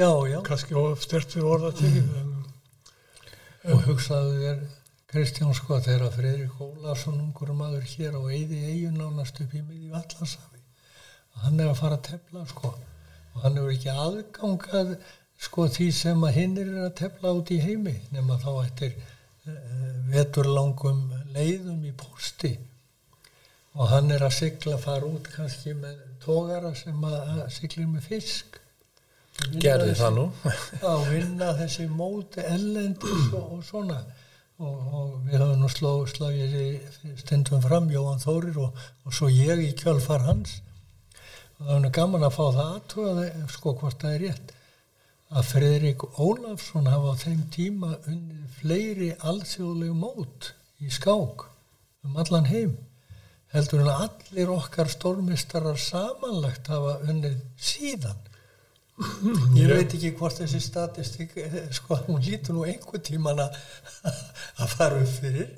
já, 0.01 0.09
já. 0.33 0.39
Kannski 0.49 0.79
of 0.81 1.05
stert 1.05 1.37
fyrir 1.37 1.51
orðatekið, 1.53 2.09
en 2.23 2.33
og 3.71 3.85
hugsaðu 3.85 4.39
þér 4.41 4.61
Kristján 5.11 5.55
sko 5.59 5.81
þegar 5.83 6.13
Fredrik 6.15 6.61
Ólafsson 6.63 7.19
ungur 7.19 7.51
maður 7.59 7.87
hér 7.97 8.15
á 8.15 8.23
Eyði 8.31 8.61
Eyjun 8.71 9.01
nánast 9.01 9.41
upp 9.43 9.55
í 9.59 9.63
miðju 9.65 9.97
Allansafi 9.99 10.51
hann 11.45 11.61
er 11.61 11.71
að 11.71 11.81
fara 11.81 11.99
að 11.99 12.07
tefla 12.11 12.45
sko. 12.51 12.73
Og 13.35 13.43
hann 13.45 13.57
hefur 13.59 13.75
ekki 13.75 13.93
aðgangað 13.93 14.95
sko 15.41 15.67
því 15.73 15.89
sem 15.97 16.27
að 16.27 16.37
hinn 16.37 16.57
er 16.61 16.73
að 16.85 16.97
tefla 17.01 17.33
út 17.39 17.53
í 17.55 17.61
heimi 17.63 17.95
nema 18.13 18.37
þá 18.43 18.51
eftir 18.65 18.97
uh, 18.99 19.55
veturlangum 20.13 21.07
leiðum 21.35 21.85
í 21.89 21.95
posti 21.97 22.57
og 23.79 23.87
hann 23.93 24.11
er 24.11 24.25
að 24.27 24.35
sigla 24.37 24.77
fara 24.83 25.07
út 25.07 25.29
kannski 25.31 25.77
með 25.79 26.01
tógara 26.25 26.75
sem 26.77 27.05
að, 27.07 27.21
að 27.37 27.45
siglir 27.55 27.87
með 27.89 28.09
fisk. 28.11 28.59
Gerði 29.63 29.95
það 29.97 30.17
nú. 30.19 30.25
að 30.91 31.05
vinna 31.15 31.53
þessi 31.57 31.87
móti 31.89 32.43
ellendis 32.45 33.31
og, 33.31 33.55
og 33.57 33.63
svona 33.65 34.03
og, 34.61 34.79
og 34.93 35.13
við 35.27 35.41
höfum 35.41 35.61
nú 35.63 35.69
sló, 35.73 35.93
slagið 36.09 36.57
stundum 37.21 37.63
fram 37.65 37.89
Jóhann 37.93 38.23
Þórir 38.23 38.59
og, 38.67 38.87
og 39.07 39.17
svo 39.17 39.31
ég 39.33 39.63
í 39.65 39.73
kjölfar 39.79 40.27
hans. 40.27 40.61
Og 41.59 41.67
það 41.67 41.75
er 41.77 41.85
nú 41.85 41.93
gaman 41.97 42.27
að 42.29 42.37
fá 42.37 42.45
það 42.45 42.65
aðtöða 42.67 43.29
sko 43.55 43.75
hvort 43.81 44.03
það 44.05 44.17
er 44.17 44.25
rétt 44.27 44.57
að 45.31 45.47
Fredrik 45.47 46.05
Ólafsson 46.19 46.89
hafa 46.91 47.15
á 47.15 47.21
þeim 47.21 47.43
tíma 47.55 47.93
unnið 48.11 48.55
fleiri 48.59 49.11
alþjóðlegu 49.31 49.95
mót 49.95 50.53
í 50.83 50.91
skák 50.91 51.45
um 52.07 52.17
allan 52.19 52.49
heim. 52.51 52.73
Heldur 53.55 53.85
en 53.85 53.93
allir 53.93 54.51
okkar 54.51 54.91
stórmistarar 54.91 55.79
samanlagt 55.79 56.71
hafa 56.71 56.99
unnið 57.07 57.39
síðan. 57.59 58.19
Ég 59.57 59.71
veit 59.71 59.95
ekki 59.97 60.11
hvort 60.19 60.37
þessi 60.43 60.61
statistik, 60.61 61.33
eh, 61.41 61.55
sko, 61.73 61.97
hún 62.07 62.21
lítur 62.21 62.57
nú 62.57 62.67
einhver 62.69 63.01
tíman 63.01 63.41
að 63.47 63.57
að 64.61 64.77
fara 64.77 65.01
upp 65.01 65.17
fyrir, 65.17 65.51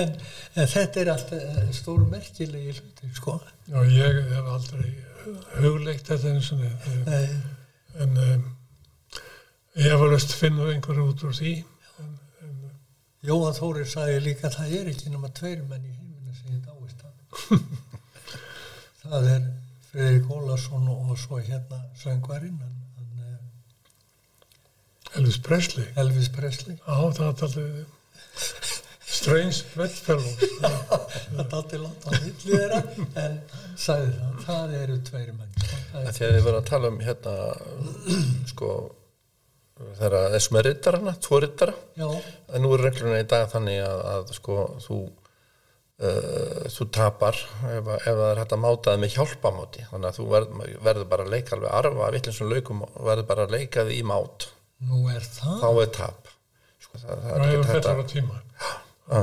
en, 0.00 0.14
en 0.54 0.72
þetta 0.72 1.02
er 1.02 1.12
alltaf 1.12 1.74
stór 1.76 2.06
merkilegi 2.10 2.78
hluti, 2.78 3.12
sko. 3.18 3.40
já, 3.66 3.78
ég 3.90 4.22
hef 4.32 4.54
aldrei 4.54 4.94
hugleikt 5.60 6.08
þetta 6.08 6.32
eins 6.32 6.52
og. 6.54 6.66
Nei, 7.06 7.28
En 7.96 8.16
um, 8.20 8.42
ég 9.80 9.88
hef 9.88 10.02
alveg 10.04 10.24
finnur 10.36 10.72
einhverju 10.72 11.06
út 11.08 11.22
úr 11.24 11.36
því. 11.36 11.52
En, 12.02 12.10
en, 12.44 12.56
Jóhann 13.24 13.56
Þórir 13.56 13.88
sagði 13.88 14.18
líka 14.26 14.50
að 14.50 14.58
það 14.58 14.74
er 14.80 14.90
ekki 14.92 15.12
nema 15.12 15.30
tveir 15.38 15.62
menn 15.64 15.86
í 15.86 15.94
heiminu 15.94 16.36
sem 16.36 16.52
ég 16.52 16.60
dáist 16.66 17.00
að. 17.06 17.14
það 19.06 19.30
er 19.32 19.46
Friðrik 19.88 20.28
Ólarsson 20.34 20.90
og, 20.92 21.14
svo 21.16 21.40
hérna 21.40 21.78
söngvarinn 21.96 22.58
eh, 22.60 23.38
Elvis 25.16 25.40
Presley. 25.40 25.88
Elvis 25.96 26.28
Presley 26.34 26.76
Já, 26.76 26.96
það 27.16 27.46
alveg 27.48 27.95
Strange 29.16 29.62
Bedfellows. 29.72 30.36
það 30.60 31.40
er 31.40 31.54
alltaf 31.56 31.80
langt 31.80 32.04
á 32.04 32.10
milli 32.12 32.34
þeirra 32.44 32.80
en 33.22 33.36
hann 33.54 33.76
sagði 33.80 34.10
það, 34.12 34.36
það 34.46 34.74
eru 34.82 34.96
tveiri 35.08 35.34
menn. 35.36 35.52
Það 35.62 36.00
er- 36.02 36.16
Þegar 36.18 36.34
þið 36.36 36.44
verðum 36.46 36.60
að 36.60 36.68
tala 36.70 36.90
um 36.92 36.98
hérna, 37.06 37.34
sko, 38.52 38.70
þegar 40.00 40.16
það 40.36 40.58
er 40.60 40.66
rittarana, 40.68 41.14
tvo 41.26 41.40
rittara, 41.44 41.76
já, 42.00 42.08
en 42.52 42.64
nú 42.66 42.72
er 42.76 42.84
regluna 42.90 43.22
í 43.22 43.28
dag 43.32 43.48
þannig 43.54 43.80
að, 43.86 44.02
að 44.12 44.34
sko, 44.36 44.58
þú, 44.84 44.98
uh, 46.02 46.68
þú 46.76 46.88
tapar 46.98 47.40
ef, 47.40 47.80
að- 47.80 47.96
ef 47.96 48.12
það 48.20 48.26
er 48.30 48.42
hægt 48.42 48.54
að 48.58 48.62
máta 48.66 48.92
það 48.94 49.02
með 49.06 49.16
hjálpamáti, 49.16 49.86
þannig 49.90 50.10
að 50.12 50.20
þú 50.20 50.28
verð, 50.36 50.54
verður 50.90 51.10
bara 51.14 51.26
að 51.26 51.34
leika 51.38 51.56
alveg 51.56 51.74
arfa 51.80 52.12
vitlinsum 52.18 52.52
laukum 52.52 52.84
og 52.90 52.96
verður 53.10 53.28
bara 53.32 53.48
að 53.48 53.56
leika 53.58 53.86
því 53.88 54.00
í 54.02 54.06
mát, 54.12 54.48
nú 54.92 55.06
er 55.12 55.24
það 55.24 55.60
þá 55.64 55.68
er 55.86 55.92
tap. 56.00 56.25
Það, 57.02 57.16
það 57.22 57.26
Það 57.26 57.40
er 57.40 57.50
hefur 57.50 57.64
ekki 57.64 57.72
fellur 57.72 57.90
á 57.90 57.96
þetta. 57.96 58.12
tíma. 58.12 58.40
Já, 59.06 59.22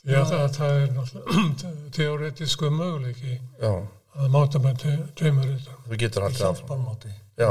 Því 0.00 0.14
að 0.16 0.30
það, 0.30 0.44
það 0.56 0.76
er 0.80 0.92
náttúrulega 0.96 1.72
teoretísku 1.96 2.70
möguleiki 2.72 3.34
já, 3.60 3.72
að 4.16 4.30
máta 4.32 4.60
með 4.64 4.84
tveimur 5.18 5.50
þú 5.90 5.98
getur 6.00 6.24
alltaf 6.28 6.62
Já, 7.40 7.50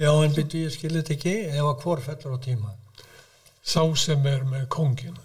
já, 0.00 0.10
en 0.24 0.34
byrju 0.36 0.60
ég 0.66 0.74
skilir 0.76 1.00
þetta 1.02 1.14
ekki. 1.16 1.34
Ef 1.54 1.64
að 1.70 1.82
hvor 1.84 2.02
fellur 2.04 2.36
á 2.36 2.38
tíma? 2.44 2.74
Sá 3.60 3.82
sem 4.00 4.26
er 4.28 4.44
með 4.48 4.66
kóngin, 4.72 5.16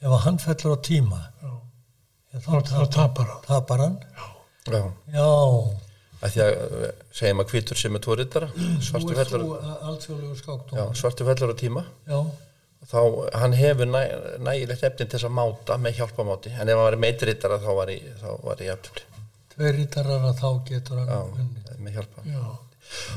ef 0.00 0.08
að 0.12 0.24
hann 0.26 0.40
fellur 0.42 0.76
á 0.76 0.78
tíma? 0.88 1.20
Já, 1.44 1.52
þá 2.40 2.82
tapar 2.96 3.30
hann. 3.30 3.42
tapar 3.46 3.84
hann? 3.84 3.96
Já. 4.66 4.82
Að 6.24 6.32
því 6.34 6.42
að 6.46 6.52
eh, 6.86 6.90
segjum 7.20 7.42
að 7.44 7.50
hvítur 7.52 7.80
sem 7.80 7.96
er 7.98 8.04
nú 8.06 8.40
svartu 8.88 9.14
er 9.16 9.46
já, 10.30 10.36
skákdómar 10.42 10.94
svartu 11.00 11.26
fellur 11.28 11.52
á 11.52 11.56
tíma. 11.60 11.82
Já, 12.08 12.20
þá 12.86 13.00
hann 13.42 13.56
hefur 13.58 13.88
næ, 13.90 14.00
nægilegt 14.46 14.84
efnin 14.86 15.08
til 15.10 15.18
þess 15.18 15.28
að 15.28 15.34
máta 15.40 15.76
með 15.82 15.98
hjálpamáti 16.00 16.52
en 16.54 16.68
ef 16.70 16.76
hann 16.76 16.84
var 16.86 16.96
með 17.02 17.24
rittara 17.30 17.58
þá 17.62 17.70
var 17.80 17.92
ég, 17.92 18.04
þá 18.20 18.28
var 18.46 18.62
ég 18.62 18.70
jafntöfli 18.70 19.04
tveir 19.56 19.74
rítarar 19.80 20.26
að 20.30 20.38
þá 20.42 20.48
getur 20.68 21.00
hann 21.00 21.10
já, 21.10 21.48
með 21.82 21.96
hjálpa 21.98 22.24
Já, 22.30 22.44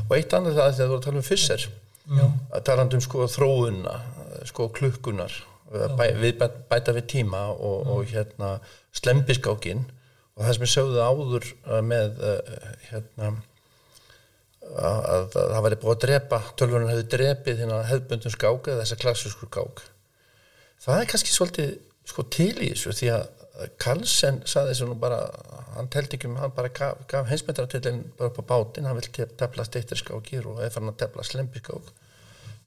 og 0.07 0.15
eitt 0.17 0.33
annað 0.33 0.57
það 0.57 0.73
þegar 0.79 0.87
þú 0.87 0.89
voru 0.89 0.99
að 0.99 1.05
tala 1.09 1.21
um 1.21 1.27
fysser 1.29 1.67
að 2.09 2.63
tala 2.65 2.85
um 2.87 3.03
sko 3.05 3.27
þróunna 3.29 3.95
sko 4.49 4.69
klukkunar 4.73 5.35
við 5.69 6.39
bæ- 6.39 6.55
bæta 6.71 6.95
við 6.97 7.05
tíma 7.11 7.43
og, 7.53 7.83
og 7.93 8.07
hérna 8.09 8.55
slempiskákin 8.97 9.83
og 10.39 10.45
það 10.45 10.55
sem 10.55 10.65
ég 10.65 10.73
sögðu 10.73 11.03
áður 11.03 11.47
uh, 11.51 11.79
með 11.83 12.21
uh, 12.23 12.59
hérna 12.87 13.31
að, 14.69 14.99
að 15.03 15.25
það 15.35 15.63
væri 15.65 15.79
búið 15.81 15.95
að 15.95 16.03
drepa 16.05 16.39
tölvunum 16.59 16.91
hefði 16.93 17.07
drepið 17.15 17.63
hérna 17.63 17.81
hefðbundum 17.89 18.35
skák 18.35 18.69
eða 18.71 18.85
þessa 18.85 18.99
klassísku 19.03 19.49
skák. 19.49 19.83
Það 20.79 21.01
er 21.01 21.11
kannski 21.11 21.35
svolítið 21.35 21.75
sko 22.07 22.25
til 22.31 22.53
í 22.55 22.71
þessu 22.71 22.95
því 22.95 23.11
að 23.17 23.27
Karlsen 23.81 24.39
saði 24.47 24.71
þessu 24.71 24.87
nú 24.87 24.95
bara 24.99 25.17
hann 25.75 25.89
teldi 25.91 26.15
ekki 26.15 26.29
um, 26.29 26.37
hann 26.39 26.53
bara 26.55 26.71
gaf, 26.71 27.01
gaf 27.11 27.27
heimsmyndaratillin 27.27 28.05
bara 28.17 28.31
upp 28.31 28.39
á 28.39 28.49
bátinn, 28.53 28.87
hann 28.87 28.99
vil 28.99 29.27
tefla 29.35 29.65
steittirskákir 29.67 30.47
og 30.47 30.61
er 30.63 30.71
farin 30.71 30.93
að 30.93 31.01
tefla 31.03 31.25
slempiskák 31.27 31.91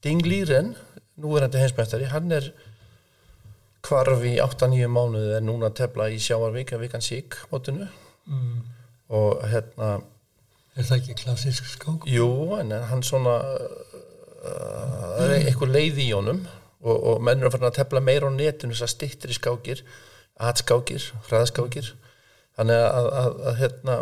Ding 0.04 0.20
Líren 0.26 0.74
nú 1.22 1.32
er 1.36 1.46
hann 1.46 1.54
til 1.54 1.62
heimsmyndari, 1.62 2.10
hann 2.12 2.36
er 2.36 2.50
hvarf 3.86 4.24
í 4.28 4.36
8-9 4.42 4.88
mánuði 4.92 5.36
en 5.38 5.48
núna 5.48 5.72
tefla 5.74 6.08
í 6.12 6.20
sjáarvík 6.22 6.74
að 6.74 6.86
vikan 6.86 7.04
sík 7.04 7.36
mótinu. 7.50 7.88
Mm, 8.30 8.62
og 9.18 9.42
hérna 9.50 9.92
er 10.76 10.86
það 10.88 10.98
ekki 11.00 11.18
klassísk 11.24 11.68
skák? 11.74 12.06
Jú, 12.08 12.28
en 12.60 12.72
hann 12.90 13.02
svona 13.04 13.36
uh, 13.42 15.18
það 15.18 15.26
er 15.26 15.36
eitthvað 15.40 15.76
leið 15.76 16.02
í 16.06 16.08
honum. 16.14 16.44
Og, 16.82 16.96
og 16.96 17.20
menn 17.22 17.38
eru 17.38 17.46
að 17.46 17.58
fara 17.58 17.68
að 17.70 17.76
tefla 17.76 18.00
meira 18.02 18.26
á 18.26 18.32
netinu 18.34 18.74
þess 18.74 18.88
að 18.88 18.94
stittir 18.96 19.30
í 19.30 19.36
skákir 19.36 19.84
atskákir, 20.40 21.10
hraðskákir. 21.28 21.92
Þannig 22.56 22.78
að, 22.78 22.96
að, 22.96 23.08
að, 23.18 23.36
að 23.48 23.60
hérna 23.60 23.98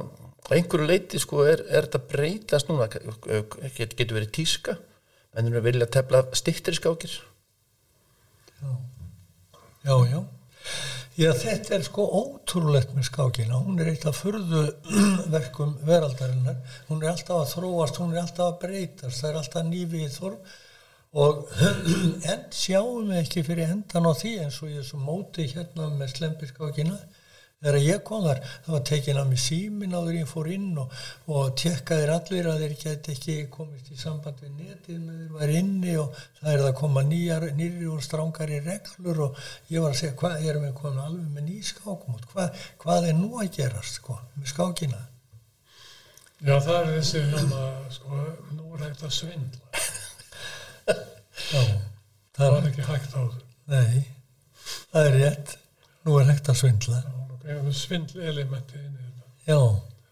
einhverju 0.51 0.87
leiti 0.89 1.21
sko 1.23 1.45
er, 1.47 1.63
er 1.71 1.87
þetta 1.87 2.01
breytast 2.11 2.71
núna. 2.71 2.89
Get, 2.91 3.97
getur 3.99 4.17
verið 4.19 4.33
tíska. 4.41 4.77
Menn 5.35 5.51
eru 5.51 5.61
að 5.61 5.69
vilja 5.69 5.91
tefla 5.99 6.25
stittir 6.39 6.75
í 6.75 6.81
skákir. 6.81 7.19
Já, 8.61 8.73
já, 9.85 9.97
já. 10.11 10.21
Já, 11.21 11.33
þetta 11.37 11.75
er 11.77 11.83
sko 11.85 12.05
ótrúlegt 12.17 12.95
með 12.97 13.09
skákina, 13.11 13.59
hún 13.61 13.81
er 13.83 13.91
eitt 13.91 14.07
af 14.09 14.17
furðu 14.23 14.63
verkum 15.35 15.75
veraldarinnar, 15.85 16.61
hún 16.89 17.03
er 17.03 17.11
alltaf 17.13 17.43
að 17.43 17.51
þróast, 17.57 17.99
hún 18.01 18.15
er 18.15 18.23
alltaf 18.23 18.47
að 18.47 18.61
breytast, 18.63 19.19
það 19.19 19.31
er 19.31 19.39
alltaf 19.41 19.67
nýfið 19.69 20.15
þorf 20.15 20.55
og 21.21 21.43
en 22.33 22.47
sjáum 22.55 23.11
við 23.11 23.21
ekki 23.21 23.45
fyrir 23.51 23.75
endan 23.75 24.09
á 24.09 24.13
því 24.17 24.37
eins 24.47 24.61
og 24.63 24.73
ég 24.73 24.87
svo 24.87 25.03
móti 25.03 25.49
hérna 25.51 25.91
með 25.93 26.15
slempiskákina, 26.15 26.97
þegar 27.61 27.77
ég 27.85 27.99
kom 28.09 28.23
þar, 28.25 28.39
það 28.65 28.75
var 28.75 28.85
tekin 28.89 29.19
að 29.21 29.27
mig 29.31 29.41
símin 29.43 29.97
áður 29.99 30.15
ég 30.17 30.29
fór 30.31 30.47
inn 30.55 30.71
og, 30.81 30.95
og 31.29 31.51
tekkaðir 31.61 32.13
allir 32.15 32.49
að 32.49 32.63
þeir 32.65 32.75
geti 32.81 33.13
ekki 33.17 33.37
komist 33.53 33.91
í 33.93 33.99
samband 34.01 34.41
við 34.41 34.55
netið 34.63 34.99
með 35.05 35.19
þeir 35.21 35.35
var 35.37 35.53
inni 35.61 35.97
og 36.01 36.17
það 36.41 36.51
er 36.55 36.65
að 36.71 36.75
koma 36.81 37.03
nýjar, 37.11 37.47
nýri 37.59 37.91
og 37.93 38.01
strángari 38.07 38.63
reglur 38.65 39.23
og 39.27 39.43
ég 39.69 39.85
var 39.85 39.93
að 39.93 40.01
segja 40.01 40.17
hvað 40.23 40.49
erum 40.49 40.65
við 40.69 40.75
komin 40.81 41.05
alveg 41.05 41.29
með 41.37 41.49
ný 41.51 41.59
skákumót, 41.69 42.25
hvað, 42.33 42.65
hvað 42.85 43.11
er 43.13 43.19
nú 43.21 43.31
að 43.45 43.53
gerast 43.61 44.01
sko, 44.01 44.17
með 44.39 44.53
skákina? 44.55 45.03
já, 46.41 46.55
það 46.65 46.77
er 46.81 46.87
þessi 46.97 47.21
hérna, 47.29 47.65
sko, 47.93 48.25
nú 48.57 48.71
er 48.79 48.87
hægt 48.87 49.03
að 49.05 49.11
svindla. 49.13 49.67
Já, 51.51 51.61
Það 52.37 52.53
var 52.55 52.59
er, 52.63 52.67
ekki 52.71 52.85
hægt 52.87 53.15
áður. 53.17 53.41
nei, 53.69 54.01
það 54.93 55.07
er 55.11 55.17
rétt, 55.21 55.53
nú 56.07 56.15
er 56.21 56.29
hægt 56.31 56.49
að 56.53 56.59
svindla. 56.61 57.01
Það 57.05 57.30
er 57.45 57.73
svindl 57.77 58.21
elementi 58.21 58.79
inn 58.81 58.97
í 58.97 59.07
þetta. 59.07 59.31
Já, 59.47 59.61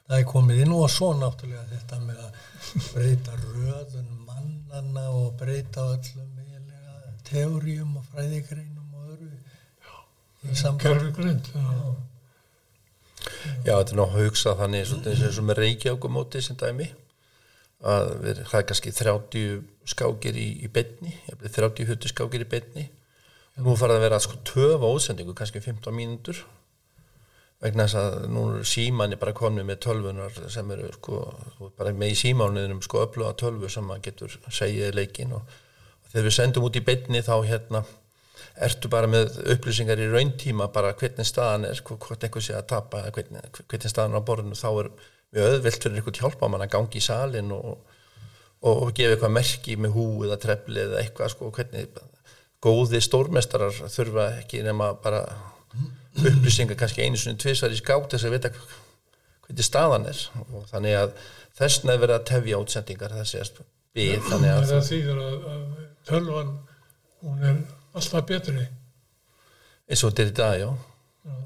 það 0.09 0.19
er 0.19 0.27
komið 0.33 0.63
inn 0.65 0.75
og 0.77 0.91
svo 0.93 1.13
náttúrulega 1.19 1.65
þetta 1.73 2.01
með 2.05 2.25
að 2.25 2.43
breyta 2.95 3.39
röðun 3.43 4.11
mannana 4.27 5.07
og 5.13 5.33
breyta 5.41 5.87
öllum 5.95 6.43
eiginlega 6.43 7.15
teórium 7.29 7.97
og 8.01 8.07
fræðigreinum 8.13 8.95
og 8.99 9.15
öðru 9.15 9.33
í 10.49 10.55
samband. 10.55 10.85
Kerfi 10.87 11.15
grind, 11.17 11.51
já. 11.55 11.97
Já, 13.67 13.75
þetta 13.75 13.93
er 13.93 13.99
ná 13.99 14.05
að 14.05 14.17
hugsa 14.23 14.55
þannig 14.59 14.93
eins 14.97 15.39
og 15.39 15.47
með 15.47 15.61
reykjákumóti 15.63 16.43
sem 16.45 16.57
dæmi 16.59 16.89
að 17.87 18.13
við, 18.25 18.41
það 18.51 18.61
er 18.61 18.69
kannski 18.69 18.93
30 18.95 19.59
skákir 19.89 20.39
í, 20.39 20.47
í 20.67 20.71
betni 20.73 21.13
30 21.39 21.87
huttu 21.89 22.11
skákir 22.11 22.43
í 22.43 22.49
betni 22.51 22.89
nú 23.63 23.75
farið 23.79 23.99
að 23.99 24.05
vera 24.07 24.21
sko 24.23 24.39
töfa 24.47 24.91
ósendingu 24.91 25.35
kannski 25.39 25.63
15 25.63 25.95
mínútur 25.95 26.41
vegna 27.63 27.87
þess 27.89 27.99
að 27.99 28.27
nú 28.31 28.43
er 28.55 28.67
símanni 28.71 29.17
bara 29.19 29.35
komni 29.35 29.65
með 29.67 29.81
tölvunar 29.89 30.37
sem 30.53 30.69
eru 30.75 30.91
sko 30.95 31.23
bara 31.79 31.91
með 31.93 32.13
í 32.15 32.19
símánuðinum 32.21 32.83
sko 32.87 33.01
öfluga 33.07 33.33
tölvu 33.41 33.71
sem 33.73 33.87
maður 33.89 34.05
getur 34.11 34.37
segið 34.55 34.95
leikin 34.95 35.33
og, 35.35 35.43
og 36.05 36.13
þegar 36.13 36.29
við 36.29 36.37
sendum 36.39 36.69
út 36.69 36.79
í 36.79 36.85
betni 36.87 37.23
þá 37.27 37.35
hérna 37.49 37.83
ertu 38.69 38.91
bara 38.91 39.11
með 39.11 39.41
upplýsingar 39.55 39.99
í 40.03 40.07
rauntíma 40.13 40.69
bara 40.75 40.95
hvernig 40.99 41.27
staðan 41.27 41.67
er, 41.69 41.83
hv- 41.83 41.99
hvort 42.05 42.25
einhver 42.27 42.43
sé 42.47 42.55
að 42.59 42.69
tapa 42.75 43.03
hvernig, 43.15 43.51
hvernig 43.67 43.91
staðan 43.91 44.15
er 44.15 44.23
á 44.23 44.29
borðinu 44.31 44.59
þá 44.59 44.69
er 44.85 44.91
mjög 45.35 45.53
öðvilt 45.59 45.83
fyrir 45.83 45.99
einhvern 46.01 46.21
hjálpa 46.23 46.49
mann 46.51 46.65
að 46.65 46.73
gangi 46.77 46.99
í 47.03 47.05
salin 47.05 47.51
og, 47.55 47.69
og, 48.63 48.73
og 48.87 48.95
gefa 48.95 49.17
eitthvað 49.17 49.35
merki 49.35 49.77
með 49.83 49.95
hú 49.99 50.07
eða 50.29 50.39
trefli 50.47 50.85
eða 50.87 51.03
eitthvað 51.03 51.35
sko, 51.35 51.51
hvernig 51.59 51.99
góði 52.65 53.03
stórmestarar 53.05 53.75
þurfa 53.91 54.29
ekki 54.41 54.63
nema 54.67 54.93
bara 55.03 55.25
upplýsingar 56.27 56.79
kannski 56.81 57.05
einu 57.07 57.19
sinni 57.21 57.39
tvisar 57.41 57.73
í 57.75 57.79
skátt 57.81 58.15
þess 58.15 58.27
að 58.29 58.35
vita 58.37 58.51
hvernig 58.55 59.67
staðan 59.67 60.07
er 60.11 60.23
og 60.53 60.67
þannig 60.71 60.97
að 60.99 61.13
þess 61.59 61.85
neð 61.85 62.01
verið 62.05 62.17
að 62.19 62.27
tefja 62.33 62.61
útsendingar 62.63 63.15
þessi 63.19 63.41
að 63.43 63.63
bið 63.97 64.29
þannig 64.29 64.53
að 64.55 64.67
Það 64.73 64.89
þýðir 64.91 65.23
að, 65.25 65.49
að 65.53 65.63
tölvan, 66.09 66.53
hún 67.25 67.49
er 67.49 67.57
alltaf 67.99 68.27
betri. 68.29 68.67
eins 69.89 70.05
og 70.05 70.13
þetta 70.13 70.23
er 70.25 70.33
í 70.33 70.37
dag, 70.43 70.61
já 70.63 70.71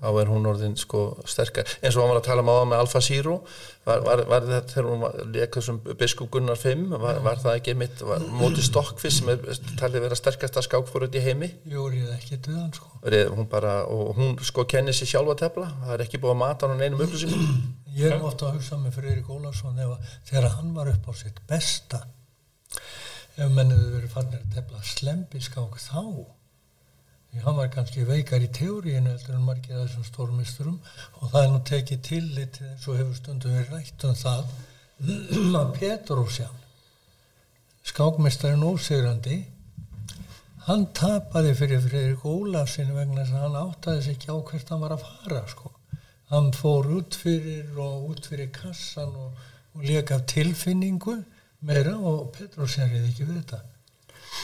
þá 0.03 0.09
er 0.21 0.31
hún 0.33 0.49
orðin 0.51 0.75
sko 0.81 1.03
sterkar 1.29 1.69
eins 1.81 1.97
og 1.97 2.03
hann 2.03 2.13
var 2.13 2.21
að 2.21 2.29
tala 2.29 2.45
um 2.45 2.51
á 2.51 2.57
með 2.73 2.83
Alfa 2.83 3.03
Zero 3.05 3.37
var, 3.87 4.03
var, 4.07 4.23
var 4.31 4.47
þetta 4.49 4.75
þegar 4.75 4.89
hún 4.91 5.03
var 5.03 5.19
lekað 5.35 5.67
sem 5.67 5.79
Biskup 6.01 6.31
Gunnar 6.35 6.59
5 6.59 6.85
var, 7.03 7.21
var 7.25 7.43
það 7.43 7.59
ekki 7.59 7.75
mitt, 7.79 8.03
móti 8.31 8.65
Stokkfist 8.67 9.21
sem 9.21 9.31
er 9.33 9.61
talið 9.81 10.07
vera 10.07 10.19
sterkasta 10.19 10.63
skákfóröld 10.67 11.19
í 11.19 11.23
heimi? 11.25 11.51
Jórið 11.71 12.13
ekki 12.17 12.39
döðan 12.47 12.73
sko. 12.77 12.91
Verið, 13.03 13.33
hún 13.37 13.49
bara, 13.51 13.77
og 13.91 14.15
hún 14.19 14.37
sko 14.47 14.67
kennir 14.71 14.97
sér 14.97 15.11
sjálfa 15.15 15.35
að 15.37 15.45
tefla, 15.45 15.71
það 15.83 15.95
er 15.97 16.05
ekki 16.07 16.23
búið 16.23 16.35
að 16.37 16.43
mata 16.45 16.71
hann 16.71 16.85
einum 16.85 17.03
upplýsingum. 17.07 17.49
Ég 17.99 18.15
er 18.15 18.23
ofta 18.25 18.49
að 18.49 18.61
hugsa 18.61 18.79
með 18.81 18.99
Friðrik 18.99 19.33
Ólarsson 19.35 19.83
að, 19.83 19.97
þegar 20.31 20.55
hann 20.59 20.71
var 20.77 20.93
upp 20.93 21.11
á 21.11 21.13
sitt 21.19 21.43
besta 21.51 22.05
ef 23.41 23.51
menniðu 23.51 23.91
verið 23.97 24.13
fannir 24.13 24.43
að 24.45 24.55
tefla 24.59 24.81
slembiskák 24.85 25.79
þá 25.81 26.03
hann 27.41 27.57
var 27.57 27.71
kannski 27.73 28.05
veikar 28.05 28.45
í 28.45 28.51
teóriinu 28.53 29.15
eftir 29.15 29.39
en 29.39 29.47
margir 29.47 29.79
af 29.79 29.87
þessum 29.87 30.05
stórmisturum 30.05 30.75
og 31.21 31.31
það 31.33 31.45
er 31.45 31.51
nú 31.55 31.61
tekið 31.71 32.03
tillit 32.09 32.59
eins 32.61 32.85
og 32.89 32.99
hefur 33.01 33.17
stundum 33.17 33.55
við 33.57 33.71
rætt 33.73 34.05
um 34.05 34.19
það 34.21 34.53
að 35.63 35.73
Petrósjan, 35.79 36.59
skákmestarin 37.89 38.63
ósigrandi, 38.69 39.39
hann 40.69 40.85
tapaði 40.95 41.57
fyrir 41.59 41.81
Fredrik 41.83 42.27
Ólafsson 42.29 42.93
vegna 42.95 43.25
þess 43.25 43.35
að 43.35 43.47
hann 43.47 43.59
áttaði 43.63 44.05
sig 44.05 44.19
ekki 44.19 44.31
á 44.31 44.37
hvert 44.37 44.75
hann 44.75 44.85
var 44.85 44.95
að 44.95 45.07
fara 45.09 45.43
sko. 45.51 45.73
Hann 46.31 46.53
fór 46.55 46.87
út 46.99 47.17
fyrir 47.19 47.73
og 47.83 48.13
út 48.13 48.29
fyrir 48.29 48.53
kassan 48.55 49.11
og, 49.11 49.43
og 49.75 49.89
leka 49.89 50.21
tilfinningu 50.29 51.17
meira 51.67 51.97
og 51.97 52.31
Petrósjan 52.37 52.93
reyði 52.93 53.11
ekki 53.11 53.27
við 53.27 53.41
þetta. 53.41 53.65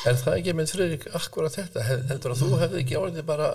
Er 0.06 0.14
það 0.20 0.36
ekki 0.38 0.52
með 0.58 0.72
Friðrik 0.74 1.04
akkurat 1.18 1.54
þetta? 1.58 1.82
Hef- 1.88 2.04
Heldur 2.12 2.34
að 2.34 2.42
þú 2.44 2.48
hefði 2.62 2.78
ekki 2.84 2.96
orðið 3.00 3.24
bara 3.28 3.48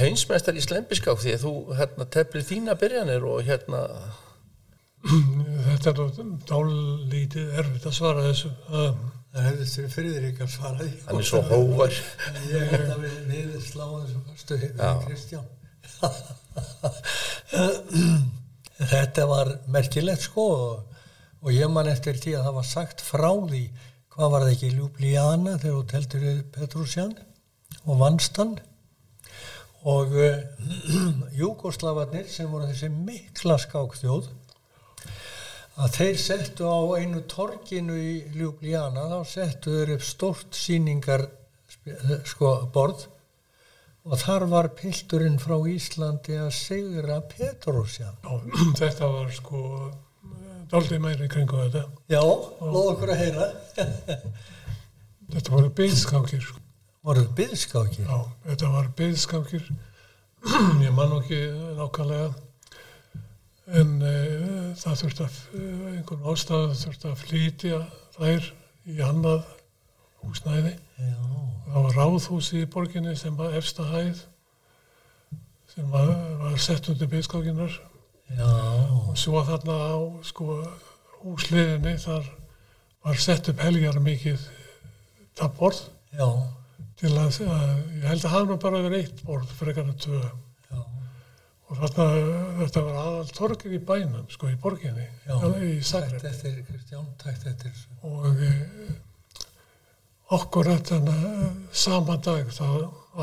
heimsmeistar 0.00 0.56
í 0.56 0.62
slembiskák 0.64 1.20
því 1.22 1.34
að 1.36 1.44
þú 1.44 1.52
hérna 1.78 2.06
teflir 2.16 2.44
þína 2.48 2.74
byrjanir 2.80 3.22
og 3.28 3.42
hérna 3.46 3.80
Þetta 5.00 5.90
er 5.90 6.00
dálítið 6.50 7.54
erfitt 7.62 7.86
að 7.88 7.94
svara 7.96 8.24
þessu. 8.26 8.50
Um, 8.68 8.98
Það 9.30 9.44
hefði 9.46 9.84
fyrir 9.94 10.24
ykkur 10.32 10.44
að 10.44 10.50
svara 10.56 10.78
því. 10.82 10.90
hann 11.06 11.20
er 11.20 11.26
svo 11.28 11.40
hóvar 11.46 11.92
Ég 12.50 12.64
held 12.72 12.88
að 12.90 13.04
við, 13.04 13.14
við 13.30 13.50
sláum 13.62 14.00
þessu 14.02 14.20
fyrstu 14.26 14.54
við 14.58 14.70
Kristján. 15.06 15.46
Þetta 18.90 19.26
var 19.30 19.50
merkilegt 19.70 20.24
sko 20.24 20.44
og, 20.56 20.98
og 21.44 21.50
ég 21.54 21.70
man 21.72 21.88
eftir 21.90 22.18
því 22.20 22.34
að 22.38 22.46
það 22.48 22.56
var 22.58 22.68
sagt 22.70 23.04
frá 23.04 23.30
því 23.50 23.62
hvað 24.20 24.32
var 24.34 24.42
það 24.44 24.50
ekki 24.52 24.68
Ljúblíana 24.74 25.52
þegar 25.62 25.76
þú 25.78 25.82
teltur 25.88 26.24
við 26.26 26.40
Petrúsjan 26.52 27.12
og 27.86 28.00
Vanstan 28.02 28.50
og 29.88 30.10
uh, 30.20 31.22
Júgoslavarnir 31.38 32.26
sem 32.28 32.50
voru 32.52 32.68
þessi 32.68 32.90
mikla 32.92 33.56
skákþjóð 33.62 34.28
að 35.80 35.94
þeir 35.94 36.20
settu 36.20 36.68
á 36.68 37.00
einu 37.00 37.22
torginu 37.32 37.96
í 37.96 38.12
Ljúblíana 38.34 39.06
þá 39.08 39.32
settu 39.32 39.78
þeir 39.78 39.94
upp 39.96 40.04
stort 40.04 40.60
síningar 40.66 41.24
sko, 42.28 42.52
borð 42.76 43.06
og 44.04 44.20
þar 44.20 44.48
var 44.52 44.72
pilturinn 44.76 45.40
frá 45.40 45.56
Íslandi 45.64 46.36
að 46.44 46.52
segra 46.58 47.22
Petrosjan. 47.24 48.20
já, 48.20 48.36
þetta 48.84 49.12
var 49.16 49.32
sko 49.32 49.64
dálítið 50.70 51.02
meiri 51.04 51.28
kringu 51.30 51.60
þetta. 51.60 51.84
Já, 52.10 52.22
loð 52.22 52.90
okkur 52.94 53.12
að 53.14 53.22
heyra. 53.24 53.46
Þetta 55.30 55.54
voru 55.54 55.70
byðskákir. 55.78 56.42
Sko. 56.42 56.60
Voruð 57.06 57.28
byðskákir. 57.38 58.06
Já, 58.08 58.16
þetta 58.48 58.70
var 58.72 58.88
byðskákir. 58.98 59.68
Ég 60.86 60.96
man 60.96 61.14
ekki 61.20 61.38
nákvæmlega 61.78 62.30
en 63.78 63.92
uh, 64.02 64.72
það 64.80 64.96
þurfti 65.04 65.26
að, 65.28 65.36
uh, 65.54 65.84
einhvern 65.92 66.26
ástæðu 66.32 66.74
þurfti 66.80 67.10
að 67.12 67.20
flytja 67.22 67.80
þær 68.16 68.50
í 68.90 68.98
annað 69.06 69.46
húsnæði. 70.24 70.74
Já, 70.98 71.20
Það 71.70 71.84
var 71.84 71.96
ráðhúsi 72.00 72.64
í 72.64 72.66
borginni 72.66 73.12
sem 73.14 73.36
var 73.38 73.52
efsta 73.54 73.84
hæð 73.86 74.24
sem 75.70 75.86
var, 75.92 76.08
var 76.40 76.56
sett 76.58 76.88
undir 76.90 77.06
byðskákinar 77.12 77.76
og 78.38 79.16
svo 79.18 79.42
þarna 79.46 79.76
á 79.90 79.98
sko 80.26 80.60
húsliðinni 81.20 81.96
þar 82.00 82.28
var 83.04 83.20
sett 83.20 83.48
upp 83.50 83.62
helgar 83.64 83.98
mikið 84.04 84.42
tapborð 85.38 85.80
til 87.00 87.10
að, 87.16 87.40
að 87.48 87.68
ég 87.96 88.06
held 88.10 88.24
að 88.24 88.32
hafa 88.34 88.46
nú 88.48 88.56
bara 88.60 88.82
verið 88.84 89.04
eitt 89.04 89.20
borð 89.24 89.52
frekar 89.56 89.88
en 89.88 90.00
tvö. 90.00 90.20
Já, 90.70 90.80
og 91.70 91.78
þarna 91.80 92.06
þetta 92.60 92.82
var 92.86 92.98
aðal 93.02 93.30
torgir 93.36 93.76
í 93.76 93.82
bænum 93.90 94.26
sko 94.32 94.50
í 94.52 94.58
borginni. 94.60 95.06
Já. 95.24 95.36
í 95.64 95.78
Tækt 95.80 96.26
eftir, 96.32 96.58
Kristján, 96.68 97.06
tækt 97.22 97.46
eftir. 97.54 97.86
og 98.04 98.42
e, 98.44 98.50
okkur 100.36 100.72
þetta 100.74 101.16
sama 101.72 102.18
dag 102.20 102.52
þá 102.52 102.66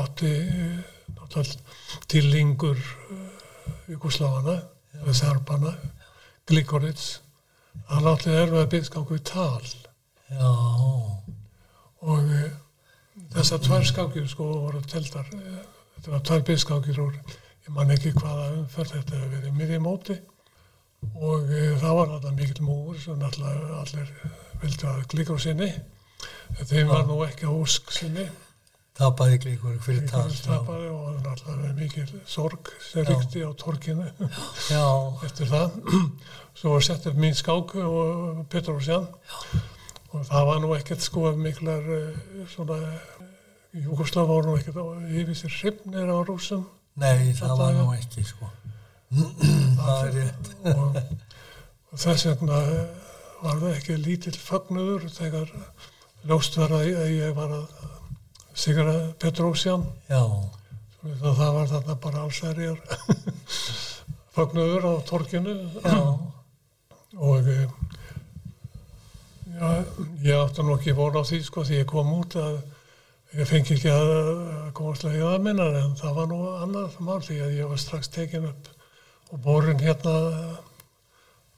átti 0.02 0.32
e, 0.42 0.72
náttúrulega 1.14 2.02
tilingur 2.10 2.82
e, 2.82 3.20
Jugoslavana 3.92 4.58
eða 5.00 5.14
Serbana 5.16 5.72
Gligorits 6.48 7.18
hann 7.90 8.08
átti 8.08 8.32
erfið 8.32 8.70
byggskák 8.72 9.12
við 9.12 9.20
tal. 9.28 9.66
Já, 10.28 10.48
og 12.04 12.32
e, 12.32 12.48
þessar 13.34 13.62
tvær 13.64 13.86
skákir 13.88 14.26
sko 14.28 14.48
voru 14.64 14.80
teltar 14.88 15.28
e, 15.32 15.60
þetta 15.96 16.14
var 16.14 16.24
tvær 16.28 16.42
byggskákir 16.48 17.00
úr 17.04 17.14
ég 17.18 17.70
man 17.76 17.92
ekki 17.94 18.12
hvaða 18.16 18.50
umferð 18.56 18.96
þetta 18.96 19.16
hefur 19.16 19.32
verið 19.36 19.56
miðið 19.60 19.84
móti. 19.84 20.18
Og 21.14 21.46
e, 21.52 21.62
það 21.80 21.96
var 22.00 22.16
alltaf 22.16 22.36
mikill 22.36 22.66
múur 22.66 22.98
sem 23.00 23.20
náttúrulega 23.20 23.80
allir 23.84 24.12
vildu 24.64 24.90
að 24.90 25.06
glíkur 25.14 25.40
sinni. 25.42 25.70
Þeim 26.58 26.90
var 26.90 27.06
nú 27.06 27.20
ekki 27.24 27.48
ósk 27.48 27.92
sinni 27.94 28.26
tapaði 28.98 29.38
glíkur 29.44 29.78
fyrir 29.84 30.04
tal. 30.10 30.26
Glíkur 30.26 30.38
Já, 30.38 30.58
tapaði 30.58 30.90
og 30.92 31.16
náttúrulega 31.22 31.74
mikil 31.78 32.06
sorg 32.26 32.72
sem 32.82 33.06
ríkti 33.06 33.44
á 33.46 33.50
torkinu 33.58 34.06
já, 34.70 34.84
eftir 35.26 35.50
það. 35.50 35.80
Svo 36.58 36.74
var 36.74 36.86
sett 36.86 37.06
upp 37.06 37.18
mín 37.18 37.36
skáku 37.38 37.82
og 37.86 38.46
Petrósjan 38.50 39.06
og 40.12 40.24
það 40.26 40.46
var 40.48 40.62
nú 40.62 40.72
ekkert 40.76 41.04
sko 41.04 41.32
miklar 41.36 41.84
eh, 41.94 42.22
svona 42.50 42.78
Júkoslav 43.76 44.30
voru 44.30 44.52
nú 44.52 44.56
ekkert 44.56 44.78
yfir 45.12 45.36
sér 45.36 45.54
hrifnir 45.58 46.08
á 46.08 46.18
rúsum 46.24 46.64
nei, 46.98 47.34
það 47.36 47.54
var 47.60 47.76
nú 47.76 47.90
ekki, 47.94 48.24
sko. 48.26 48.48
það 49.12 50.06
er 50.06 50.16
rétt. 50.16 50.50
og, 50.72 50.96
og 51.92 52.00
þess 52.00 52.26
vegna 52.30 52.62
var 53.42 53.60
það 53.60 53.76
ekki 53.76 53.98
lítill 54.00 54.34
fagnuður 54.40 55.06
þegar 55.12 55.52
ljóst 56.28 56.58
var 56.58 56.74
að 56.80 56.88
ég 56.88 57.36
var 57.36 57.54
að 57.60 57.97
sigra 58.58 58.94
Petrósjan 59.22 59.84
það, 61.02 61.34
það 61.38 61.52
var 61.56 61.68
þarna 61.72 61.98
bara 62.02 62.24
allsærjar 62.24 62.80
fagnuður 64.34 64.88
á 64.90 64.92
torkinu 65.06 65.54
og 67.18 67.50
eh, 67.50 67.68
já, 69.58 69.68
ég 70.26 70.34
átti 70.40 70.64
nú 70.66 70.74
ekki 70.76 70.96
von 70.98 71.18
á 71.18 71.22
því 71.22 71.40
sko 71.46 71.64
því 71.66 71.80
ég 71.80 71.88
kom 71.90 72.10
út 72.18 72.36
að 72.38 72.58
ég 73.38 73.48
fengi 73.48 73.76
ekki 73.76 73.92
að, 73.92 74.12
að 74.16 74.72
komast 74.78 75.06
að 75.06 75.18
það 75.20 75.46
minnar 75.46 75.78
en 75.82 75.96
það 75.98 76.18
var 76.18 76.30
nú 76.30 76.40
annað 76.58 76.98
mál 77.04 77.20
því 77.24 77.40
að 77.44 77.56
ég 77.60 77.72
var 77.72 77.82
strax 77.82 78.10
tekin 78.14 78.50
upp 78.50 78.70
og 79.28 79.42
borin 79.44 79.82
hérna 79.82 80.14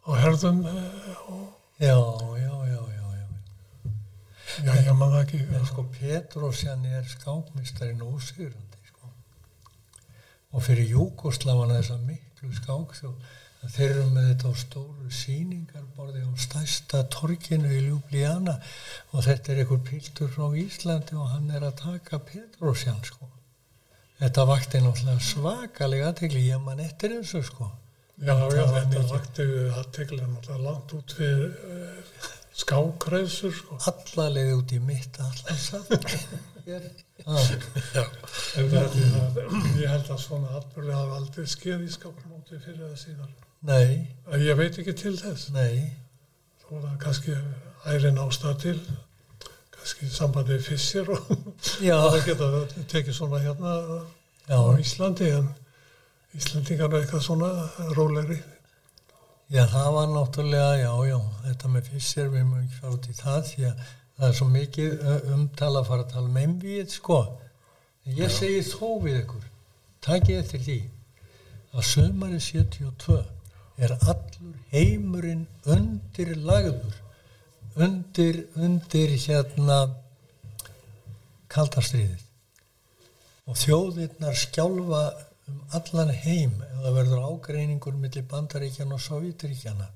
á 0.05 0.11
herðum 0.21 0.65
eh, 0.67 1.29
og 1.31 1.47
já, 1.81 1.97
já, 2.41 2.55
já, 2.75 2.81
já, 4.65 4.73
ég 4.85 4.95
man 4.97 5.13
það 5.15 5.23
ekki 5.25 5.41
En 5.59 5.67
sko 5.69 5.85
Petrosjan 5.97 6.87
er 6.89 7.05
skákmistarinn 7.09 8.03
ósigrandi 8.07 8.81
sko. 8.89 9.11
Og 10.55 10.65
fyrir 10.67 10.95
Júkoslavana 10.95 11.81
þessa 11.81 11.99
miklu 12.07 12.53
skákþjóð 12.59 13.37
að 13.61 13.75
þeir 13.75 13.91
eru 13.91 14.07
með 14.15 14.29
þetta 14.31 14.51
á 14.51 14.55
stóru 14.63 15.11
síningarborði 15.13 16.23
á 16.25 16.33
stærsta 16.41 17.03
torkinu 17.13 17.69
í 17.77 17.83
Ljúblíana 17.89 18.55
og 19.13 19.27
þetta 19.27 19.53
er 19.53 19.61
einhver 19.65 19.83
piltur 19.85 20.33
frá 20.33 20.47
Íslandi 20.63 21.19
og 21.21 21.29
hann 21.35 21.53
er 21.53 21.67
að 21.69 21.77
taka 21.83 22.23
Petrosjan 22.31 23.03
sko. 23.05 23.29
Þetta 24.21 24.47
vakti 24.49 24.81
náttúrulega 24.85 25.25
svakalega 25.25 26.09
aðtegli, 26.11 26.49
ég 26.49 26.65
man 26.65 26.81
eftir 26.85 27.15
þessu 27.19 27.45
sko. 27.45 27.71
já, 28.21 28.35
já, 28.37 28.65
þetta 28.79 29.05
vakti 29.13 29.47
aðtegla 29.77 30.27
náttúrulega 30.27 30.65
langt 30.65 30.97
út 30.97 31.15
fyrir 31.17 31.47
uh, 31.53 32.33
skákreðsur 32.61 33.55
sko. 33.57 33.79
Allalegði 33.91 34.57
út 34.59 34.75
í 34.77 34.81
mitt 34.85 35.19
það, 35.19 35.33
ég 39.81 39.91
held 39.91 40.11
að 40.11 40.21
svona 40.23 40.57
atbyrði 40.61 40.95
hafa 40.97 41.21
aldrei 41.21 41.47
skeið 41.51 41.87
í 41.87 41.91
skákmóti 41.97 42.61
fyrir 42.63 42.85
það 42.87 42.99
síðan. 43.05 43.33
Nei, 43.69 43.91
ég 44.41 44.57
veit 44.59 44.79
ekki 44.81 44.95
til 44.97 45.17
þess. 45.21 45.51
Nei, 45.57 45.91
þó 46.63 46.79
er 46.81 46.99
kannski 47.03 47.37
ærin 47.91 48.21
ástæð 48.21 48.59
til 48.65 48.79
kannski 49.81 50.11
sambandið 50.13 50.65
fissir 50.67 51.09
og 51.09 51.29
það 51.81 52.19
geta 52.27 52.49
tekið 52.93 53.17
svona 53.17 53.41
hérna 53.41 53.75
já. 54.47 54.59
á 54.61 54.77
Íslandi 54.77 55.31
en 55.39 55.49
Íslandingar 56.37 56.93
er 56.93 57.01
eitthvað 57.01 57.25
svona 57.25 57.51
róleri 57.97 58.37
Já, 59.51 59.65
það 59.67 59.89
var 59.97 60.11
náttúrulega, 60.13 60.75
já, 60.79 60.91
já, 61.09 61.17
þetta 61.43 61.69
með 61.75 61.87
fyrst 61.91 62.19
við 62.21 62.35
mögum 62.35 62.59
ekki 62.61 62.77
fara 62.79 62.93
út 62.95 63.07
í 63.11 63.15
það 63.19 63.41
því 63.49 63.65
að 63.67 63.81
það 63.91 64.27
er 64.29 64.37
svo 64.39 64.47
mikið 64.47 65.07
umtala 65.35 65.81
að 65.81 65.89
fara 65.89 66.05
að 66.05 66.13
tala 66.13 66.29
um 66.29 66.37
einvíð, 66.39 66.93
sko. 66.95 67.19
En 68.07 68.21
ég 68.21 68.31
segi 68.31 68.61
þó 68.69 68.85
við 69.03 69.17
ykkur, 69.25 69.49
takið 70.07 70.39
eftir 70.45 70.63
því 70.69 70.77
að 71.75 71.89
sömari 71.89 72.39
72 72.47 73.19
er 73.83 73.97
allur 73.99 74.55
heimurinn 74.71 75.43
undir 75.75 76.31
lagður, 76.47 77.01
undir, 77.75 78.45
undir 78.55 79.17
hérna 79.25 79.81
kaldastriðið. 81.51 82.23
og 83.51 83.59
þjóðirnar 83.59 84.37
skjálfa 84.39 85.03
um 85.51 85.79
allan 85.79 86.13
heim 86.25 86.55
það 86.81 86.97
verður 86.99 87.27
ágreiningur 87.31 87.97
millir 87.99 88.27
bandaríkjana 88.31 88.97
og 88.97 89.03
sovjetríkjana 89.05 89.89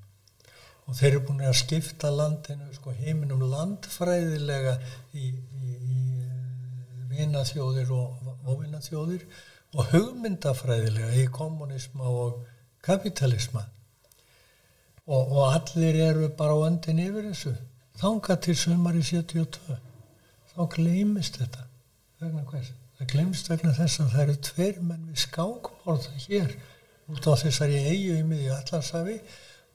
og 0.85 0.97
þeir 0.97 1.11
eru 1.11 1.21
búin 1.27 1.45
að 1.45 1.57
skipta 1.61 2.11
landinu, 2.13 2.67
sko 2.75 2.93
heiminum 2.93 3.41
landfræðilega 3.49 4.75
í, 5.17 5.31
í, 5.31 5.71
í 5.73 6.01
vinaþjóðir 7.15 7.93
og 7.95 8.51
óvinaþjóðir 8.53 9.25
og 9.75 9.89
hugmyndafræðilega 9.91 11.15
í 11.23 11.25
kommunisma 11.33 12.11
og 12.11 12.43
kapitalisma 12.85 13.65
og, 15.05 15.21
og 15.21 15.41
allir 15.49 15.99
eru 16.11 16.29
bara 16.37 16.53
á 16.53 16.65
öndin 16.69 17.01
yfir 17.01 17.29
þessu. 17.31 17.55
Þánga 17.95 18.37
til 18.43 18.55
sömari 18.59 19.03
72 19.05 19.77
þá 20.53 20.65
gleymist 20.75 21.39
þetta. 21.41 21.65
Vegna 22.21 22.45
hvers? 22.49 22.71
Það 23.05 23.11
gleymist 23.19 23.49
vegna 23.51 23.71
þess 23.77 23.99
að 24.01 24.07
það 24.11 24.21
eru 24.23 24.35
tveir 24.47 24.77
menn 24.81 25.01
við 25.11 25.19
skákmórð 25.21 26.05
hér 26.23 26.53
út 27.13 27.27
á 27.29 27.33
þessari 27.37 27.81
eigu 27.85 28.15
í 28.17 28.23
miðju 28.25 28.55
allarsafi 28.55 29.17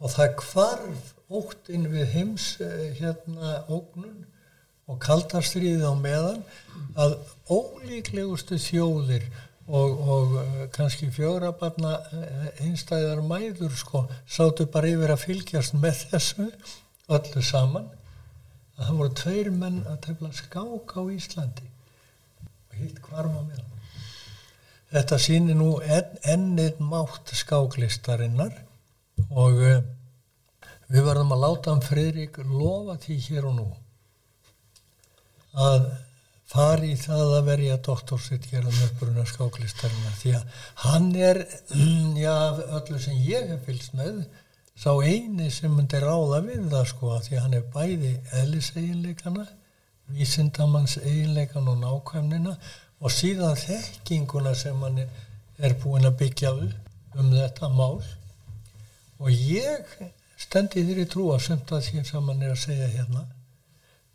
og 0.01 0.11
það 0.17 0.33
kvarf 0.41 1.13
óttinn 1.39 1.87
við 1.93 2.11
heims 2.17 2.49
hérna 2.99 3.53
ógnun 3.71 4.27
og 4.91 4.99
kaldarstríðið 5.07 5.87
á 5.87 5.95
meðan 6.03 6.43
að 6.99 7.17
ólíklegustu 7.47 8.59
þjóðir 8.67 9.31
og, 9.71 10.03
og 10.17 10.37
kannski 10.75 11.15
fjórabarna 11.15 12.01
einstæðar 12.67 13.23
mæður 13.23 13.79
sko 13.79 14.09
sáttu 14.27 14.67
bara 14.67 14.91
yfir 14.91 15.15
að 15.15 15.27
fylgjast 15.29 15.79
með 15.79 16.03
þessu 16.17 16.51
öllu 17.07 17.47
saman. 17.47 17.87
Að 18.75 18.89
það 18.89 19.05
voru 19.05 19.19
tveir 19.23 19.55
menn 19.55 19.85
að 19.87 20.07
tefla 20.09 20.35
skák 20.35 20.99
á 20.99 21.03
Íslandi 21.15 21.77
hitt 22.85 23.01
kvarma 23.05 23.45
með 23.45 23.61
hann. 23.61 23.71
Þetta 24.91 25.19
sýnir 25.23 25.59
nú 25.59 25.71
enn, 25.87 26.17
ennið 26.35 26.81
mátt 26.83 27.31
skáklistarinnar 27.39 28.57
og 29.31 29.61
uh, 29.63 29.81
við 30.91 31.07
verðum 31.07 31.35
að 31.37 31.45
láta 31.45 31.75
hann 31.75 31.85
Fridrik 31.87 32.41
lofa 32.43 32.99
því 33.05 33.19
hér 33.29 33.51
og 33.51 33.59
nú 33.61 33.69
að 35.55 35.87
fari 36.51 36.93
í 36.95 36.99
það 36.99 37.37
að 37.37 37.47
verja 37.47 37.79
doktorsitt 37.87 38.49
gera 38.51 38.73
mörguruna 38.75 39.27
skáklistarinnar 39.29 40.17
því 40.19 40.35
að 40.39 40.61
hann 40.85 41.09
er, 41.15 41.43
já, 42.25 42.37
öllu 42.81 42.99
sem 43.03 43.19
ég 43.27 43.51
hef 43.53 43.67
fylgst 43.69 43.95
með 43.99 44.25
sá 44.81 44.91
eini 45.05 45.51
sem 45.55 45.73
myndi 45.75 46.01
ráða 46.03 46.41
við 46.47 46.67
það 46.73 46.87
sko 46.91 47.17
því 47.27 47.37
að 47.37 47.43
hann 47.45 47.57
er 47.59 47.67
bæði 47.75 48.13
eðliseginleikana 48.41 49.47
vísindamanns 50.15 50.99
eiginleikan 51.01 51.69
og 51.71 51.81
nákvæmnina 51.81 52.55
og 53.01 53.15
síðan 53.15 53.59
þekkinguna 53.59 54.55
sem 54.55 54.81
hann 54.85 55.03
er 55.05 55.77
búin 55.83 56.09
að 56.09 56.19
byggja 56.23 56.55
upp 56.67 57.19
um 57.19 57.35
þetta 57.35 57.69
mál. 57.75 58.01
Og 59.21 59.31
ég 59.31 59.95
stendi 60.41 60.87
þér 60.87 61.05
í 61.05 61.11
trú 61.11 61.29
að 61.35 61.45
sömta 61.49 61.83
því 61.85 62.05
sem 62.09 62.33
hann 62.33 62.43
er 62.43 62.55
að 62.55 62.65
segja 62.65 62.89
hérna 62.95 63.27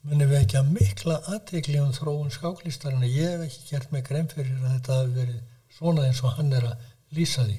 munum 0.06 0.30
við 0.30 0.42
ekki 0.44 0.58
að 0.60 0.74
mikla 0.74 1.16
aðtegli 1.34 1.80
um 1.82 1.94
þróun 1.94 2.34
skáklistarinn 2.34 3.06
ég 3.10 3.32
hef 3.32 3.46
ekki 3.48 3.72
gert 3.72 3.94
mig 3.94 4.06
grein 4.06 4.28
fyrir 4.30 4.54
að 4.60 4.76
þetta 4.76 5.00
hafi 5.00 5.16
verið 5.16 5.40
svona 5.78 6.06
eins 6.06 6.22
og 6.22 6.36
hann 6.38 6.54
er 6.54 6.68
að 6.70 6.84
lýsa 7.18 7.46
því. 7.48 7.58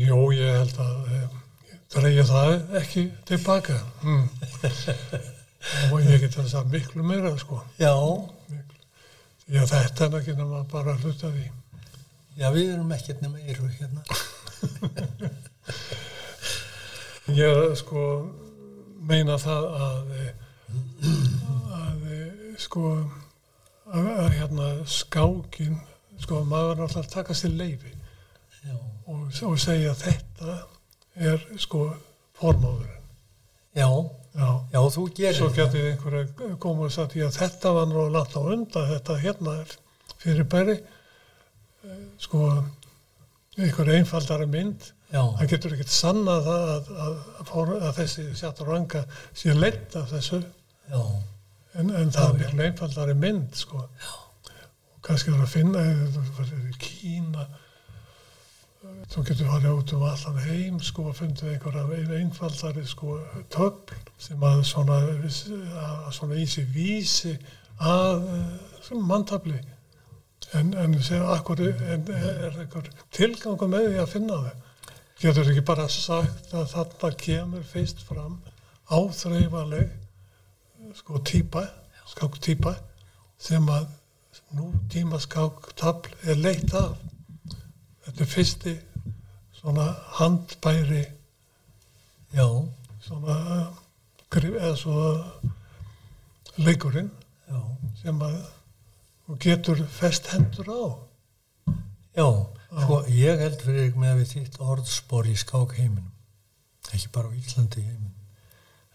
Jó, 0.00 0.18
ég 0.34 0.58
held 0.58 0.80
að 0.82 1.12
eh, 1.14 1.38
dreyja 1.94 2.24
það 2.30 2.76
ekki 2.80 3.04
tilbaka 3.28 3.78
mm. 4.02 4.26
og 5.90 5.98
ég 6.04 6.20
get 6.22 6.38
að 6.38 6.52
það 6.52 6.72
miklu 6.76 7.02
meira 7.06 7.34
sko? 7.40 7.60
Já, 7.80 7.94
Já, 9.44 9.60
þetta 9.68 10.06
er 10.06 10.14
ekki 10.18 10.32
nema 10.38 10.62
bara 10.70 10.94
hluta 10.96 11.28
því. 11.28 11.50
Já 12.38 12.46
við 12.54 12.70
erum 12.72 12.92
ekkert 12.96 13.20
nema 13.20 13.42
eiru 13.44 13.68
hérna. 13.76 14.02
Ég 17.44 17.74
sko 17.76 18.04
meina 19.04 19.36
það 19.40 19.66
að 19.84 20.14
að 21.74 22.06
sko 22.64 22.84
að, 22.94 24.08
að 24.08 24.30
hérna 24.38 24.70
skákin 24.88 25.78
sko 26.22 26.40
maður 26.48 26.74
er 26.74 26.82
alltaf 26.86 27.04
að 27.04 27.12
taka 27.12 27.36
sér 27.36 27.54
leifi 27.58 27.92
og, 28.72 29.28
og 29.48 29.58
segja 29.60 29.92
að 29.92 30.04
þetta 30.04 30.58
er 31.30 31.46
sko 31.60 31.86
formáðurinn 32.38 33.02
já, 33.76 33.88
já. 34.34 34.48
Já 34.74 34.80
þú 34.96 35.06
gerir 35.16 35.38
svo 35.38 35.50
það. 35.50 35.58
getið 35.60 35.90
einhverja 35.90 36.56
koma 36.62 36.88
og 36.88 36.94
sagt 36.94 37.16
já 37.18 37.28
þetta 37.34 37.74
var 37.78 37.90
nú 37.90 38.08
langt 38.12 38.34
á 38.34 38.40
undan 38.42 38.90
þetta 38.92 39.20
hérna 39.22 39.58
er 39.62 39.76
fyrir 40.24 40.48
bæri 40.50 40.78
sko 42.18 42.48
einhver 43.58 43.90
einfaldari 43.94 44.46
mynd. 44.50 44.90
Já, 45.14 45.22
það 45.38 45.50
getur 45.52 45.74
ekkert 45.76 45.92
sannað 45.94 46.48
það 46.48 46.70
að, 46.72 46.88
að, 47.04 47.18
að, 47.44 47.72
að 47.76 47.98
þessi 48.00 48.24
sjáttur 48.40 48.70
ranga 48.72 49.04
sé 49.36 49.54
leitt 49.54 49.94
af 49.98 50.10
þessu. 50.10 50.40
Já, 50.90 51.02
en, 51.78 51.92
en 51.94 52.10
það 52.14 52.30
er 52.30 52.40
miklu 52.40 52.64
einfaldari 52.66 53.14
mynd 53.18 53.58
sko. 53.58 53.84
Og 53.84 55.04
kannski 55.06 55.34
er 55.34 55.44
að 55.44 55.52
finna 55.52 55.84
eða 55.92 56.08
þú 56.16 56.24
verður 56.40 56.66
í 56.72 56.80
Kína 56.82 57.46
þú 59.12 59.24
getur 59.28 59.50
farið 59.50 59.76
út 59.78 59.92
um 59.96 60.06
allan 60.08 60.40
heim 60.46 60.80
sko 60.82 61.08
og 61.10 61.18
fundið 61.18 61.52
einhverja 61.52 62.18
einfaldari 62.20 62.84
sko 62.88 63.18
töfl 63.52 63.98
sem 64.18 64.42
að 64.48 64.64
svona, 64.68 64.98
að 65.84 66.10
svona 66.16 66.40
í 66.40 66.46
sig 66.48 66.68
vísi 66.74 67.34
að 67.80 68.24
uh, 68.38 69.02
manntabli 69.02 69.58
en, 70.54 70.72
en 70.74 70.96
akkur 71.34 71.60
en 71.66 72.06
er 72.14 72.60
einhver 72.62 72.90
tilgangu 73.14 73.68
með 73.68 73.90
því 73.90 74.00
að 74.02 74.12
finna 74.14 74.40
það 74.46 74.62
getur 75.24 75.50
ekki 75.50 75.66
bara 75.66 75.88
sagt 75.88 76.54
að 76.54 76.70
þarna 76.72 77.10
kemur 77.20 77.68
fyrst 77.68 78.02
fram 78.04 78.40
áþreifaleg 78.92 79.92
sko 80.98 81.20
típa, 81.24 81.64
skák 82.12 82.38
típa 82.44 82.74
sem 83.40 83.68
að 83.72 83.86
nú 84.54 84.70
tíma 84.92 85.18
skák 85.18 85.72
tabl 85.78 86.12
er 86.28 86.38
leitt 86.38 86.74
af. 86.74 86.98
Þetta 88.04 88.22
er 88.22 88.30
fyrsti 88.30 88.74
svona 89.64 89.86
handbæri 90.18 91.04
já, 92.36 92.44
svona 93.00 93.36
eða 94.34 94.74
svona 94.76 95.12
leikurinn 96.58 97.08
já, 97.48 97.60
sem 98.02 98.18
að 98.26 98.34
getur 99.40 99.80
fest 99.88 100.28
hendur 100.34 100.68
á 100.68 100.84
já. 102.12 102.28
Sko, 102.74 102.98
ég 103.08 103.38
held 103.38 103.60
fyrir 103.62 103.94
með 103.96 104.18
við 104.18 104.30
þitt 104.34 104.56
orðspor 104.60 105.28
í 105.30 105.36
skákheiminum, 105.38 106.10
ekki 106.90 107.12
bara 107.14 107.30
á 107.30 107.38
Íslandi 107.38 107.84
heiminum. 107.86 108.16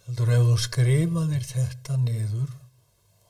Heldur 0.03 0.34
ef 0.36 0.43
þú 0.49 0.57
skrifaðir 0.65 1.45
þetta 1.47 1.97
niður 2.03 2.51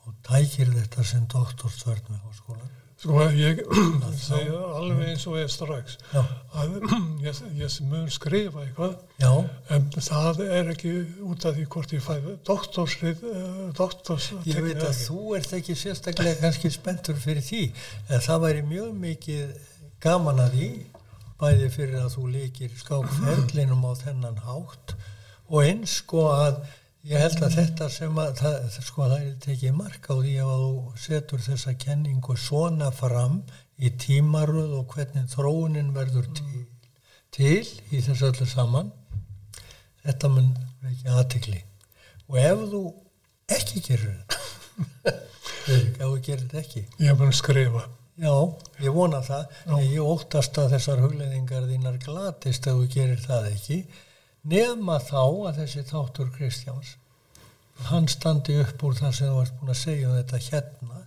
og 0.09 0.15
tækir 0.25 0.73
þetta 0.73 1.05
sem 1.05 1.29
doktorsvörn 1.29 2.09
með 2.09 2.25
háskólan. 2.25 2.78
Sko 2.99 3.23
ég 3.31 3.61
segja 4.19 4.59
alveg 4.75 5.13
eins 5.13 5.23
og 5.29 5.37
ég 5.39 5.51
strax. 5.51 5.95
Já, 6.11 6.19
að 6.59 6.73
ég, 7.27 7.41
ég 7.61 7.77
mun 7.87 8.09
skrifa 8.11 8.65
eitthvað 8.65 8.97
já, 9.21 9.31
en 9.75 9.87
það 9.95 10.41
er 10.47 10.71
ekki 10.73 10.93
út 11.29 11.47
af 11.47 11.55
því 11.55 11.67
hvort 11.75 11.95
ég 11.95 12.03
fæði 12.03 12.35
doktorsrið 12.49 13.23
uh, 13.31 13.61
doktors 13.77 14.29
ég 14.43 14.59
veit 14.65 14.83
að 14.83 14.99
þú 15.05 15.35
ert 15.39 15.55
ekki 15.59 15.77
sérstaklega 15.79 16.41
kannski 16.41 16.73
spenntur 16.75 17.19
fyrir 17.19 17.45
því, 17.45 17.65
en 18.09 18.25
það 18.27 18.43
væri 18.47 18.65
mjög 18.73 18.91
mikið 19.05 19.53
gaman 20.03 20.43
að 20.43 20.57
því, 20.57 20.71
bæði 21.39 21.71
fyrir 21.71 22.01
að 22.03 22.11
þú 22.17 22.25
líkir 22.35 22.75
skákferlinum 22.81 23.87
á 23.87 23.91
þennan 24.03 24.43
hátt 24.43 24.97
og 25.49 25.63
eins 25.63 26.01
sko 26.03 26.27
að 26.33 26.59
ég 27.07 27.23
held 27.23 27.43
að 27.45 27.55
þetta 27.55 27.89
sem 27.93 28.19
að 28.19 28.33
það, 28.41 28.57
sko 28.83 29.07
það 29.07 29.17
er 29.19 29.35
tekið 29.45 29.77
mark 29.77 30.09
á 30.11 30.15
því 30.19 30.35
að 30.43 30.53
þú 30.63 30.71
setur 31.05 31.45
þessa 31.45 31.75
kenningu 31.85 32.35
svona 32.37 32.91
fram 32.95 33.41
í 33.79 33.93
tímaröð 34.03 34.75
og 34.81 34.95
hvernig 34.95 35.29
þróunin 35.31 35.93
verður 35.95 36.27
til, 36.35 36.65
til 37.31 37.63
í 37.63 38.03
þessu 38.03 38.31
öllu 38.33 38.49
saman 38.49 38.91
þetta 40.03 40.33
mun 40.33 40.51
ekki 40.89 41.15
aðtikli 41.15 41.63
og 42.27 42.41
ef 42.43 42.67
þú 42.73 42.83
ekki 43.55 43.85
gerir 43.87 44.19
þetta 44.19 45.17
ef 45.69 45.97
þú 45.99 46.11
gerir 46.23 46.43
þetta 46.45 46.61
ekki. 46.61 46.83
Ég 47.03 47.17
mun 47.19 47.33
skrifa. 47.35 47.85
Já, 48.19 48.33
ég 48.83 48.95
vona 48.95 49.21
það. 49.23 49.57
Ég 49.85 50.03
óttast 50.03 50.57
að 50.59 50.73
þessar 50.75 51.03
hugleðingar 51.05 51.67
þínar 51.69 51.99
glatist 52.03 52.67
ef 52.67 52.79
þú 52.79 52.87
gerir 52.93 53.21
það 53.23 53.49
ekki. 53.53 53.79
Nefna 54.47 54.99
þá 55.03 55.23
að 55.49 55.57
þessi 55.59 55.83
þáttur 55.89 56.29
Kristjáns, 56.31 56.93
hann 57.89 58.07
standi 58.07 58.55
upp 58.61 58.83
úr 58.87 58.95
það 58.95 59.15
sem 59.17 59.33
þú 59.33 59.41
ert 59.43 59.57
búin 59.59 59.73
að 59.73 59.81
segja 59.81 60.09
um 60.09 60.15
þetta 60.15 60.39
hérna, 60.45 61.01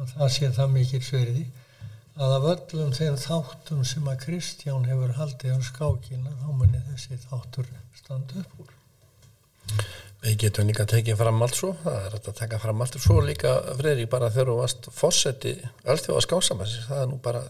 að 0.00 0.12
það 0.16 0.32
sé 0.34 0.50
það 0.58 0.74
mikil 0.74 1.02
sverði, 1.04 1.46
að 2.20 2.34
af 2.36 2.48
öllum 2.52 2.92
þeim 2.98 3.16
þáttum 3.22 3.80
sem 3.88 4.10
að 4.12 4.20
Kristján 4.26 4.84
hefur 4.90 5.16
haldið 5.16 5.54
um 5.56 5.64
skákina, 5.64 6.36
þá 6.42 6.48
muni 6.52 6.82
þessi 6.90 7.20
þáttur 7.24 7.72
standa 7.96 8.44
upp 8.44 8.60
úr. 8.60 8.76
Við 10.20 10.36
getum 10.42 10.68
líka 10.68 10.84
að 10.84 10.98
tekið 10.98 11.16
fram 11.16 11.40
allt 11.40 11.56
svo, 11.56 11.70
það 11.80 12.00
er 12.06 12.16
að 12.18 12.32
taka 12.36 12.58
fram 12.60 12.82
allt 12.84 12.98
svo 13.00 13.22
líka, 13.24 13.54
Freyrík, 13.78 14.10
bara 14.12 14.28
þegar 14.34 14.50
þú 14.50 14.56
varst 14.58 14.88
fósetti 14.92 15.54
allþjóða 15.88 16.24
skásamassi, 16.26 16.82
það 16.90 17.04
er 17.06 17.08
nú 17.08 17.20
bara 17.24 17.40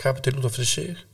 kapitil 0.00 0.40
út 0.40 0.48
af 0.50 0.56
fyrir 0.58 0.72
sig. 0.72 1.04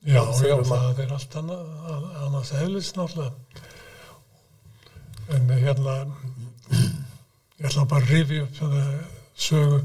Já, 0.00 0.22
Já, 0.24 0.54
það 0.64 1.00
er 1.04 1.10
allt 1.12 1.34
annað, 1.36 1.64
að- 1.92 2.12
annars 2.26 2.50
eðlis 2.56 2.92
náttúrulega. 2.96 3.32
En 5.30 5.50
hérna, 5.50 5.96
ég 7.60 7.66
ætla 7.68 7.84
bara 7.84 8.00
að 8.06 8.12
rifi 8.14 8.38
upp 8.40 8.54
það 8.56 8.78
sögu. 9.36 9.80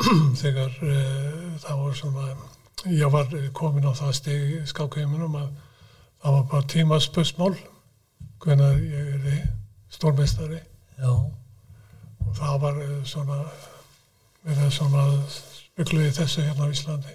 Þegar 0.40 0.76
uh, 0.86 1.58
það 1.64 1.82
var 1.82 1.98
svona, 1.98 2.28
ég 2.86 3.10
var 3.12 3.34
komin 3.52 3.90
á 3.90 3.92
það 3.98 4.14
stig 4.20 4.54
í 4.54 4.60
skákheiminum 4.70 5.34
að 5.42 5.50
það 6.22 6.36
var 6.38 6.46
bara 6.54 6.68
tímaspössmál 6.70 7.52
hvenær 8.40 8.78
ég 8.78 9.26
er 9.34 9.42
stórmeistari. 9.92 10.62
Já, 11.00 11.10
og 11.10 12.32
það 12.38 12.56
var 12.62 12.78
eh, 12.84 12.96
svona 13.08 13.42
við 14.46 14.62
það 14.62 14.72
svona 14.78 15.04
spekluði 15.34 16.12
þessu 16.16 16.44
hérna 16.46 16.68
á 16.68 16.72
Íslandi 16.72 17.14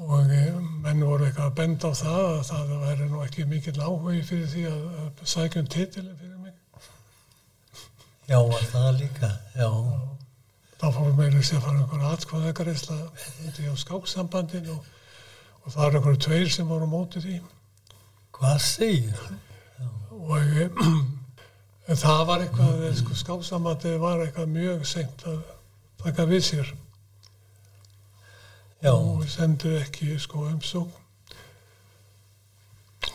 og 0.00 0.32
eh, 0.32 0.54
menn 0.84 1.02
voru 1.04 1.26
eitthvað 1.26 1.50
að 1.50 1.56
benda 1.58 1.90
á 1.92 2.00
það 2.00 2.20
að 2.28 2.40
það 2.48 2.70
væri 2.84 3.08
nú 3.10 3.20
ekki 3.24 3.46
mikill 3.50 3.76
áhugi 3.80 4.22
fyrir 4.30 4.48
því 4.54 4.64
að, 4.70 4.86
að 5.02 5.20
sækja 5.34 5.60
um 5.60 5.68
titilin 5.74 6.16
fyrir 6.20 6.38
mig. 6.40 6.54
Já, 8.30 8.38
var 8.38 8.64
það 8.70 8.88
líka, 9.02 9.30
já, 9.58 9.68
þá 10.80 10.86
fórum 10.96 11.20
meira 11.20 11.44
sér 11.44 11.60
að 11.60 11.66
fara 11.66 11.82
einhverja 11.82 12.14
atkvæðagarisla 12.16 12.98
úti 13.48 13.68
á 13.68 13.74
skáksambandin 13.84 14.72
og, 14.72 14.90
og 15.64 15.74
það 15.74 15.86
er 15.86 16.00
einhverju 16.00 16.24
tveir 16.26 16.52
sem 16.54 16.70
voru 16.70 16.88
á 16.88 16.94
móti 16.94 17.24
því. 17.24 17.38
Hvað 18.38 18.60
segir? 18.64 19.24
og 20.20 20.36
eh, 20.38 20.70
en 21.90 21.98
það 21.98 22.22
var 22.28 22.44
eitthvað, 22.44 22.84
eh, 22.86 22.94
sko, 23.00 23.16
skáksambandið 23.18 23.98
var 24.00 24.24
eitthvað 24.24 24.54
mjög 24.54 24.86
seint 24.88 25.26
að 25.28 25.42
taka 26.00 26.26
við 26.30 26.46
sér 26.46 26.72
Já, 28.80 28.92
og 28.92 29.24
sendu 29.28 29.74
ekki 29.76 30.14
sko 30.18 30.46
umsókn. 30.48 30.96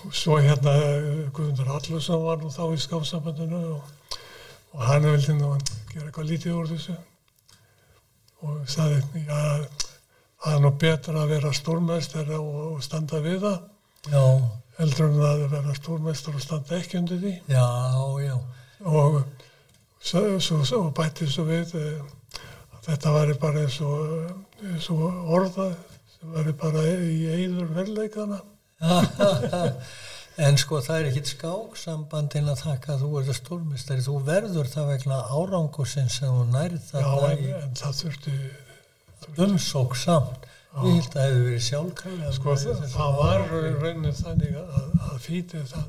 Og 0.06 0.14
svo 0.14 0.38
hérna 0.38 0.74
eh, 0.78 1.32
Guðmundur 1.34 1.72
Allarsson 1.74 2.22
var 2.22 2.38
nú 2.38 2.52
þá 2.54 2.68
í 2.74 2.82
skáfsambandinu 2.82 3.62
og, 3.74 4.20
og 4.76 4.84
hann 4.86 5.08
vildi 5.10 5.34
nú 5.40 5.56
gera 5.90 6.10
eitthvað 6.10 6.30
lítið 6.30 6.60
úr 6.60 6.70
þessu. 6.70 6.98
Og 8.46 8.60
sagði 8.70 9.24
já, 9.26 9.40
það 10.44 10.54
er 10.54 10.62
nú 10.62 10.72
betra 10.84 11.24
að 11.24 11.34
vera 11.34 11.54
stórmestari 11.58 12.38
og, 12.38 12.60
og 12.76 12.84
standa 12.86 13.22
við 13.26 13.48
það 13.48 13.58
já, 14.14 14.24
heldur 14.78 15.10
en 15.10 15.24
að 15.32 15.48
vera 15.56 15.78
stórmestari 15.80 16.42
og 16.42 16.46
standa 16.46 16.78
ekki 16.78 17.00
undir 17.02 17.24
því. 17.24 17.34
Já, 17.50 17.66
og 18.86 19.18
svo, 19.98 20.24
svo, 20.38 20.62
svo 20.62 20.84
bætti 20.94 21.26
svo 21.26 21.48
við 21.50 21.74
eh, 21.82 22.06
að 22.06 22.15
þetta 22.86 23.14
væri 23.16 23.38
bara 23.42 23.64
eins 23.66 23.80
og, 23.86 24.34
eins 24.64 24.90
og 24.94 25.32
orða 25.38 25.70
sem 26.16 26.36
væri 26.36 26.58
bara 26.60 26.84
í 26.96 27.16
eiður 27.36 27.72
verleikana 27.78 28.42
En 30.36 30.58
sko 30.60 30.82
það 30.84 30.98
er 30.98 31.06
ekkit 31.10 31.30
skáksambandin 31.32 32.50
að 32.52 32.62
þakka 32.66 32.90
að 32.96 33.04
þú 33.06 33.20
ert 33.22 33.38
stórmestari, 33.38 34.04
þú 34.04 34.16
verður 34.28 34.68
það 34.68 34.90
vegna 34.92 35.20
árangusins 35.32 36.18
sem 36.20 36.28
þú 36.28 36.42
nærð 36.50 36.82
já, 36.82 36.90
þarna 36.90 37.30
en, 37.30 37.44
í 37.46 37.54
en 37.56 37.78
það 37.80 38.02
þurfti 38.02 38.34
umsók 39.46 39.96
samt. 39.96 40.50
Ég 40.76 40.98
held 40.98 41.06
að 41.06 41.14
það 41.14 41.30
hefur 41.30 41.46
verið 41.46 41.64
sjálfkvæmlega. 41.70 42.34
sko 42.36 42.56
það, 42.66 42.82
það 42.98 43.16
var 43.22 43.46
raunin 43.80 44.18
þannig 44.18 44.58
að, 44.60 44.90
að 45.08 45.22
fítið 45.24 45.70
það, 45.72 45.86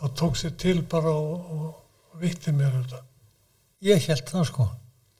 það 0.00 0.14
tók 0.20 0.36
sér 0.42 0.56
til 0.60 0.76
bara 0.92 1.14
og, 1.16 1.48
og 1.56 2.20
vitti 2.20 2.52
mér 2.52 2.76
þetta. 2.76 3.00
Ég 3.88 4.10
held 4.10 4.28
það 4.28 4.44
sko, 4.50 4.68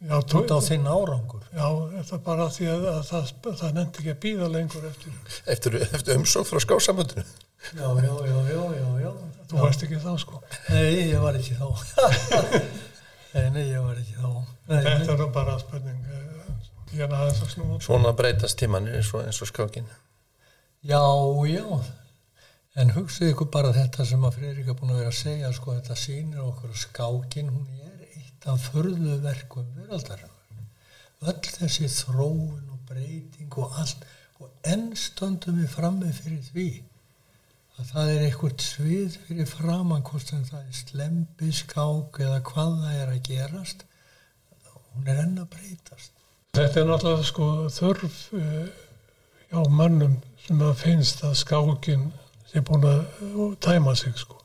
já, 0.01 0.16
út 0.20 0.53
á 0.53 0.59
þinn 0.61 0.86
árangur. 0.90 1.44
já, 1.53 1.66
þetta 1.97 2.18
bara 2.26 2.49
því 2.53 2.68
að, 2.72 2.86
að 2.92 3.03
það, 3.11 3.32
það 3.47 3.76
nefndi 3.78 4.03
ekki 4.03 4.12
að 4.12 4.20
býða 4.24 4.49
lengur 4.53 4.88
eftir 4.90 5.36
Eftir, 5.55 5.78
eftir 5.86 6.20
umsók 6.20 6.49
frá 6.51 6.62
skásamöndinu. 6.64 7.24
Já, 7.72 7.88
já, 8.05 8.12
já, 8.28 8.38
já, 8.53 8.62
já, 8.76 8.88
já. 9.03 9.11
þú 9.51 9.62
varst 9.62 9.84
ekki 9.86 10.01
þá 10.03 10.12
sko 10.22 10.42
Nei, 10.68 11.11
ég 11.11 11.20
var 11.24 11.38
ekki 11.38 11.57
þá. 11.59 11.68
nei, 13.34 13.47
nei, 13.51 13.64
ég 13.72 13.82
var 13.82 14.01
ekki 14.01 14.16
þá. 14.20 14.30
Nei, 14.68 14.80
þetta 14.82 15.12
nei. 15.12 15.20
er 15.26 15.30
bara 15.34 15.59
spurning 15.62 16.11
eh, 16.11 16.26
er 16.97 17.80
Svona 17.82 18.12
breytast 18.16 18.59
tímanir 18.61 19.01
eins 19.01 19.12
og, 19.14 19.24
eins 19.26 19.40
og 19.42 19.51
skákin. 19.51 19.88
Já, 20.86 21.03
já. 21.51 21.66
En 22.76 22.92
hugsið 22.92 23.32
ykkur 23.32 23.49
bara 23.53 23.72
þetta 23.72 24.05
sem 24.05 24.24
að 24.28 24.36
Freyrík 24.36 24.68
er 24.68 24.76
búin 24.76 24.92
að 24.92 25.01
vera 25.01 25.12
að 25.12 25.18
segja, 25.18 25.51
sko, 25.57 25.74
þetta 25.78 25.97
sýnir 25.97 26.42
okkur 26.44 26.74
skákin, 26.76 27.49
hún 27.49 27.64
er 27.80 27.95
af 28.51 28.68
förðuverkum 28.70 29.68
veraldarinnar. 29.76 30.32
Öll 31.26 31.49
þessi 31.49 31.88
þróun 31.90 32.66
og 32.72 32.82
breyting 32.88 33.57
og 33.59 33.78
allt, 33.80 34.05
og 34.40 34.53
enn 34.68 34.90
stöndum 34.99 35.62
við 35.62 35.72
frammi 35.72 36.12
fyrir 36.12 36.42
því 36.51 36.68
að 37.76 37.90
það 37.92 38.11
er 38.12 38.24
eitthvað 38.26 38.64
svið 38.64 39.16
fyrir 39.26 39.49
sem 39.51 40.44
það 40.49 40.61
er 40.61 40.76
slempi, 40.80 41.51
skák 41.53 42.20
eða 42.24 42.42
hvað 42.51 42.76
það 42.82 43.01
er 43.01 43.12
að 43.14 43.24
gerast, 43.30 43.84
hún 44.94 45.11
er 45.12 45.22
enn 45.24 45.38
að 45.42 45.51
breytast. 45.57 46.12
Þetta 46.57 46.80
er 46.80 46.88
náttúrulega 46.88 47.26
sko 47.28 47.49
þörf 47.68 48.20
uh, 48.32 48.68
hjá 49.51 49.61
mannum 49.68 50.16
sem 50.47 50.62
að 50.64 50.78
finnst 50.80 51.24
að 51.26 51.36
skákin 51.42 52.09
sé 52.49 52.62
búin 52.64 52.86
að 52.88 53.03
uh, 53.26 53.53
tæma 53.61 53.92
sig 53.99 54.16
sko. 54.16 54.36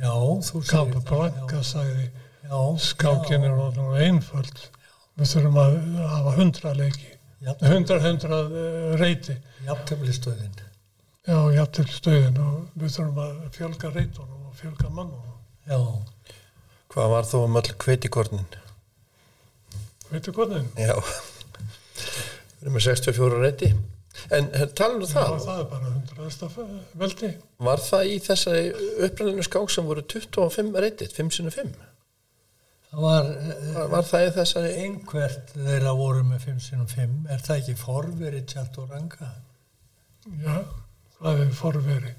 Já, 0.00 0.12
þú 0.46 0.62
segir 0.62 0.92
það, 0.94 1.04
Blanka 1.08 1.62
sagði 1.64 2.06
já, 2.06 2.58
skákin 2.84 3.46
er 3.46 3.54
náttúrulega 3.56 4.08
einföld. 4.10 4.60
Við 5.20 5.32
þurfum 5.34 5.58
að 5.60 5.76
hafa 6.14 6.34
hundra 6.36 6.74
leiki, 6.76 7.08
Já, 7.40 7.54
hundra, 7.64 7.96
hundra 8.04 8.40
uh, 8.44 8.94
reyti. 9.00 9.36
jafnteflistöðin. 9.66 10.58
Já, 11.28 11.36
jafn 11.54 11.72
til 11.76 11.86
stöðin 11.92 12.38
og 12.40 12.56
við 12.80 12.94
þurfum 12.96 13.18
að 13.24 13.34
fjölga 13.56 13.90
reytunum 13.94 14.48
og 14.48 14.56
fjölga 14.60 14.88
mannum. 14.92 15.36
Já, 15.68 15.78
Hvað 16.90 17.10
var 17.12 17.26
þó 17.28 17.36
um 17.44 17.56
öll 17.60 17.68
kveitikornin? 17.78 18.46
Veitu 20.10 20.32
hvernig? 20.34 20.64
Já. 20.74 20.96
Við 22.00 22.64
erum 22.64 22.74
með 22.74 22.86
64 22.88 23.36
reyti. 23.44 23.68
En 24.36 24.48
talum 24.78 25.00
við 25.02 25.12
Já, 25.12 25.20
það, 25.20 25.36
það 25.46 25.60
er 25.60 25.68
bara 25.70 25.92
hundraðasta 25.94 26.48
veldi. 27.02 27.30
var 27.68 27.82
það 27.84 28.10
í 28.10 28.16
þessari 28.26 28.64
uppræninu 29.06 29.44
skák 29.46 29.70
sem 29.74 29.86
voru 29.90 30.02
25 30.14 30.80
reytið, 30.84 31.14
5 31.16 31.30
sinni 31.36 31.52
5? 31.54 31.70
það 32.90 33.04
var 33.06 33.28
Var, 33.74 33.88
var 33.92 34.06
það 34.10 34.24
í 34.26 34.30
þessari 34.38 34.70
einhvert 34.84 35.52
þeirra 35.54 35.92
voru 35.98 36.24
með 36.26 36.46
5 36.48 36.64
sinum 36.68 36.88
5 36.90 37.28
er 37.36 37.44
það 37.46 37.60
ekki 37.62 37.76
forveri 37.78 38.40
Tjatturanga? 38.50 39.28
Já, 40.44 40.56
hvað 41.20 41.44
er 41.46 41.52
forveri? 41.60 42.14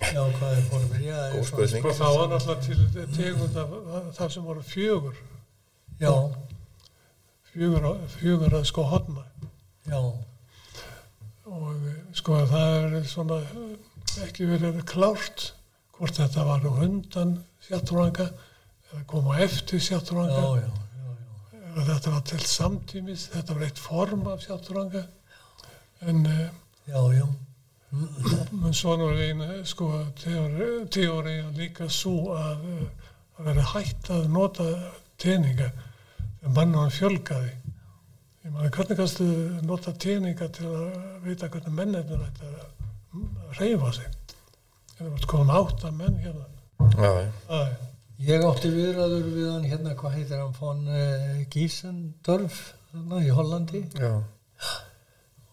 Já, 0.00 0.22
hvað 0.36 0.52
er 0.58 0.62
forveri? 0.70 1.04
Já, 1.08 1.16
það 1.16 1.24
er 1.24 1.34
Góð 1.34 1.48
svona- 1.48 1.66
spurning. 1.70 1.82
Sko 1.82 1.96
það 2.04 2.18
var 2.18 2.28
náttúrulega 2.34 2.62
til 2.66 3.06
tegund 3.16 3.56
af 3.56 4.14
það 4.20 4.30
sem 4.36 4.44
voru 4.44 4.62
fjögur, 4.62 5.16
Já, 6.00 6.12
fjögur, 7.52 7.88
fjögur 8.18 8.54
að 8.60 8.64
sko 8.70 8.84
hotna 8.88 9.24
já, 9.90 10.00
og 11.50 11.72
eh, 11.90 11.98
sko 12.16 12.42
það 12.50 12.76
er 12.78 13.08
svona 13.10 13.40
eh, 13.42 13.74
ekki 14.26 14.48
verið 14.50 14.82
klárt 14.88 15.50
hvort 15.96 16.20
þetta 16.20 16.46
var 16.48 16.64
á 16.64 16.72
hundan 16.78 17.36
sjátturanga 17.66 18.30
eða 18.90 19.02
koma 19.10 19.38
eftir 19.44 19.80
já, 19.80 19.90
sjátturanga 19.90 20.40
já, 20.40 20.62
já, 20.62 20.70
já. 20.70 21.60
eða 21.74 21.88
þetta 21.92 22.14
var 22.14 22.24
til 22.30 22.40
samtímis, 22.54 23.28
þetta 23.34 23.56
var 23.56 23.68
eitt 23.68 23.82
form 23.82 24.26
af 24.32 24.46
sjátturanga 24.46 25.06
en 26.08 26.24
uh, 26.26 26.48
Já, 26.90 27.12
já, 27.12 27.26
Men 28.50 28.74
svo 28.74 28.96
nú 28.96 29.10
er 29.10 29.20
einu, 29.28 29.46
sko, 29.66 29.86
teóriðan 30.22 31.58
líka 31.58 31.86
svo 31.90 32.32
að 32.34 32.64
uh, 32.66 33.10
að 33.38 33.48
vera 33.48 33.66
hægt 33.72 34.10
að 34.14 34.26
nota 34.30 34.66
teninga 35.20 35.68
þegar 36.40 36.54
mannum 36.56 36.90
fjölgaði. 36.94 37.52
Ég 38.40 38.52
maður, 38.54 38.70
hvernig 38.76 38.96
kannstu 39.00 39.26
nota 39.68 39.92
teninga 40.00 40.46
til 40.56 40.68
að 40.70 41.26
vita 41.26 41.48
hvernig 41.52 41.74
mennirnir 41.76 42.22
ætti 42.24 42.48
að 42.48 43.58
reyfa 43.58 43.90
sig? 43.98 44.08
Það 44.96 45.10
var 45.12 45.26
komin 45.32 45.54
átt 45.58 45.84
að 45.88 45.98
menn 45.98 46.16
hérna. 46.24 46.46
Já, 46.96 47.10
já. 47.20 47.30
Er, 47.58 47.72
Ég 48.20 48.42
átti 48.44 48.68
viðræður 48.72 49.28
við 49.32 49.46
hann 49.48 49.62
hérna, 49.64 49.92
hvað 49.96 50.16
heitir 50.18 50.40
hann, 50.42 50.56
von 50.58 50.80
uh, 50.92 51.38
Giesendorf, 51.52 52.58
þarna 52.90 53.20
í 53.24 53.30
Hollandi. 53.32 53.80
já. 53.96 54.10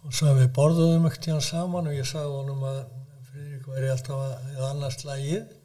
Og 0.03 0.15
svo 0.15 0.33
við 0.35 0.49
borðuðum 0.55 1.07
ekkert 1.07 1.29
hann 1.31 1.43
saman 1.43 1.87
og 1.87 1.95
ég 1.95 2.07
sagði 2.07 2.33
honum 2.41 2.65
að 2.67 2.81
Friðrik 3.27 3.65
væri 3.71 3.91
alltaf 3.91 4.19
að, 4.23 4.33
eða 4.53 4.69
annars 4.73 4.99
lagið 5.07 5.55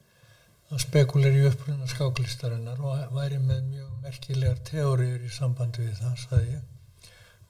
að 0.73 0.83
spekuleri 0.87 1.43
uppruna 1.51 1.91
skáklistarinnar 1.91 2.81
og 2.83 3.17
væri 3.19 3.39
með 3.43 3.61
mjög 3.71 3.91
merkilegar 4.03 4.63
teóriur 4.67 5.27
í 5.27 5.31
sambandi 5.35 5.87
við 5.87 5.99
það, 6.03 6.15
sagði 6.25 6.55
ég. 6.57 6.63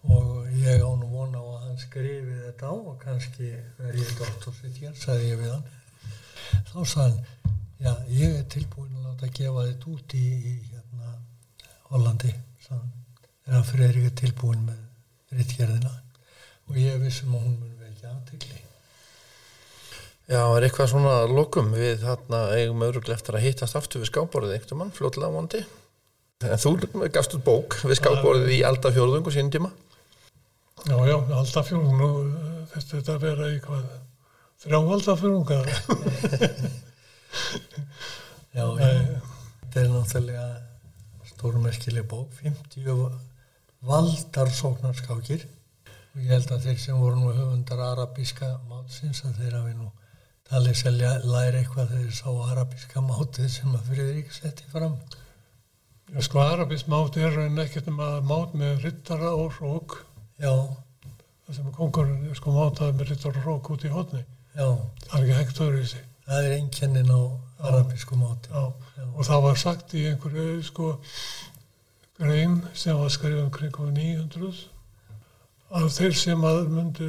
Og 0.02 0.48
ég 0.58 0.82
án 0.82 1.04
og 1.04 1.10
vona 1.12 1.38
á 1.38 1.46
að 1.46 1.60
hann 1.66 1.78
skrifi 1.78 2.38
þetta 2.46 2.70
á 2.70 2.74
og 2.74 2.96
kannski 3.02 3.50
verði 3.78 4.02
ég 4.02 4.14
doktorsitt 4.18 4.80
hér, 4.82 4.96
sagði 4.98 5.28
ég 5.30 5.42
við 5.42 5.52
hann. 5.52 5.66
þá 6.72 6.78
sagði 6.92 7.20
hann, 7.20 7.52
já, 7.78 7.92
ég 8.10 8.38
er 8.40 8.48
tilbúin 8.50 8.96
að 8.98 9.06
láta 9.06 9.30
gefa 9.38 9.66
þetta 9.68 9.92
út 9.92 10.16
í, 10.18 10.24
í 10.50 10.54
hérna, 10.72 11.14
Hollandi, 11.92 12.32
sagði 12.64 12.82
hann, 12.82 13.28
þegar 13.44 13.68
Freyrík 13.70 14.08
er 14.10 14.16
tilbúin 14.22 14.66
með 14.66 15.38
rittgerðina 15.38 15.94
og 16.68 16.80
ég 16.80 16.98
vissum 17.02 17.36
að 17.36 17.46
hún 17.46 17.56
mun 17.60 17.78
vekja 17.84 18.10
aðtikli. 18.10 18.58
Já, 20.32 20.42
er 20.56 20.64
eitthvað 20.64 20.92
svona 20.92 21.14
lokum 21.28 21.72
við 21.74 22.02
þarna 22.04 22.42
eigum 22.56 22.84
öruglega 22.86 23.18
eftir 23.18 23.36
að 23.36 23.46
hittast 23.46 23.76
aftur 23.78 24.02
við 24.02 24.12
skáborðið 24.12 24.54
einhvern 24.56 24.80
mann, 24.80 24.92
fljótlega 24.96 25.34
vondi. 25.34 25.62
En 26.42 26.58
þú 26.58 26.76
gafst 27.14 27.34
út 27.36 27.44
bók 27.46 27.76
við 27.84 27.98
skáborðið 28.00 28.54
í 28.56 28.62
aldafjörðung 28.66 29.28
og 29.28 29.34
sínum 29.34 29.50
tíma. 29.54 29.72
Já, 30.82 30.96
já, 31.06 31.16
eh, 31.16 32.62
þurfti 32.72 32.96
þetta 32.96 33.14
að 33.14 33.24
vera 33.26 33.50
í 33.52 33.58
hvað, 33.62 33.90
þrjá 34.64 34.78
aldafjörðungar. 34.80 35.66
Já, 38.52 38.66
já, 38.76 38.88
þetta 39.62 39.80
er 39.80 39.86
náttúrulega 39.88 40.42
stórmerkileg 41.30 42.04
bók, 42.04 42.34
50 42.42 43.06
valdarsóknarskákir 43.88 45.46
og 46.12 46.20
ég 46.20 46.28
held 46.34 46.52
að 46.52 46.66
þeir 46.66 46.82
sem 46.82 47.00
voru 47.00 47.16
nú 47.16 47.32
höfundar 47.32 47.80
arabíska 47.86 48.50
mátsins 48.68 49.22
að 49.24 49.40
þeir 49.40 49.56
hafi 49.56 49.72
nú 49.78 49.88
talið 50.50 50.76
selja 50.82 51.14
læri 51.24 51.62
eitthvað 51.62 51.94
þegar 51.94 52.04
þeir 52.04 52.18
sá 52.18 52.52
arabíska 52.52 53.02
mátið 53.06 53.48
sem 53.54 53.72
að 53.72 53.88
Friðrik 53.88 54.36
setti 54.36 54.68
fram. 54.74 54.98
Já, 56.12 56.20
sko, 56.28 56.42
arabísk 56.44 56.92
mát 56.92 57.16
er 57.16 57.32
raun 57.32 57.64
ekkert 57.64 57.88
um 57.88 58.02
að 58.04 58.18
mát 58.28 58.52
með 58.60 58.84
rittara 58.84 59.32
og 59.32 59.56
rók, 59.62 59.96
Já, 60.40 60.52
það 61.46 61.56
sem 61.58 61.72
kongurinn 61.76 62.30
er 62.30 62.38
sko 62.38 62.54
mátaði 62.56 62.96
með 62.98 63.10
rittara 63.12 63.38
og 63.42 63.46
rók 63.50 63.70
út 63.74 63.84
í 63.84 63.92
hodni. 63.92 64.24
já, 64.56 64.68
Það 65.08 65.18
er 65.18 65.22
ekki 65.26 65.38
hægt 65.40 65.60
öðru 65.66 65.82
í 65.82 65.86
sig. 65.92 66.04
það 66.26 66.44
er 66.46 66.54
einkennin 66.56 67.10
á 67.12 67.20
arabísku 67.62 68.16
máti. 68.16 68.48
Já, 68.52 68.72
og 69.16 69.24
það 69.28 69.42
var 69.42 69.56
sagt 69.60 69.94
í 69.94 70.04
einhverju 70.10 70.62
sko 70.66 70.92
grein 72.18 72.62
sem 72.74 72.96
var 72.98 73.10
skrifað 73.10 73.42
um 73.44 73.50
kringum 73.54 73.90
900 73.96 74.68
að 75.72 75.86
þeir 75.96 76.14
sem 76.20 76.42
að 76.44 76.58
myndu 76.68 77.06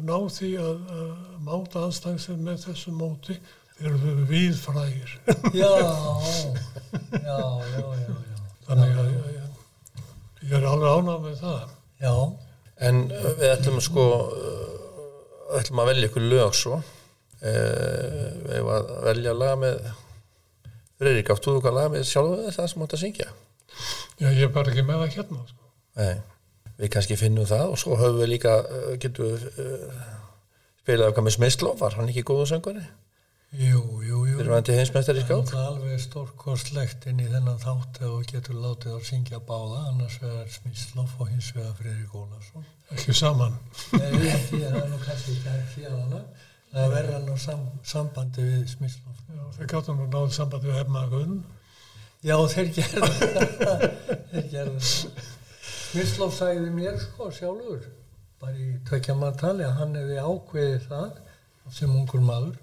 ná 0.00 0.16
því 0.32 0.50
að, 0.56 0.78
að 0.96 1.10
máta 1.44 1.82
anstæðsir 1.86 2.38
með 2.40 2.62
þessu 2.64 2.92
móti 2.96 3.36
þeir 3.76 3.90
eru 3.90 4.14
viðfrægir 4.30 5.12
Já, 5.52 5.68
já, 7.28 7.36
já, 7.36 7.82
já, 7.82 8.14
já. 8.30 8.38
þannig 8.68 9.00
að 9.02 9.10
ég, 9.10 9.50
ég 10.48 10.54
er 10.60 10.66
alveg 10.70 10.96
ánað 10.96 11.20
með 11.26 11.36
það 11.42 11.76
Já, 12.00 12.14
En 12.88 13.04
uh, 13.10 13.28
við 13.40 13.52
ætlum 13.52 13.80
sko 13.84 14.06
uh, 14.30 15.58
ætlum 15.60 15.82
að 15.82 15.90
velja 15.92 16.10
ykkur 16.10 16.26
lög 16.30 16.56
svo 16.56 16.78
uh, 16.78 16.84
við 17.42 18.54
eigum 18.56 18.72
að 18.76 18.94
velja 19.08 19.36
lag 19.36 19.58
með 19.60 19.82
Friðrik, 21.00 21.30
áttu 21.32 21.54
þú 21.54 21.60
hvað 21.64 21.76
lag 21.78 21.92
með 21.94 22.02
sjálfu 22.10 22.50
það 22.52 22.66
sem 22.68 22.82
átt 22.84 22.94
að 22.94 23.00
syngja? 23.00 23.26
Já, 24.20 24.26
ég 24.26 24.42
er 24.44 24.50
bara 24.52 24.68
ekki 24.68 24.82
með 24.84 24.98
það 25.00 25.14
hérna 25.14 25.44
sko. 25.48 25.68
Nei, 25.96 26.16
við 26.76 26.90
kannski 26.92 27.16
finnum 27.16 27.46
það 27.48 27.72
og 27.72 27.80
svo 27.80 27.96
höfum 27.96 28.18
við 28.20 28.32
líka 28.34 28.56
getum 29.00 29.30
við 29.30 29.46
uh, 29.64 30.02
spilað 30.82 31.14
okkar 31.14 31.24
með 31.24 31.36
Smysló, 31.38 31.72
var 31.80 31.96
hann 31.96 32.12
ekki 32.12 32.26
góðu 32.28 32.50
söngari? 32.50 32.84
Jú, 33.50 33.80
jú, 34.06 34.18
jú. 34.28 34.36
Við 34.36 34.42
erum 34.44 34.54
hætti 34.54 34.76
heimsmeistari 34.76 35.22
í 35.22 35.26
Það 35.26 35.46
skák 35.50 35.60
er 35.60 35.70
alveg 35.70 36.02
stórkostlegt 36.04 37.06
inn 37.10 37.22
í 37.22 37.26
þennan 37.30 37.58
þátt 37.62 37.98
ef 37.98 38.04
þú 38.04 38.20
getur 38.30 38.60
látið 38.62 38.94
að 38.94 39.08
syngja 39.08 39.40
báða 39.48 39.80
annars 39.88 40.18
vegar 40.22 40.52
Smíslof 40.54 41.16
og 41.18 41.32
hins 41.32 41.48
vegar 41.56 41.74
Friðrik 41.80 42.14
Ólarsson. 42.14 42.68
ekki 42.94 43.16
saman 43.16 43.58
Nei, 43.96 44.06
það 44.46 44.68
er 44.70 44.86
nú 44.92 45.00
kannski 45.02 45.34
ekki 45.34 45.50
að 45.50 45.66
fjallana. 45.74 46.22
Það 46.70 46.84
er 46.84 46.94
verða 46.94 47.22
nú 47.26 47.36
sam, 47.42 47.66
sambandi 47.82 48.46
við 48.46 48.62
Smíslof. 48.76 49.24
Já, 49.26 49.42
þeir 49.58 49.72
gáttum 49.74 49.98
nú 49.98 50.06
náðu 50.06 50.36
sambandi 50.38 50.70
við 50.70 50.78
Herma 50.78 51.04
Gunn 51.10 51.40
Já, 52.20 52.36
þeir 52.52 52.72
gerðu 52.76 53.12
það. 53.16 53.84
þeir 54.30 54.48
gerðu 54.54 54.80
það. 54.86 55.28
Smíslof 55.90 56.34
sagði 56.36 56.70
mér 56.70 56.98
sko 57.02 57.30
sjálfur, 57.34 57.86
bara 58.38 58.54
í 58.54 58.76
tvekja 58.86 59.16
maður 59.18 59.38
tali 59.40 59.64
að 59.66 59.78
hann 59.80 59.96
hefði 59.98 60.18
ákveðið 60.22 60.84
það 60.86 61.08
sem 61.74 61.94
ungur 61.98 62.22
maður 62.22 62.58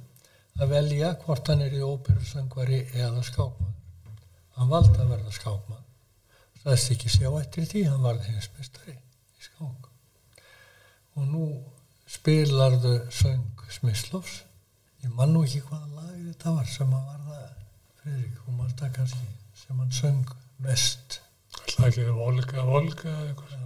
að 0.58 0.72
velja 0.74 1.12
hvort 1.24 1.50
hann 1.52 1.62
er 1.66 1.76
í 1.78 1.82
óperusöngvari 1.86 2.80
eða 2.98 3.24
skákmaður. 3.26 3.76
Hann 4.58 4.72
valdi 4.72 4.98
að 5.02 5.12
verða 5.14 5.34
skákmaður. 5.36 5.84
Ræðist 6.64 6.94
ekki 6.96 7.12
sjá 7.14 7.28
eftir 7.40 7.68
því, 7.70 7.84
hann 7.92 8.04
varði 8.04 8.32
hinsmestari 8.34 8.96
í 8.98 9.46
skák. 9.46 9.90
Og 11.18 11.28
nú 11.30 11.46
spilarðu 12.10 12.98
söng 13.14 13.64
Smyslofs. 13.72 14.42
Ég 15.04 15.14
man 15.14 15.34
nú 15.36 15.44
ekki 15.46 15.62
hvaða 15.68 16.02
lag 16.02 16.16
þetta 16.16 16.54
var 16.56 16.70
sem 16.72 16.94
að 16.96 17.06
var 17.12 17.22
það, 17.28 17.48
Fredrik, 18.02 18.42
hún 18.46 18.58
mann 18.58 18.76
það 18.80 18.94
kannski, 18.98 19.30
sem 19.62 19.82
hann 19.84 19.94
söng 19.94 20.36
mest. 20.64 21.20
Það 21.68 21.88
ekki 21.92 22.08
volga, 22.16 22.66
volga 22.66 23.12
eða 23.12 23.30
eitthvað 23.30 23.58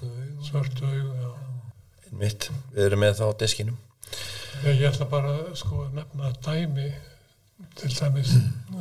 Það 0.00 0.12
augun. 0.16 0.44
svörtu 0.46 0.86
augu 0.88 1.16
já. 1.20 1.30
Mitt, 2.16 2.46
við 2.72 2.86
erum 2.86 3.02
með 3.04 3.18
það 3.18 3.32
á 3.34 3.40
deskinum 3.42 3.76
Ég, 4.64 4.82
ætla 4.84 5.06
bara 5.08 5.32
sko 5.56 5.84
að 5.86 5.94
nefna 5.96 6.30
dæmi 6.44 6.88
til 7.78 7.92
dæmis 7.96 8.34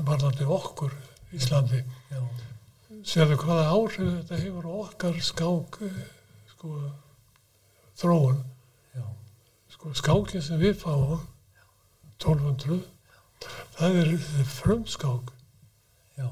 varðandi 0.07 0.47
okkur 0.51 0.91
Íslandi. 1.35 1.79
Já, 2.11 2.19
Sérðu 3.05 3.37
hvaða 3.39 3.67
áhrif 3.71 4.09
þetta 4.17 4.39
hefur 4.41 4.65
okkar 4.81 5.19
skák 5.23 5.77
eh, 5.87 5.99
sko 6.51 6.71
þróun. 8.01 8.41
já, 8.97 9.05
Sko 9.71 9.93
skákin 9.95 10.41
sem 10.43 10.59
við 10.59 10.75
fáum 10.81 11.21
1200 12.19 12.81
það 13.77 13.99
er 14.01 14.11
frumskák 14.57 15.31
já, 16.19 16.27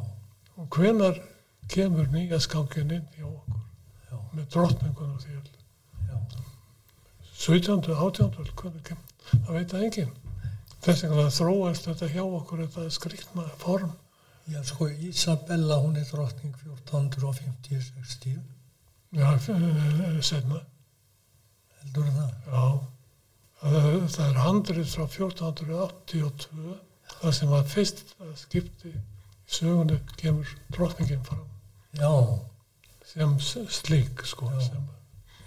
og 0.57 0.68
hvenar 0.76 1.22
kemur 1.72 2.10
nýja 2.11 2.40
skákin 2.44 2.91
inn 2.91 3.07
hjá 3.15 3.30
okkur 3.30 3.61
já, 4.11 4.18
með 4.34 4.49
drottningun 4.57 5.14
og 5.15 5.22
því 5.24 5.38
öll. 5.40 5.53
já. 6.10 6.18
17. 7.38 7.94
18. 7.95 8.34
hvernig 8.60 8.84
kemur, 8.84 9.07
það 9.32 9.54
veit 9.58 9.72
það 9.74 9.86
enginn. 9.88 10.12
Þess 10.86 11.04
vegna 11.04 11.30
þróast 11.34 11.88
þetta 11.90 12.10
hjá 12.14 12.24
okkur 12.26 12.62
þetta 12.66 12.90
skriktna 12.94 13.48
form. 13.62 13.91
Já, 14.48 14.62
sko, 14.64 14.88
Isabella, 15.10 15.76
hún 15.84 15.98
er 15.99 16.06
drottning 16.08 16.54
1450-60, 16.64 18.38
Já, 19.12 19.34
eh, 19.34 20.22
setna. 20.24 20.62
heldur 21.82 22.08
það? 22.16 22.32
Já, 22.48 22.64
það, 23.62 24.08
það 24.16 24.26
er 24.30 24.40
handrið 24.45 24.88
frá 24.94 25.06
1482 25.08 26.78
það 27.22 27.34
sem 27.38 27.52
var 27.52 27.64
fyrst 27.72 28.16
skipti 28.40 28.91
í 28.91 29.02
sögunni 29.48 29.99
kemur 30.20 30.49
drottningin 30.76 31.24
fram 31.28 31.45
Já, 31.98 32.12
sem 33.08 33.38
slík 33.40 34.24
sko 34.28 34.52
Já. 34.52 34.60
sem, 34.70 34.88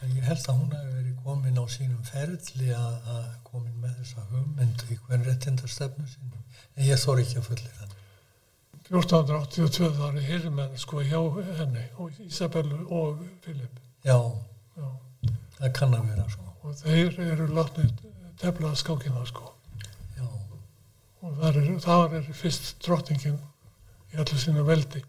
ég 0.08 0.24
held 0.24 0.48
að 0.48 0.58
hún 0.60 0.74
hefur 0.74 0.96
verið 0.96 1.16
komin 1.24 1.60
á 1.60 1.64
sínum 1.68 2.02
ferli 2.08 2.70
að 2.72 3.30
komin 3.44 3.80
með 3.82 3.96
þessa 4.00 4.26
hugmynd 4.30 4.84
í 4.88 4.98
hvern 5.04 5.26
réttindastefnu 5.28 6.06
sinni. 6.08 6.44
En 6.76 6.86
ég 6.86 7.00
þór 7.02 7.20
ekki 7.20 7.40
að 7.40 7.48
fullir 7.50 7.80
hann. 7.80 7.96
1482 8.90 9.90
það 9.94 10.16
er 10.18 10.24
hirmenn 10.26 10.78
sko 10.82 11.02
hjá 11.06 11.20
henni 11.60 11.84
og 12.02 12.16
Isabellu 12.24 12.80
og 12.90 13.20
Filip 13.44 13.76
Já, 14.02 14.16
Já. 14.74 14.88
það 15.58 15.72
kann 15.76 15.94
að 15.94 16.08
vera, 16.10 16.24
sko. 16.32 16.48
og 16.64 16.74
þeir 16.80 17.20
eru 17.28 17.46
látnið 17.54 17.92
tefla 18.40 18.72
skákina 18.74 19.22
sko 19.30 19.52
Já, 20.16 20.26
og 21.22 21.38
þar 21.38 21.60
er, 21.60 21.70
þar 21.84 22.16
er 22.18 22.32
fyrst 22.40 22.72
drottningin 22.82 23.38
í 24.10 24.18
allir 24.18 24.42
sínu 24.42 24.66
veldi 24.66 25.04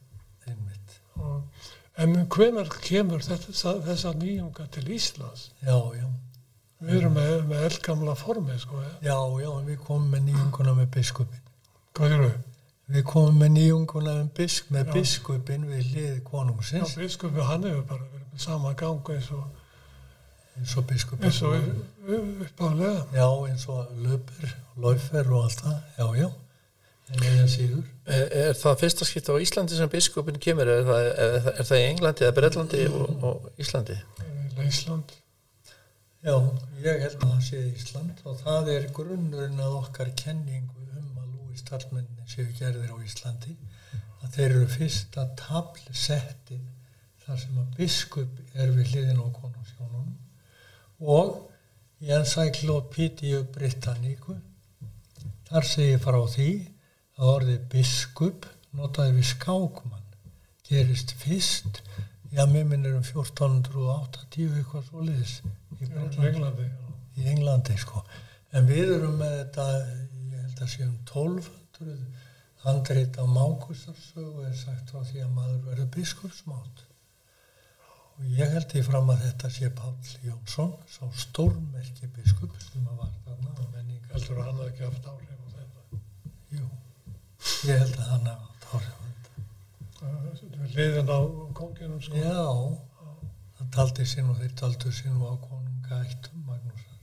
en 2.02 2.15
hvenar 2.34 2.69
kemur 2.84 3.22
þetta, 3.26 3.53
þessa 3.88 4.14
nýjunga 4.18 4.68
til 4.76 4.88
Íslands 4.95 5.48
Já, 5.61 5.78
já. 5.98 6.07
við 6.82 6.95
erum 7.02 7.14
með, 7.18 7.34
með 7.52 7.65
eldgamla 7.69 8.15
formi 8.18 8.57
sko? 8.60 8.82
Já, 9.06 9.18
já, 9.44 9.49
við 9.68 9.78
komum 9.86 10.07
með 10.15 10.23
nýjunguna 10.32 10.73
með 10.82 10.90
biskupin. 10.98 11.44
hvað 11.98 12.18
eru 12.19 12.32
Við 12.91 13.03
komum 13.07 13.38
með 13.40 13.52
nýjunguna 13.56 14.14
með, 14.18 14.30
bisk, 14.36 14.72
með 14.76 14.86
Já. 14.90 14.94
biskupin 14.98 15.61
við 15.69 15.84
hlið 15.94 16.07
Já, 16.18 16.23
konungsins, 16.28 16.95
biskupi 16.99 17.45
hann 17.48 17.64
hefur 17.64 17.86
bara 17.88 18.03
verið 18.11 18.26
með 18.34 18.41
sama 18.44 18.73
gang 18.82 19.11
eins 19.14 19.30
og, 19.32 19.45
eins 20.60 20.73
og 20.78 20.88
biskupin. 20.90 21.23
eins 21.30 21.41
og 21.48 21.53
upp- 21.56 22.10
upp- 22.18 22.41
uppálega. 22.48 23.06
Já, 23.15 23.28
eins 23.48 23.68
og 23.72 23.94
löper, 24.03 24.56
laufer 24.84 25.32
og 25.32 25.44
allt 25.45 25.61
það, 25.64 25.78
já, 26.02 26.07
já. 26.19 26.30
Er, 28.11 28.27
er 28.47 28.53
það 28.57 28.77
fyrsta 28.81 29.07
skipta 29.07 29.35
á 29.35 29.43
Íslandi 29.43 29.77
sem 29.77 29.89
biskupin 29.91 30.39
kemur, 30.41 30.69
er 30.71 30.85
það, 30.88 31.07
er, 31.11 31.49
er 31.53 31.67
það 31.67 31.81
í 31.81 31.88
Englandi 31.89 32.27
eða 32.27 32.38
Bretlandi 32.38 32.85
og, 32.88 33.25
og 33.27 33.49
Íslandi? 33.61 33.97
Ísland. 34.61 35.11
Já, 36.21 36.35
ég 36.83 36.99
held 37.01 37.15
að 37.17 37.31
það 37.31 37.39
sé 37.47 37.61
Ísland 37.71 38.19
og 38.29 38.38
það 38.43 38.69
er 38.75 38.89
grunnurinn 38.93 39.61
að 39.63 39.77
okkar 39.79 40.11
kenningu 40.17 40.83
um 40.99 41.15
að 41.17 41.31
Lúi 41.31 41.57
starfmenni 41.57 42.27
séu 42.29 42.45
gerðir 42.59 42.93
á 42.93 42.97
Íslandi 43.01 43.55
að 44.21 44.35
þeir 44.35 44.45
eru 44.49 44.67
fyrsta 44.69 45.25
tablsettið 45.39 46.61
þar 47.25 47.39
sem 47.41 47.57
að 47.63 47.71
biskup 47.79 48.41
er 48.53 48.73
við 48.75 48.93
hliðin 48.93 49.23
á 49.23 49.27
konungsjónunum 49.39 51.09
og 51.15 51.33
í 52.05 52.13
Encyclopedia 52.13 53.41
Britannicu 53.55 54.38
þar 55.49 55.67
segir 55.67 56.01
frá 56.05 56.19
því 56.35 56.51
að 57.22 57.34
orðið 57.35 57.65
biskup 57.72 58.48
notaði 58.77 59.15
við 59.19 59.27
skákmann. 59.31 60.07
Gerist 60.68 61.14
fyrst 61.19 61.81
já, 62.31 62.45
mér 62.48 62.68
minnir 62.68 62.98
um 62.98 63.06
1480 63.06 64.57
eitthvað 64.57 64.85
svo 64.88 65.06
liðis 65.06 65.38
í, 65.77 65.89
Englandi 65.91 66.68
í 67.19 67.27
Englandi 67.31 67.77
sko. 67.80 68.03
En 68.56 68.68
við 68.68 68.95
erum 68.98 69.19
með 69.19 69.38
þetta 69.38 69.68
ég 69.77 70.38
held 70.45 70.64
að 70.65 70.73
séum 70.76 70.95
1200 71.06 71.98
handrið 72.61 73.18
á 73.18 73.26
Mákustarsögu 73.26 74.45
er 74.45 74.56
sagt 74.57 74.93
frá 74.93 75.03
því 75.07 75.26
að 75.26 75.35
maður 75.35 75.61
verður 75.69 75.93
biskupsmátt 75.95 76.84
og 78.22 78.27
ég 78.38 78.52
held 78.53 78.68
því 78.69 78.84
fram 78.85 79.10
að 79.10 79.23
þetta 79.26 79.49
sé 79.56 79.72
Páll 79.77 80.11
Jónsson 80.27 80.76
sá 80.93 81.03
stórmerki 81.23 82.10
biskup 82.15 82.53
sem 82.61 82.85
að 82.85 82.99
var 83.02 83.15
þarna. 83.26 83.69
Heldur 84.11 84.41
að 84.41 84.45
hann 84.45 84.60
hafi 84.60 84.69
ekki 84.73 84.85
haft 84.85 85.07
áhrif 85.07 85.31
á 85.31 85.48
þetta. 85.56 86.02
Jú, 86.52 86.65
ég 87.68 87.77
held 87.81 87.97
að 87.97 88.09
hann 88.11 88.27
hafa 88.31 88.47
átt 88.51 88.65
áhrif 88.72 89.01
á 91.09 91.19
konginum 91.57 92.01
sko. 92.01 92.15
Já, 92.18 92.45
hann 93.59 93.72
taldi 93.76 94.05
sín 94.09 94.30
og 94.31 94.39
þeir 94.41 94.53
taldu 94.61 94.91
sín 94.95 95.18
á 95.22 95.34
konunga 95.47 96.01
ættum 96.05 96.45
Magnúsar. 96.47 96.97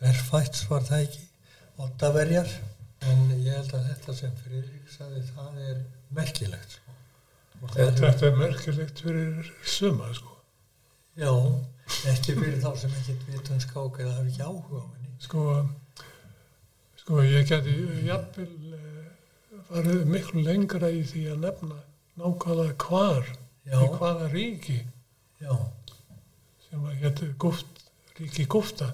Berfæts 0.00 0.66
var 0.70 0.86
það 0.88 1.06
ekki, 1.06 1.24
Ottaverjar, 1.80 2.50
en 3.08 3.26
ég 3.40 3.56
held 3.56 3.74
að 3.76 3.88
þetta 3.90 4.16
sem 4.20 4.32
Friðrik 4.44 4.88
sagði, 4.92 5.22
það 5.34 5.60
er 5.70 5.78
merkilegt. 6.16 6.76
Sko. 6.76 6.96
Og 7.60 7.74
það 7.74 7.84
er, 7.86 7.94
þetta 8.04 8.28
er 8.28 8.38
merkilegt 8.40 9.04
fyrir 9.04 9.52
suma 9.64 10.08
sko. 10.16 10.36
já, 11.20 11.32
ekki 12.08 12.36
fyrir 12.38 12.60
þá 12.62 12.70
sem 12.80 12.92
ekki 13.00 13.16
vitum 13.26 13.60
skák 13.60 13.98
eða 14.00 14.16
hafi 14.16 14.30
ekki 14.32 14.44
áhuga 14.46 14.80
á 14.80 14.86
henni. 14.94 15.10
sko 15.20 15.40
sko 17.00 17.24
ég 17.26 17.48
geti 17.50 17.74
jafnvel 18.06 18.52
eh, 18.78 18.89
farið 19.70 20.06
miklu 20.10 20.42
lengra 20.46 20.90
í 20.92 21.02
því 21.06 21.26
að 21.34 21.44
nefna 21.46 21.78
nákvæmlega 22.20 22.74
hvar 22.84 23.28
Já. 23.64 23.76
í 23.80 23.90
hvaða 23.96 24.30
ríki 24.32 24.80
Já, 25.40 25.54
sem 26.68 26.82
að 26.84 26.98
geti 27.04 27.30
guft, 27.40 27.84
ríki 28.18 28.44
gufta. 28.50 28.90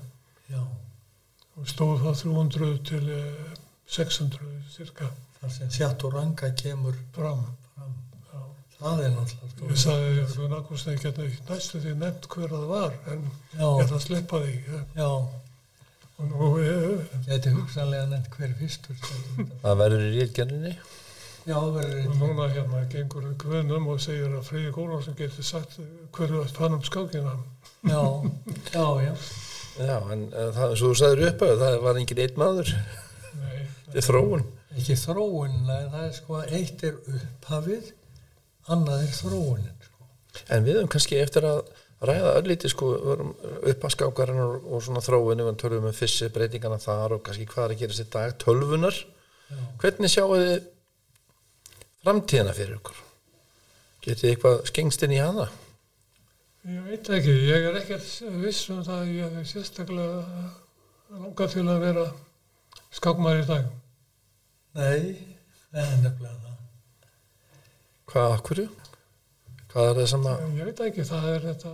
Og 1.57 1.65
stóð 1.71 2.03
þá 2.05 2.11
300 2.21 2.75
til 2.85 3.07
eh, 3.09 3.55
600 3.89 4.49
cirka 4.75 5.09
þar 5.39 5.53
sem 5.55 5.71
Sjáturanga 5.73 6.51
kemur 6.59 6.99
fram. 7.15 7.41
fram. 7.73 7.95
Það 8.77 9.03
er 9.07 9.15
náttúrulega 9.15 9.71
ég 9.73 9.81
sagði 9.81 10.21
að 10.21 10.35
þú 10.35 10.49
nákvæmst 10.53 10.91
ekki 10.93 11.07
geta 11.07 11.29
næstu 11.49 11.81
því 11.81 11.95
nefnt 12.03 12.29
hver 12.35 12.53
það 12.53 12.67
var 12.75 12.99
en 13.15 13.25
ég 13.57 13.83
ætla 13.87 13.97
að 13.97 14.05
sleppa 14.05 14.43
því. 14.45 14.57
Ja. 14.69 14.83
Já, 15.01 15.09
og 16.17 16.29
nú 16.31 16.51
eh, 16.61 17.17
geti 17.27 17.53
hugsanlega 17.55 18.07
nefnt 18.11 18.37
hver 18.37 18.55
fyrstur. 18.61 18.97
þetta. 19.01 19.49
Það 19.65 19.83
verður 19.83 20.07
í 20.07 20.13
rítgerninni. 20.15 20.77
Já, 21.47 21.59
verður 21.61 22.09
og 22.11 22.17
núna 22.19 22.47
hérna 22.51 22.81
gengur 22.91 23.27
Guðnum 23.39 23.91
og 23.93 24.01
segir 24.03 24.33
að 24.35 24.49
Freyði 24.49 24.73
Gólarsson 24.75 25.19
getur 25.19 25.47
sagt 25.47 25.77
hverju 26.17 26.41
að 26.43 26.57
fann 26.57 26.75
um 26.75 26.83
skákina 26.83 27.37
Já, 27.87 28.01
já, 28.73 28.87
já. 29.05 29.13
Já, 29.77 29.97
en 30.11 30.25
uh, 30.33 30.49
það, 30.57 30.73
eins 30.73 30.83
og 30.83 30.91
þú 30.91 30.97
sagður 30.99 31.23
upp 31.29 31.45
það 31.61 31.77
var 31.85 32.01
engin 32.01 32.23
einn 32.25 32.41
maður. 32.41 32.73
Nei, 33.37 33.59
Þetta 33.85 34.01
er 34.01 34.07
þróun. 34.09 34.47
Ekki 34.77 34.97
þróunin, 35.01 35.71
en 35.71 35.91
það 35.93 36.07
er 36.07 36.15
sko 36.17 36.39
að 36.41 36.55
eitt 36.59 36.85
er 36.85 36.97
upphafið, 37.13 37.91
annað 38.73 39.05
er 39.05 39.13
þróunin. 39.21 39.77
Sko. 39.87 40.09
En 40.53 40.67
við 40.67 40.81
höfum 40.81 40.91
kannski 40.97 41.21
eftir 41.21 41.47
að 41.49 41.63
ræða 42.05 42.35
öllítið 42.41 42.73
sko 42.75 42.91
uppaskákarinn 43.73 44.43
og, 44.43 44.67
og 44.69 44.85
svona 44.85 45.03
þróun 45.05 45.45
við 45.47 45.59
tölum 45.63 45.89
um 45.89 45.97
fyrsti 45.97 46.29
breytingana 46.35 46.79
þar 46.83 47.17
og 47.17 47.23
kannski 47.25 47.49
hvað 47.49 47.65
er 47.65 47.75
að 47.77 47.83
gerast 47.83 48.05
í 48.05 48.09
dag, 48.13 48.35
tölvunar 48.43 48.97
Já. 48.97 49.61
hvernig 49.81 50.13
sjáu 50.13 50.35
þið 50.35 50.57
framtíðina 52.05 52.57
fyrir 52.57 52.77
ykkur 52.81 53.01
getið 54.05 54.23
þið 54.23 54.35
eitthvað 54.35 54.61
skengst 54.73 55.07
inn 55.07 55.17
í 55.17 55.23
hana 55.23 55.49
ég 56.67 56.87
veit 56.91 57.11
ekki, 57.17 57.35
ég 57.47 57.67
er 57.71 57.81
ekkert 57.81 58.07
viss 58.43 58.69
um 58.75 58.83
það 58.85 59.03
að 59.03 59.11
ég 59.15 59.41
er 59.41 59.49
sérstaklega 59.49 60.47
langa 61.15 61.47
til 61.53 61.67
að 61.71 61.85
vera 61.85 62.07
skákmaður 62.97 63.43
í 63.43 63.47
dag. 63.51 63.69
Nei, 64.77 65.01
það 65.71 65.83
er 65.85 66.01
nefnilega 66.03 66.41
það. 66.43 66.57
hvað, 68.11 68.35
akkurju 68.39 68.67
hvað 69.77 69.91
er 69.91 69.99
það 69.99 70.07
sem 70.09 70.27
að 70.31 70.45
Ég 70.57 70.69
veit 70.71 70.83
ekki, 70.87 71.05
það 71.05 71.27
er 71.31 71.43
þetta, 71.51 71.73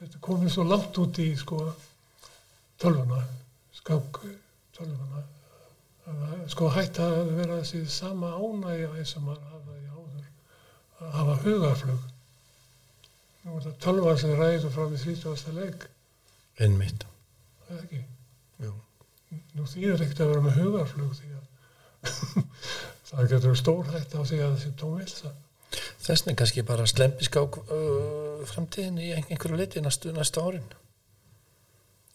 þetta 0.00 0.18
komið 0.26 0.50
svo 0.52 0.64
langt 0.68 0.98
út 1.00 1.20
í 1.22 1.28
sko 1.40 1.60
tölvuna, 2.82 3.20
skák 3.78 4.18
tölvuna, 4.76 5.22
að 6.12 6.42
sko 6.52 6.68
hætta 6.74 7.06
að 7.22 7.30
vera 7.38 7.60
þessi 7.62 7.80
sama 7.88 8.34
ánægja 8.36 8.90
eins 8.98 9.14
og 9.16 9.24
maður 9.30 9.54
hafa 9.54 9.78
í 9.78 9.86
áður, 9.94 10.26
að 10.98 11.14
hafa 11.16 11.38
hugaflug. 11.46 12.04
Nú 13.42 13.56
er 13.56 13.64
það 13.64 13.80
tölva 13.86 14.12
sem 14.20 14.36
ræður 14.36 14.76
fram 14.76 14.92
í 14.92 15.00
30. 15.00 15.56
leik, 15.56 15.86
innmitt 16.66 17.06
það 17.72 17.78
er 17.78 17.86
ekki. 17.86 18.02
Jú. 18.66 18.74
Nú 19.56 19.70
þýðir 19.72 20.04
ekkert 20.04 20.20
að 20.26 20.34
vera 20.34 20.44
með 20.44 20.60
hugaflug 20.60 21.16
því 21.16 21.32
að 21.38 21.46
það 23.08 23.32
getur 23.32 23.58
stór 23.58 23.88
hætta 23.94 24.20
á 24.20 24.22
því 24.28 24.42
að 24.42 24.54
þessi 24.58 24.74
tómvilsa. 24.82 25.32
Þessna 26.02 26.36
kannski 26.38 26.64
bara 26.66 26.86
slempiskák 26.88 27.58
uh, 27.62 28.44
framtíðin 28.50 29.00
í 29.02 29.10
einhverju 29.16 29.58
liti 29.58 29.82
næstu, 29.84 30.12
næstu 30.16 30.44
árin 30.44 30.70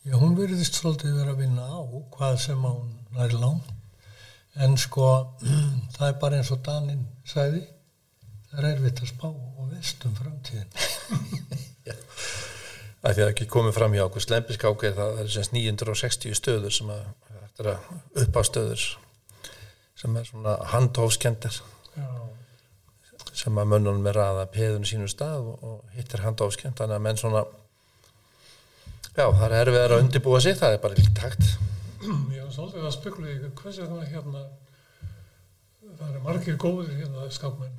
Já, 0.08 0.16
hún 0.16 0.38
virðist 0.38 0.78
svolítið 0.80 1.18
vera 1.20 1.34
að 1.34 1.42
vinna 1.42 1.66
á 1.68 1.84
hvað 2.16 2.38
sem 2.40 2.62
hún 2.64 2.94
nær 3.12 3.34
langt. 3.36 3.74
En 4.56 4.78
sko, 4.80 5.08
það 5.98 6.06
er 6.08 6.14
bara 6.22 6.40
eins 6.40 6.52
og 6.56 6.62
Danin 6.64 7.02
sagði, 7.28 7.66
það 8.48 8.62
er 8.62 8.70
erfitt 8.70 9.02
að 9.04 9.12
spá 9.12 9.28
og 9.28 9.66
vestum 9.74 10.16
framtíðin. 10.16 10.72
að 13.04 13.18
því 13.18 13.26
að 13.26 13.34
ekki 13.34 13.50
komið 13.52 13.76
fram 13.76 13.98
hjá 13.98 14.06
okkur 14.06 14.24
slempiskák 14.24 14.88
er 14.88 14.96
það, 14.96 15.12
það 15.18 15.26
er 15.26 15.34
semst 15.36 15.56
960 15.58 16.40
stöður 16.40 16.78
sem 16.78 16.94
að 16.96 17.04
er 17.58 17.70
að 17.74 18.24
upp 18.24 18.38
á 18.38 18.42
stöður 18.46 18.86
sem 19.98 20.18
er 20.20 20.28
svona 20.28 20.58
handhófskendar 20.74 21.56
Já, 21.98 22.08
sem 23.38 23.58
að 23.62 23.72
mönnunum 23.74 24.10
er 24.10 24.20
aða 24.24 24.46
peðunum 24.54 24.88
sínum 24.88 25.10
stað 25.12 25.50
og, 25.52 25.64
og 25.64 25.96
hitt 25.98 26.14
er 26.14 26.26
handhófskend 26.26 26.78
þannig 26.80 26.98
að 26.98 27.04
menn 27.06 27.20
svona 27.22 27.44
já, 29.14 29.26
það 29.26 29.44
er 29.48 29.58
erfið 29.62 29.82
að 29.84 29.98
undirbúa 30.02 30.44
sig 30.44 30.58
það 30.58 30.78
er 30.78 30.86
bara 30.86 30.98
líkt 30.98 31.16
takt. 31.18 31.50
Var 32.08 32.54
svolítið 32.56 32.88
að 32.88 32.96
spekula 32.96 33.34
í 33.34 33.38
hvers 33.62 33.82
vegna 33.84 34.08
hérna 34.08 34.46
það 35.98 36.08
eru 36.10 36.24
margir 36.24 36.58
góðir 36.62 36.96
hérna 36.96 37.28
skákmenn 37.34 37.76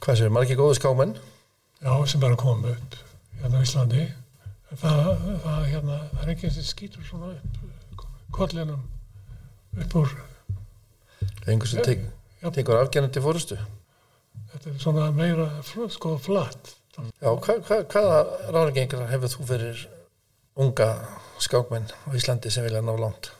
hvað 0.00 0.16
séu 0.16 0.32
margir 0.32 0.56
góðu 0.58 0.78
skámenn 0.78 1.12
já, 1.14 1.92
sem 2.08 2.22
er 2.24 2.32
að 2.32 2.40
koma 2.40 2.72
upp 2.72 2.96
hérna 3.40 3.60
á 3.60 3.64
Íslandi. 3.64 4.06
Það, 4.70 5.08
það, 5.42 5.62
hérna, 5.66 5.98
það 6.12 6.22
er 6.24 6.32
ekki 6.34 6.50
sem 6.54 6.66
skýtur 6.66 7.04
svona 7.04 7.32
upp 7.34 8.04
kollinum 8.30 8.82
upp 9.76 9.96
úr 10.00 10.12
einhvers 11.46 11.74
sem 11.74 11.84
tek, 11.84 12.04
Já. 12.40 12.48
tekur 12.54 12.78
afgjörnandi 12.78 13.22
fórustu 13.24 13.58
þetta 14.52 14.70
er 14.70 14.78
svona 14.82 15.08
meira 15.14 15.48
sko 15.64 16.16
flatt. 16.20 16.74
Já, 17.00 17.30
hva, 17.32 17.56
hva, 17.64 17.82
hvaða 17.88 18.16
ráðgengar 18.54 19.08
hefur 19.10 19.32
þú 19.34 19.46
fyrir 19.48 19.84
unga 20.60 20.88
skákmenn 21.40 21.88
á 21.88 22.08
Íslandi 22.16 22.50
sem 22.52 22.66
vilja 22.66 22.82
ná 22.84 22.92
langt? 22.98 23.30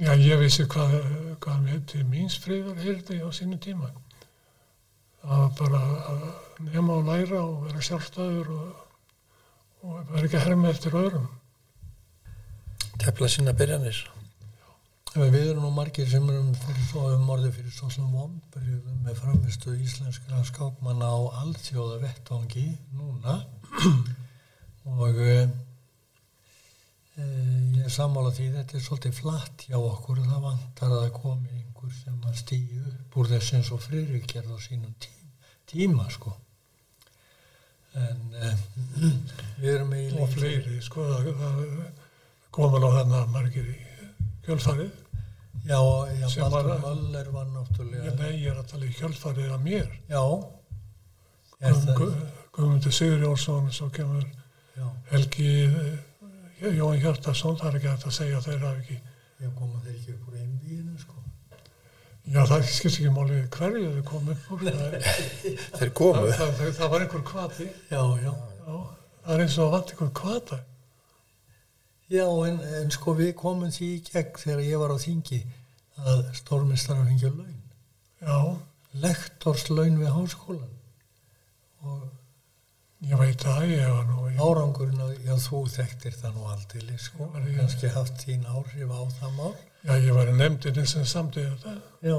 Já, 0.00 0.14
ég 0.14 0.38
vissi 0.40 0.64
hvað, 0.70 0.94
hvað 1.42 1.64
mér 1.64 1.80
til 1.90 2.04
míns 2.08 2.38
friðar 2.40 2.78
heyrði 2.78 3.18
á 3.24 3.28
sínu 3.34 3.58
tíma. 3.60 3.90
Var 5.24 5.50
bara 5.58 5.80
að 6.12 6.22
nema 6.70 7.00
og 7.00 7.10
læra 7.10 7.42
og 7.42 7.66
vera 7.66 7.82
sjálfstæður 7.84 8.54
og, 8.54 8.86
og 9.82 9.98
vera 10.14 10.24
ekki 10.28 10.38
að 10.38 10.46
herma 10.46 10.70
eftir 10.70 10.96
öðrum. 10.96 11.26
Tefla 13.00 13.28
sína 13.32 13.56
byrjanir 13.56 14.04
Við 15.10 15.40
erum 15.40 15.64
nú 15.64 15.68
margir 15.74 16.06
sem 16.06 16.26
erum 16.30 16.52
fyrir 16.54 16.84
svo 16.86 17.08
um 17.10 17.30
orðið 17.34 17.56
fyrir 17.56 17.72
svo 17.74 17.88
sem 17.90 18.12
vombriðum 18.14 19.00
með 19.02 19.16
framistu 19.18 19.72
íslenskra 19.74 20.38
skákmanna 20.46 21.08
á 21.10 21.18
alþjóða 21.40 21.96
vettvangi 22.04 22.68
núna. 22.94 23.40
Og 25.02 25.18
e, 25.18 25.34
ég 27.18 27.82
er 27.82 27.90
sammála 27.90 28.30
því 28.36 28.46
þetta 28.54 28.78
er 28.78 28.86
svolítið 28.86 29.18
flatt 29.18 29.66
hjá 29.66 29.80
okkur. 29.80 30.22
Og 30.22 30.30
það 30.30 30.46
vantar 30.46 30.94
að 30.94 31.02
það 31.02 31.12
komi 31.18 31.56
einhver 31.56 31.98
sem 31.98 32.22
að 32.30 32.38
stýju 32.44 32.86
upp 32.94 33.18
úr 33.18 33.34
þess 33.34 33.58
eins 33.58 33.74
og 33.74 33.84
friðrik 33.88 34.30
gerð 34.30 34.54
á 34.54 34.58
sínum 34.62 34.94
tíma, 35.02 35.52
tíma 35.74 36.08
sko. 36.14 36.38
En 37.98 38.24
e, 38.30 38.54
við 39.58 39.74
erum 39.74 39.90
og 39.90 40.00
eiginlega 40.04 40.32
fleiri 40.38 40.80
sko 40.86 41.10
það, 41.10 41.30
það 41.42 41.94
koma 42.54 42.78
nú 42.78 42.94
þarna 42.94 43.26
margir 43.34 43.74
í 43.74 43.89
kjölfarið 44.50 44.90
já, 45.70 45.80
já, 46.20 46.28
Sem 46.34 46.42
Baldur 46.50 46.70
var- 46.70 46.82
Möller 46.84 47.30
var 47.34 47.46
náttúrulega. 47.54 48.04
Ég, 48.10 48.18
nei, 48.20 48.32
ég 48.44 48.50
er 48.52 48.60
að 48.62 48.70
tala 48.74 48.84
í 48.86 48.94
kjölfarið 48.98 49.50
af 49.54 49.60
mér. 49.64 49.88
Já, 50.10 50.22
Guðmundur 51.60 52.92
Sigur 52.92 53.20
Jónsson 53.24 53.70
svo 53.72 53.88
kemur. 53.94 54.24
Já, 54.76 54.86
Helgi 55.10 55.50
eh, 55.64 56.76
Jóhann 56.76 57.00
Hjartarsson 57.00 57.56
það 57.60 57.68
er 57.70 57.76
ekki 57.78 57.88
hægt 57.90 58.06
að 58.08 58.14
segja 58.16 58.38
að 58.40 58.46
þeir 58.48 58.64
hafi 58.64 58.80
ekki 58.84 58.96
ég 59.44 59.52
koma 59.58 59.80
þeir 59.84 59.94
ekki 59.98 60.14
upp 60.14 60.28
úr 60.30 60.38
einvíinu 60.40 60.96
sko? 61.00 61.14
Já, 62.30 62.40
það 62.50 62.64
skilst 62.68 63.00
ekki 63.00 63.12
máli 63.16 63.38
hverju 63.56 63.92
þau 63.94 64.02
kom 64.10 64.28
upp 64.34 64.48
þeir 65.78 65.92
komu. 66.00 66.26
Það, 66.36 66.52
það, 66.58 66.72
það 66.80 66.92
var 66.94 67.04
einhver 67.06 67.24
kvati. 67.30 67.68
já, 67.90 68.02
já, 68.24 68.32
Já, 68.66 68.76
það 69.24 69.34
er 69.36 69.44
eins 69.46 69.56
og 69.58 69.64
að 69.66 69.72
vant 69.76 69.94
einhver 69.94 70.12
kvata. 70.20 70.60
Já 72.10 72.26
en, 72.48 72.60
en 72.80 72.90
sko 72.94 73.14
við 73.18 73.32
komum 73.38 73.70
því 73.72 73.88
í 73.96 74.02
gegn 74.10 74.38
þegar 74.42 74.62
ég 74.66 74.80
var 74.82 74.94
á 74.94 74.98
þingi 75.00 75.40
að 76.00 76.22
stórmestara 76.40 77.04
fengið 77.06 77.36
laun. 77.38 77.56
Já, 78.20 78.38
lektorslaun 79.04 79.98
við 80.00 80.10
háskólan 80.14 80.72
og 81.86 82.08
ég 83.06 83.16
veit 83.20 83.40
það, 83.44 83.62
ég 83.72 83.86
var 83.94 84.04
nú... 84.08 84.16
Ég, 84.30 84.40
árangurinn 84.40 85.00
að, 85.04 85.14
já 85.24 85.34
þú 85.40 85.60
þekktir 85.72 86.14
það 86.20 86.34
nú 86.36 86.46
aldrei 86.52 86.98
sko, 87.00 87.28
Var 87.34 87.46
ég- 87.48 87.56
kannski 87.60 87.90
haft 87.94 88.20
þín 88.24 88.44
áhrif 88.48 88.92
á 88.92 89.00
það 89.20 89.32
mál. 89.38 89.54
Já, 89.84 89.94
ég 90.04 90.12
var 90.16 90.28
í 90.28 90.34
nefndinni 90.36 90.84
sem 90.88 91.06
samtíði 91.08 91.54
þetta. 91.54 91.74
já, 92.04 92.18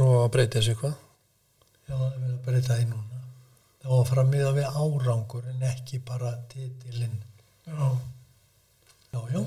nú 0.00 0.08
að 0.18 0.28
breyta 0.34 0.58
þessu 0.60 0.74
hvað 0.80 0.94
já 1.88 1.94
það 1.96 2.04
er 2.08 2.18
verið 2.20 2.34
að 2.36 2.44
breyta 2.46 2.76
því 2.78 2.84
núna. 2.90 3.22
Það 3.82 3.92
var 3.96 4.06
frammiða 4.12 4.50
við 4.56 4.76
árangur 4.82 5.48
en 5.50 5.64
ekki 5.72 5.98
bara 6.08 6.30
titilinn. 6.52 7.16
Já, 7.66 7.88
já, 9.12 9.20
já. 9.34 9.42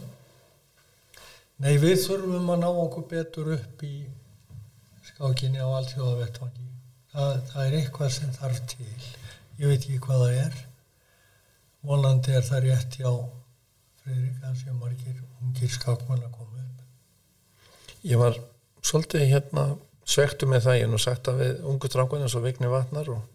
Nei 1.63 1.73
við 1.81 1.97
þurfum 2.03 2.51
að 2.53 2.61
ná 2.61 2.69
okkur 2.69 3.07
betur 3.11 3.51
upp 3.55 3.83
í 3.87 3.95
skákinni 5.09 5.63
á 5.63 5.69
alltjóðavettvangi 5.79 6.65
það, 7.15 7.31
það 7.51 7.65
er 7.65 7.77
eitthvað 7.79 8.13
sem 8.17 8.35
þarf 8.35 8.61
til. 8.71 8.91
Ég 9.61 9.71
veit 9.71 9.79
ekki 9.79 10.01
hvað 10.03 10.23
það 10.25 10.37
er. 10.43 10.61
Volandi 11.85 12.35
er 12.35 12.45
það 12.45 12.65
rétt 12.65 12.99
hjá 12.99 13.11
Friðrik 14.05 14.43
að 14.45 14.57
séu 14.59 14.75
margir 14.77 15.21
ungir 15.41 15.71
skákmann 15.73 16.21
að 16.21 16.35
koma 16.35 16.61
upp. 16.61 16.81
Ég 18.05 18.19
var 18.21 18.35
svolítið 18.85 19.23
hérna 19.31 19.63
svektu 20.05 20.45
með 20.49 20.67
það, 20.67 20.77
ég 20.77 20.85
hef 20.85 20.91
nú 20.91 20.99
sagt 21.01 21.29
að 21.31 21.39
við 21.41 21.63
ungu 21.71 21.89
drangun 21.89 22.25
eins 22.25 22.35
og 22.37 22.45
Vigni 22.45 22.69
Vatnar 22.69 23.09
og 23.15 23.34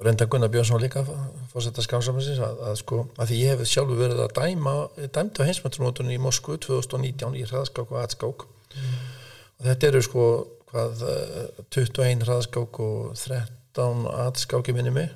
reynda 0.00 0.26
Gunnar 0.30 0.48
Björnsson 0.52 0.80
líka 0.80 1.02
fórsetta 1.50 1.84
skámsamansins 1.84 2.40
að, 2.44 2.62
að 2.70 2.78
sko 2.80 3.02
að 3.20 3.32
því 3.32 3.40
ég 3.40 3.52
hef 3.52 3.68
sjálfur 3.68 4.00
verið 4.00 4.22
að 4.24 4.32
dæma 4.38 4.74
dæmdi 5.12 5.44
á 5.44 5.48
heimsmyndsmótunni 5.48 6.16
í 6.16 6.22
Moskvu 6.22 6.56
2019 6.64 7.36
í 7.36 7.44
hraðskák 7.48 7.92
og 7.92 8.00
atskák 8.00 8.46
og 8.46 9.66
þetta 9.66 9.90
eru 9.90 10.02
sko 10.06 10.24
hvað 10.70 11.04
eh, 11.10 11.62
21 11.74 12.26
hraðskák 12.26 12.80
og 12.84 13.14
13 13.18 14.06
atskáki 14.26 14.74
minni 14.76 14.92
mig. 14.94 15.10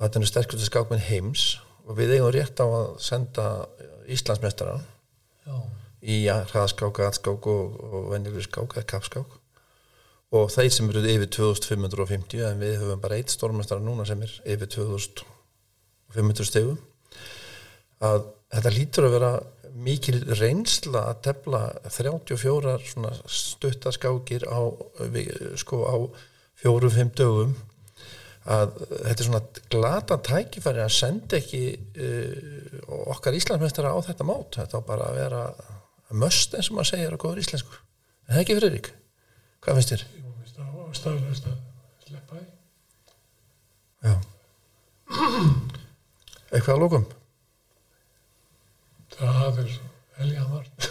Þetta 0.00 0.20
eru 0.20 0.30
sterkustu 0.30 0.66
skákminn 0.66 1.02
heims 1.04 1.58
og 1.86 1.98
við 1.98 2.16
eigum 2.16 2.32
rétt 2.34 2.62
á 2.62 2.66
að 2.66 2.88
senda 3.04 3.46
Íslandsmestara 4.10 4.80
í 6.00 6.22
hraðskák, 6.26 7.02
atskák 7.06 7.46
og, 7.52 7.76
og 7.84 8.08
venjuleg 8.14 8.46
skák 8.46 8.78
eða 8.78 8.88
kappskák 8.94 9.39
og 10.30 10.50
þeir 10.54 10.70
sem 10.74 10.90
eru 10.92 11.02
yfir 11.10 11.30
2550 11.34 12.44
en 12.46 12.60
við 12.62 12.76
höfum 12.82 13.02
bara 13.02 13.18
eitt 13.18 13.32
stórmestara 13.32 13.82
núna 13.82 14.06
sem 14.06 14.20
er 14.22 14.34
yfir 14.54 14.70
2500 14.76 16.46
stegum 16.46 16.78
að 18.00 18.28
þetta 18.50 18.74
lítur 18.74 19.06
að 19.06 19.16
vera 19.16 19.32
mikil 19.80 20.18
reynsla 20.38 21.06
að 21.10 21.22
tefla 21.28 21.62
34 21.86 22.76
svona 22.90 23.12
stuttaskákir 23.30 24.46
á, 24.50 24.60
sko, 25.60 25.82
á 25.86 25.96
fjóru-fimm 26.60 27.12
dögum. 27.16 27.54
Að 28.50 28.72
þetta 28.88 29.14
er 29.14 29.26
svona 29.26 29.42
glata 29.70 30.16
tækifæri 30.26 30.82
að 30.82 30.94
senda 30.96 31.38
ekki 31.38 31.62
uh, 31.76 32.78
okkar 33.14 33.36
Íslandsmeistara 33.36 33.92
á 33.92 33.98
þetta 34.08 34.26
mót. 34.26 34.56
Þetta 34.56 34.80
á 34.80 34.88
bara 34.88 35.10
að 35.10 35.20
vera 35.20 35.42
möst 36.16 36.56
eins 36.56 36.72
og 36.72 36.78
maður 36.80 36.94
segir 36.94 37.14
á 37.14 37.22
góður 37.22 37.44
íslensku. 37.44 37.76
En 38.26 38.32
það 38.32 38.40
er 38.40 38.46
ekki 38.46 38.58
fyrir 38.58 38.80
ykkur 38.80 38.99
hvað 39.60 39.78
finnst 39.78 39.94
þér? 39.94 40.04
Jú, 40.16 40.34
veist 40.40 40.58
það 40.58 40.74
var 40.76 40.98
staðlust 41.00 41.50
að 41.50 41.56
sleppa 42.06 42.40
því. 42.40 42.46
Já 44.08 44.14
eitthvað 46.50 46.74
að 46.74 46.82
lókum? 46.82 47.04
Það 49.14 49.60
er 49.62 49.74
helja 50.20 50.46
margt. 50.50 50.88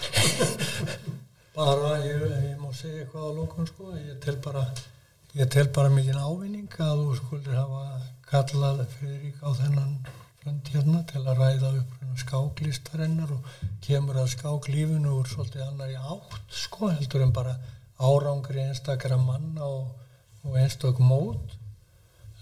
bara 1.60 1.98
ég, 2.06 2.22
ég 2.46 2.56
má 2.62 2.70
segja 2.76 3.04
eitthvað 3.04 3.28
á 3.28 3.32
lókun 3.36 3.68
sko, 3.68 3.92
ég 3.98 4.20
tel 4.24 4.38
bara 4.44 4.64
ég 5.36 5.50
tel 5.52 5.68
bara 5.76 5.92
mikið 5.94 6.22
ávinning 6.22 6.80
að 6.86 7.04
þú 7.04 7.18
skuldir 7.20 7.58
hafa 7.58 8.00
kallað 8.30 8.86
Friðrik 8.96 9.42
á 9.44 9.50
þennan 9.58 9.98
fund 10.40 10.72
hérna 10.74 11.02
til 11.10 11.24
að 11.26 11.42
ræða 11.42 11.74
upp 11.82 11.98
skáklistarinnar 12.20 13.34
og 13.36 13.52
kemur 13.84 14.22
að 14.22 14.32
skáklífinu 14.34 15.18
úr 15.20 15.28
svolítið 15.30 15.66
annar 15.68 15.92
í 15.92 16.00
átt 16.00 16.56
sko 16.62 16.90
heldur 16.92 17.26
en 17.26 17.36
bara 17.36 17.58
árangri 18.00 18.64
einstakra 18.64 19.18
manna 19.20 19.68
og, 19.68 19.88
og 20.46 20.60
einstak 20.60 21.00
mót 21.04 21.56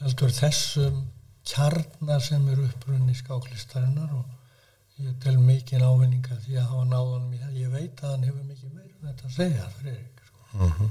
heldur 0.01 0.33
þessum 0.33 1.05
kjarnar 1.47 2.21
sem 2.21 2.43
eru 2.51 2.67
upprunni 2.67 3.15
skáklistarinnar 3.17 4.11
og 4.19 5.03
ég 5.03 5.17
tel 5.23 5.37
mikið 5.41 5.85
ávinninga 5.85 6.37
því 6.43 6.57
að 6.59 6.69
hafa 6.71 6.85
náðan 6.91 7.27
mér, 7.31 7.49
ég 7.57 7.73
veit 7.73 8.03
að 8.03 8.13
hann 8.13 8.27
hefur 8.27 8.45
mikið 8.45 8.73
meira 8.73 8.93
um 8.93 9.09
þetta 9.09 9.27
að 9.29 9.35
segja 9.37 9.67
Friðrik 9.77 10.23
sko. 10.27 10.89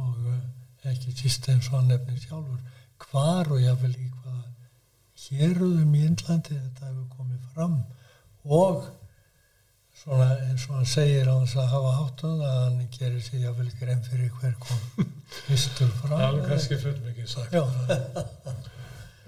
og 0.00 0.30
uh, 0.30 0.40
ekki 0.90 1.14
síst 1.18 1.48
eins 1.50 1.68
og 1.70 1.78
hann 1.78 1.90
nefnir 1.92 2.22
sjálfur 2.22 2.60
hvar 3.06 3.50
og 3.50 3.62
jáfnvel 3.62 3.94
í 3.96 4.08
hvað 4.20 4.40
héruðum 5.26 5.94
í 5.94 6.04
Indlandi 6.08 6.56
þetta 6.56 6.90
hefur 6.90 7.06
komið 7.16 7.46
fram 7.54 7.76
og 8.60 8.84
svona 10.00 10.26
eins 10.46 10.64
og 10.68 10.78
hann 10.78 10.88
segir 10.88 11.28
á 11.28 11.34
þess 11.42 11.56
að 11.60 11.72
hafa 11.74 11.92
háttuð 11.98 12.42
að 12.48 12.58
hann 12.64 12.78
gerir 12.94 13.22
sig 13.24 13.42
jáfnvel 13.44 13.70
grein 13.80 14.02
fyrir 14.06 14.30
hver 14.40 14.54
kom 14.62 15.08
fyrstur 15.44 15.90
fram. 16.00 16.18
Það 16.20 16.38
er 16.38 16.48
kannski 16.48 16.78
full 16.84 16.98
mikið 17.04 17.26
sagt. 17.34 17.56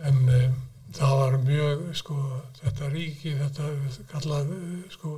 En 0.03 0.17
um, 0.25 0.55
það 0.97 1.13
var 1.21 1.37
mjög, 1.47 1.83
sko, 1.95 2.17
þetta 2.63 2.89
ríki, 2.93 3.35
þetta 3.39 3.69
kallað, 4.11 4.55
sko, 4.97 5.13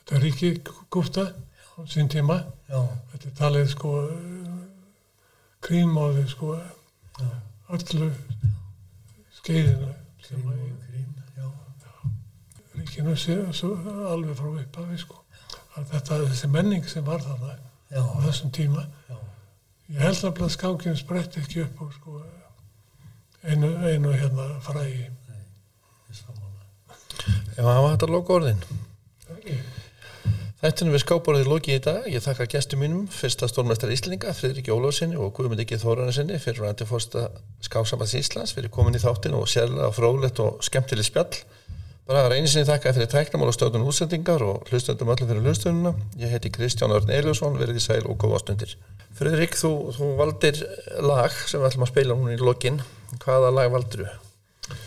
þetta 0.00 0.22
ríki 0.24 0.50
gúfta 0.90 1.28
sín 1.92 2.08
tíma. 2.10 2.40
já, 2.70 2.80
Þetta 3.12 3.34
talið, 3.38 3.68
sko, 3.74 3.92
krímóði, 5.66 6.24
sko, 6.32 6.56
já, 7.20 7.30
öllu 7.76 8.10
skeiðinu 9.38 9.92
sem 10.26 10.42
að 10.50 10.60
í 12.86 13.02
og 13.02 13.06
krím 13.06 13.06
já, 13.06 13.12
ríkinu 13.12 13.16
sé 13.16 13.52
svo 13.52 13.74
alveg 14.10 14.36
frá 14.36 14.48
upphafi, 14.52 14.98
sko. 14.98 15.22
Þetta, 15.76 16.22
þessi 16.30 16.48
menning 16.48 16.88
sem 16.88 17.04
var 17.04 17.20
þarna 17.20 17.58
já, 17.90 18.00
á 18.00 18.16
þessum 18.24 18.50
tíma, 18.50 18.86
já, 19.08 19.16
ég 19.88 20.00
held 20.00 20.24
að 20.24 20.50
skákinn 20.50 20.96
spretti 20.96 21.40
ekki 21.40 21.62
upp 21.66 21.82
og 21.82 21.92
sko 21.92 22.22
einu, 23.44 23.76
einu 23.86 24.12
hérna 24.12 24.60
samanlega 26.16 26.56
Já, 27.56 27.62
það 27.62 27.82
var 27.82 27.90
þetta 27.96 28.12
loka 28.12 28.32
orðin 28.32 28.62
Ekki? 29.36 29.56
Þættinu 30.56 30.94
við 30.94 31.02
skáborðið 31.02 31.48
lokið 31.50 31.74
í 31.76 31.80
dag. 31.84 32.06
Ég 32.08 32.22
þakka 32.24 32.46
gestum 32.48 32.80
mínum, 32.80 33.02
fyrsta 33.12 33.46
stórmestari 33.46 33.92
Íslinga, 33.92 34.32
Friðrik 34.34 34.70
Ólafsinni 34.72 35.18
og 35.20 35.34
Guðmund 35.36 35.60
Ekki 35.62 35.76
Þóranarsinni 35.78 36.40
fyrir 36.40 36.64
rændi 36.64 36.86
fórsta 36.88 37.26
skáksambands 37.62 38.14
Íslands 38.16 38.54
fyrir 38.56 38.72
komin 38.72 38.96
í 38.96 39.02
þáttinu 39.02 39.42
og 39.42 39.50
sérlega 39.52 39.92
fróðlegt 39.94 40.40
og 40.40 40.64
skemmtileg 40.64 41.06
spjall. 41.06 41.36
Einu 42.06 42.46
sinni 42.46 42.62
þakka 42.68 42.92
fyrir 42.94 43.08
tæknamál 43.10 43.48
og 43.50 43.54
stöðun 43.56 43.82
útsendingar 43.90 44.42
og 44.46 44.68
hlustöndum 44.70 45.08
öllum 45.10 45.26
fyrir 45.26 45.42
hlustununa. 45.42 45.90
Ég 46.14 46.30
heiti 46.30 46.52
Kristján 46.54 46.94
Örn 46.94 47.10
Eliasson, 47.10 47.56
verið 47.58 47.80
í 47.80 47.82
sæl 47.82 48.04
og 48.06 48.14
góða 48.22 48.38
stundir. 48.44 48.76
Friðrik, 49.18 49.56
þú, 49.58 49.70
þú 49.96 50.12
valdir 50.20 50.60
lag 51.02 51.34
sem 51.34 51.58
við 51.58 51.66
ætlum 51.66 51.86
að 51.88 51.90
spila 51.90 52.14
núna 52.14 52.36
í 52.36 52.38
lokin. 52.38 52.78
Hvaða 53.24 53.50
lag 53.56 53.74
valdir 53.74 54.04
þú? 54.04 54.78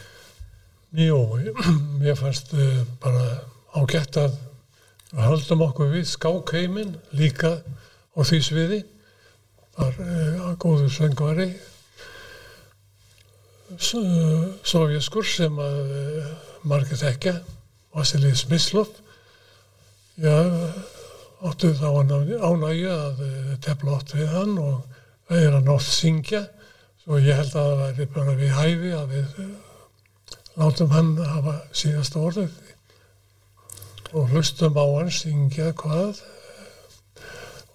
Jú, 0.96 1.20
mér 2.00 2.16
fannst 2.22 2.56
uh, 2.56 2.88
bara 3.04 3.26
ágætt 3.76 4.22
að 4.24 4.40
við 5.12 5.26
höldum 5.28 5.68
okkur 5.68 5.91
við 5.98 6.08
skákheimin 6.16 6.96
líka 7.20 7.58
á 8.16 8.20
því 8.24 8.44
sviði. 8.48 8.84
Var 9.76 10.04
uh, 10.08 10.54
góður 10.56 10.88
söngvari 10.96 11.52
sovjaskur 13.76 15.28
sem 15.28 15.60
að 15.60 15.98
uh, 16.00 16.38
margir 16.68 16.99
þekkja, 16.99 17.36
Vasilij 17.95 18.36
Smislov. 18.40 18.91
Já, 20.19 20.36
áttu 21.48 21.72
þá 21.80 21.88
ánægju 22.03 22.91
að 22.91 23.23
uh, 23.23 23.53
tefla 23.64 23.98
átt 23.99 24.15
við 24.18 24.34
hann 24.34 24.57
og 24.60 24.81
það 25.30 25.45
er 25.45 25.57
hann 25.57 25.72
oft 25.76 25.94
syngja. 25.94 26.44
Svo 27.03 27.19
ég 27.23 27.40
held 27.40 27.56
að 27.56 27.69
það 27.69 27.84
væri 27.84 28.10
bara 28.15 28.36
við 28.40 28.56
hæfi 28.57 28.94
að 28.98 29.14
við 29.15 29.40
uh, 29.45 29.53
látum 30.60 30.91
hann 30.91 31.14
hafa 31.23 31.56
síðasta 31.72 32.19
orðið 32.19 32.57
og 34.18 34.34
hlustum 34.34 34.76
á 34.76 34.86
hann 34.98 35.11
syngja 35.14 35.72
hvað 35.77 36.19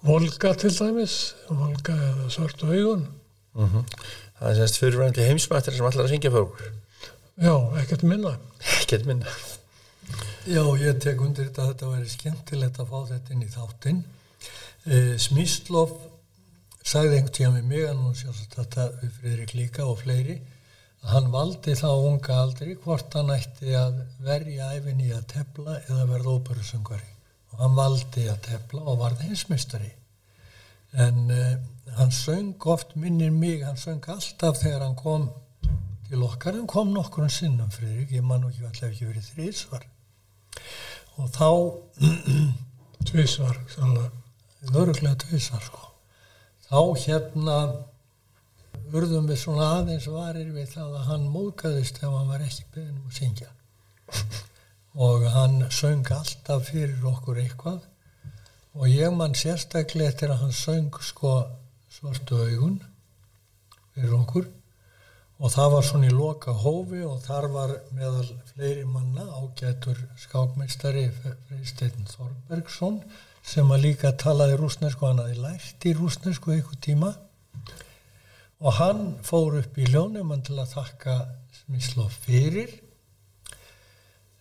Volga 0.05 0.51
til 0.59 0.69
dæmis 0.75 1.33
Volga 1.49 1.95
eða 1.95 2.27
svörtu 2.33 2.69
augun 2.69 3.07
Það 3.55 4.49
er 4.49 4.57
semst 4.59 4.79
fyrirvændi 4.81 5.23
heimsmættir 5.25 5.77
sem 5.77 5.87
allar 5.87 6.05
að 6.05 6.11
syngja 6.11 6.31
okkur. 6.35 6.73
Já, 7.37 7.55
ekkert 7.81 8.03
minna 8.07 8.37
Ekkert 8.85 9.05
minna. 9.05 9.25
Já, 10.45 10.61
ég 10.77 10.99
tek 11.01 11.21
undir 11.25 11.47
þetta 11.47 11.63
að 11.63 11.69
þetta 11.71 11.87
væri 11.89 12.09
skemmtilegt 12.11 12.79
að 12.81 12.91
fá 12.91 12.99
þetta 13.09 13.33
inn 13.33 13.45
í 13.45 13.47
þáttinn. 13.49 14.01
E, 14.85 14.97
Smíslof 15.21 15.95
sagði 16.85 17.17
einhvern 17.17 17.33
tíma 17.33 17.53
með 17.55 17.71
mig, 17.71 17.85
og 17.89 18.19
sjálfsagt 18.19 18.57
þetta 18.59 18.85
við 18.99 19.15
Fridrik 19.15 19.53
líka 19.57 19.87
og 19.89 19.97
fleiri, 20.03 20.35
að 21.01 21.15
hann 21.15 21.31
valdi 21.33 21.73
þá 21.77 21.87
unga 21.95 22.37
aldri 22.43 22.75
hvort 22.83 23.17
hann 23.17 23.33
ætti 23.33 23.73
að 23.77 23.97
verja 24.25 24.69
æfin 24.77 25.01
í 25.01 25.09
að 25.17 25.25
tefla 25.33 25.79
eða 25.87 26.05
verða 26.11 26.35
óperusöngari. 26.37 27.09
Og 27.53 27.63
hann 27.63 27.79
valdi 27.79 28.27
að 28.29 28.43
tefla 28.51 28.83
og 28.85 29.01
varði 29.01 29.31
hinsmistari. 29.31 29.91
En 30.93 31.25
e, 31.33 31.41
hann 31.97 32.13
söng 32.13 32.69
oft 32.69 32.93
minnir 32.93 33.33
mig, 33.33 33.65
hann 33.65 33.81
söng 33.81 34.05
alltaf 34.13 34.61
þegar 34.61 34.85
hann 34.85 34.99
kom 35.01 35.31
til 36.09 36.23
okkar, 36.23 36.53
hann 36.53 36.67
kom 36.69 36.93
nokkur 36.93 37.25
um 37.25 37.33
sinnum 37.33 37.71
Fridrik, 37.73 38.11
ég 38.13 38.23
man 38.23 38.45
ekki 38.47 38.65
alltaf 38.65 38.91
ekki 38.91 39.09
verið 39.09 39.31
þrísvar 39.33 39.87
og 41.15 41.31
þá 41.35 41.49
tvísvar 43.09 43.59
öruglega 44.73 45.15
tvísvar 45.25 45.63
sko. 45.63 45.91
Þá 46.65 46.79
hérna 47.05 47.57
urðum 48.95 49.27
við 49.29 49.39
svona 49.41 49.67
aðeins 49.79 50.07
varir 50.11 50.51
við 50.53 50.71
það 50.73 50.97
að 50.99 51.09
hann 51.09 51.27
móðgæðist 51.33 52.01
ef 52.01 52.09
hann 52.09 52.31
var 52.31 52.45
ekki 52.45 52.65
beðin 52.73 52.97
um 52.97 53.09
að 53.09 53.19
syngja. 53.19 53.51
Og 54.95 55.25
hann 55.33 55.59
söng 55.73 56.11
alltaf 56.15 56.69
fyrir 56.69 57.05
okkur 57.11 57.41
eitthvað. 57.43 57.81
Og 58.75 58.89
ég 58.91 59.13
mann 59.15 59.35
sérstaklega 59.37 60.11
eftir 60.11 60.33
að 60.33 60.45
hann 60.45 60.55
söng 60.55 60.99
sko 61.03 61.37
svartu 61.91 62.39
augun 62.41 62.79
fyrir 63.95 64.15
okkur 64.17 64.49
og 65.35 65.51
það 65.51 65.71
var 65.73 65.85
svona 65.85 66.07
í 66.07 66.15
loka 66.15 66.53
hófi 66.63 67.01
og 67.03 67.19
þar 67.25 67.47
var 67.51 67.73
meðal 67.95 68.27
fleiri 68.53 68.85
manna 68.87 69.25
ágætur 69.35 69.99
skákmeistari 70.21 71.09
Freysteinn 71.17 72.07
Þorbergsson 72.07 73.01
sem 73.45 73.71
að 73.71 73.83
líka 73.89 74.13
talaði 74.17 74.55
rúsnesku, 74.61 75.05
hann 75.05 75.21
hafi 75.21 75.35
lært 75.37 75.85
í 75.85 75.93
rúsnesku 75.97 76.55
eitthvað 76.55 76.79
tíma. 76.87 77.11
Og 78.63 78.73
hann 78.79 79.03
fór 79.27 79.59
upp 79.59 79.77
í 79.77 79.85
ljónumann 79.91 80.41
til 80.45 80.57
að 80.57 80.71
þakka 80.79 81.17
Smíslof 81.59 82.15
fyrir. 82.25 82.71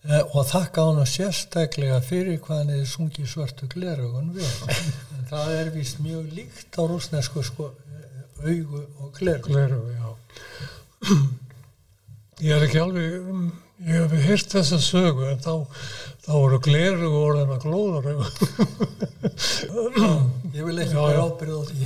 Eh, 0.04 0.22
og 0.22 0.46
þakka 0.48 0.86
hann 0.86 1.08
sérstaklega 1.08 1.98
fyrir 2.04 2.38
hvað 2.44 2.62
hann 2.62 2.72
hefði 2.74 2.88
sungið 2.92 3.28
svörtu 3.32 3.68
glerugun 3.72 4.34
við 4.36 4.50
en 5.16 5.28
það 5.30 5.52
er 5.58 5.70
vist 5.74 6.00
mjög 6.04 6.26
líkt 6.38 6.76
á 6.76 6.82
rúsnesku 6.84 7.44
sko, 7.44 7.70
eh, 7.72 8.18
augu 8.44 8.82
og 9.00 9.14
glerugun 9.16 9.52
glerugu, 9.56 9.94
já 9.96 10.73
ég 12.44 12.50
er 12.54 12.64
ekki 12.66 12.80
alveg 12.82 13.28
um, 13.30 13.44
ég 13.84 13.94
hef 14.00 14.26
hýrt 14.28 14.54
þessa 14.56 14.78
sögu 14.82 15.26
en 15.28 15.40
þá, 15.44 15.54
þá 16.24 16.32
voru 16.32 16.58
gleru 16.64 17.08
og 17.10 17.18
orðin 17.28 17.54
að 17.54 17.64
glóðar 17.66 18.04
ég 20.54 20.62
vil 20.62 20.78
ekki 20.78 20.96
vera 20.96 21.26
ábyrð 21.26 21.54
á 21.54 21.62
því. 21.68 21.76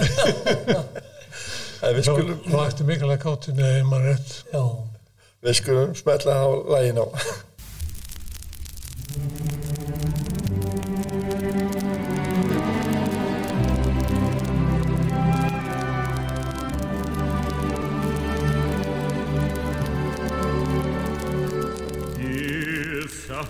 Við 1.98 2.04
skulum 2.08 2.38
það 2.48 2.64
ætti 2.64 2.86
mikilvægt 2.88 3.22
káttinu 3.22 3.62
eða 3.62 3.84
maður 3.86 4.08
rétt. 4.10 4.30
Já. 4.50 4.64
Við 5.46 5.58
skulum 5.60 5.92
smetla 5.98 6.32
á 6.42 6.48
lægin 6.74 6.98
á 6.98 7.06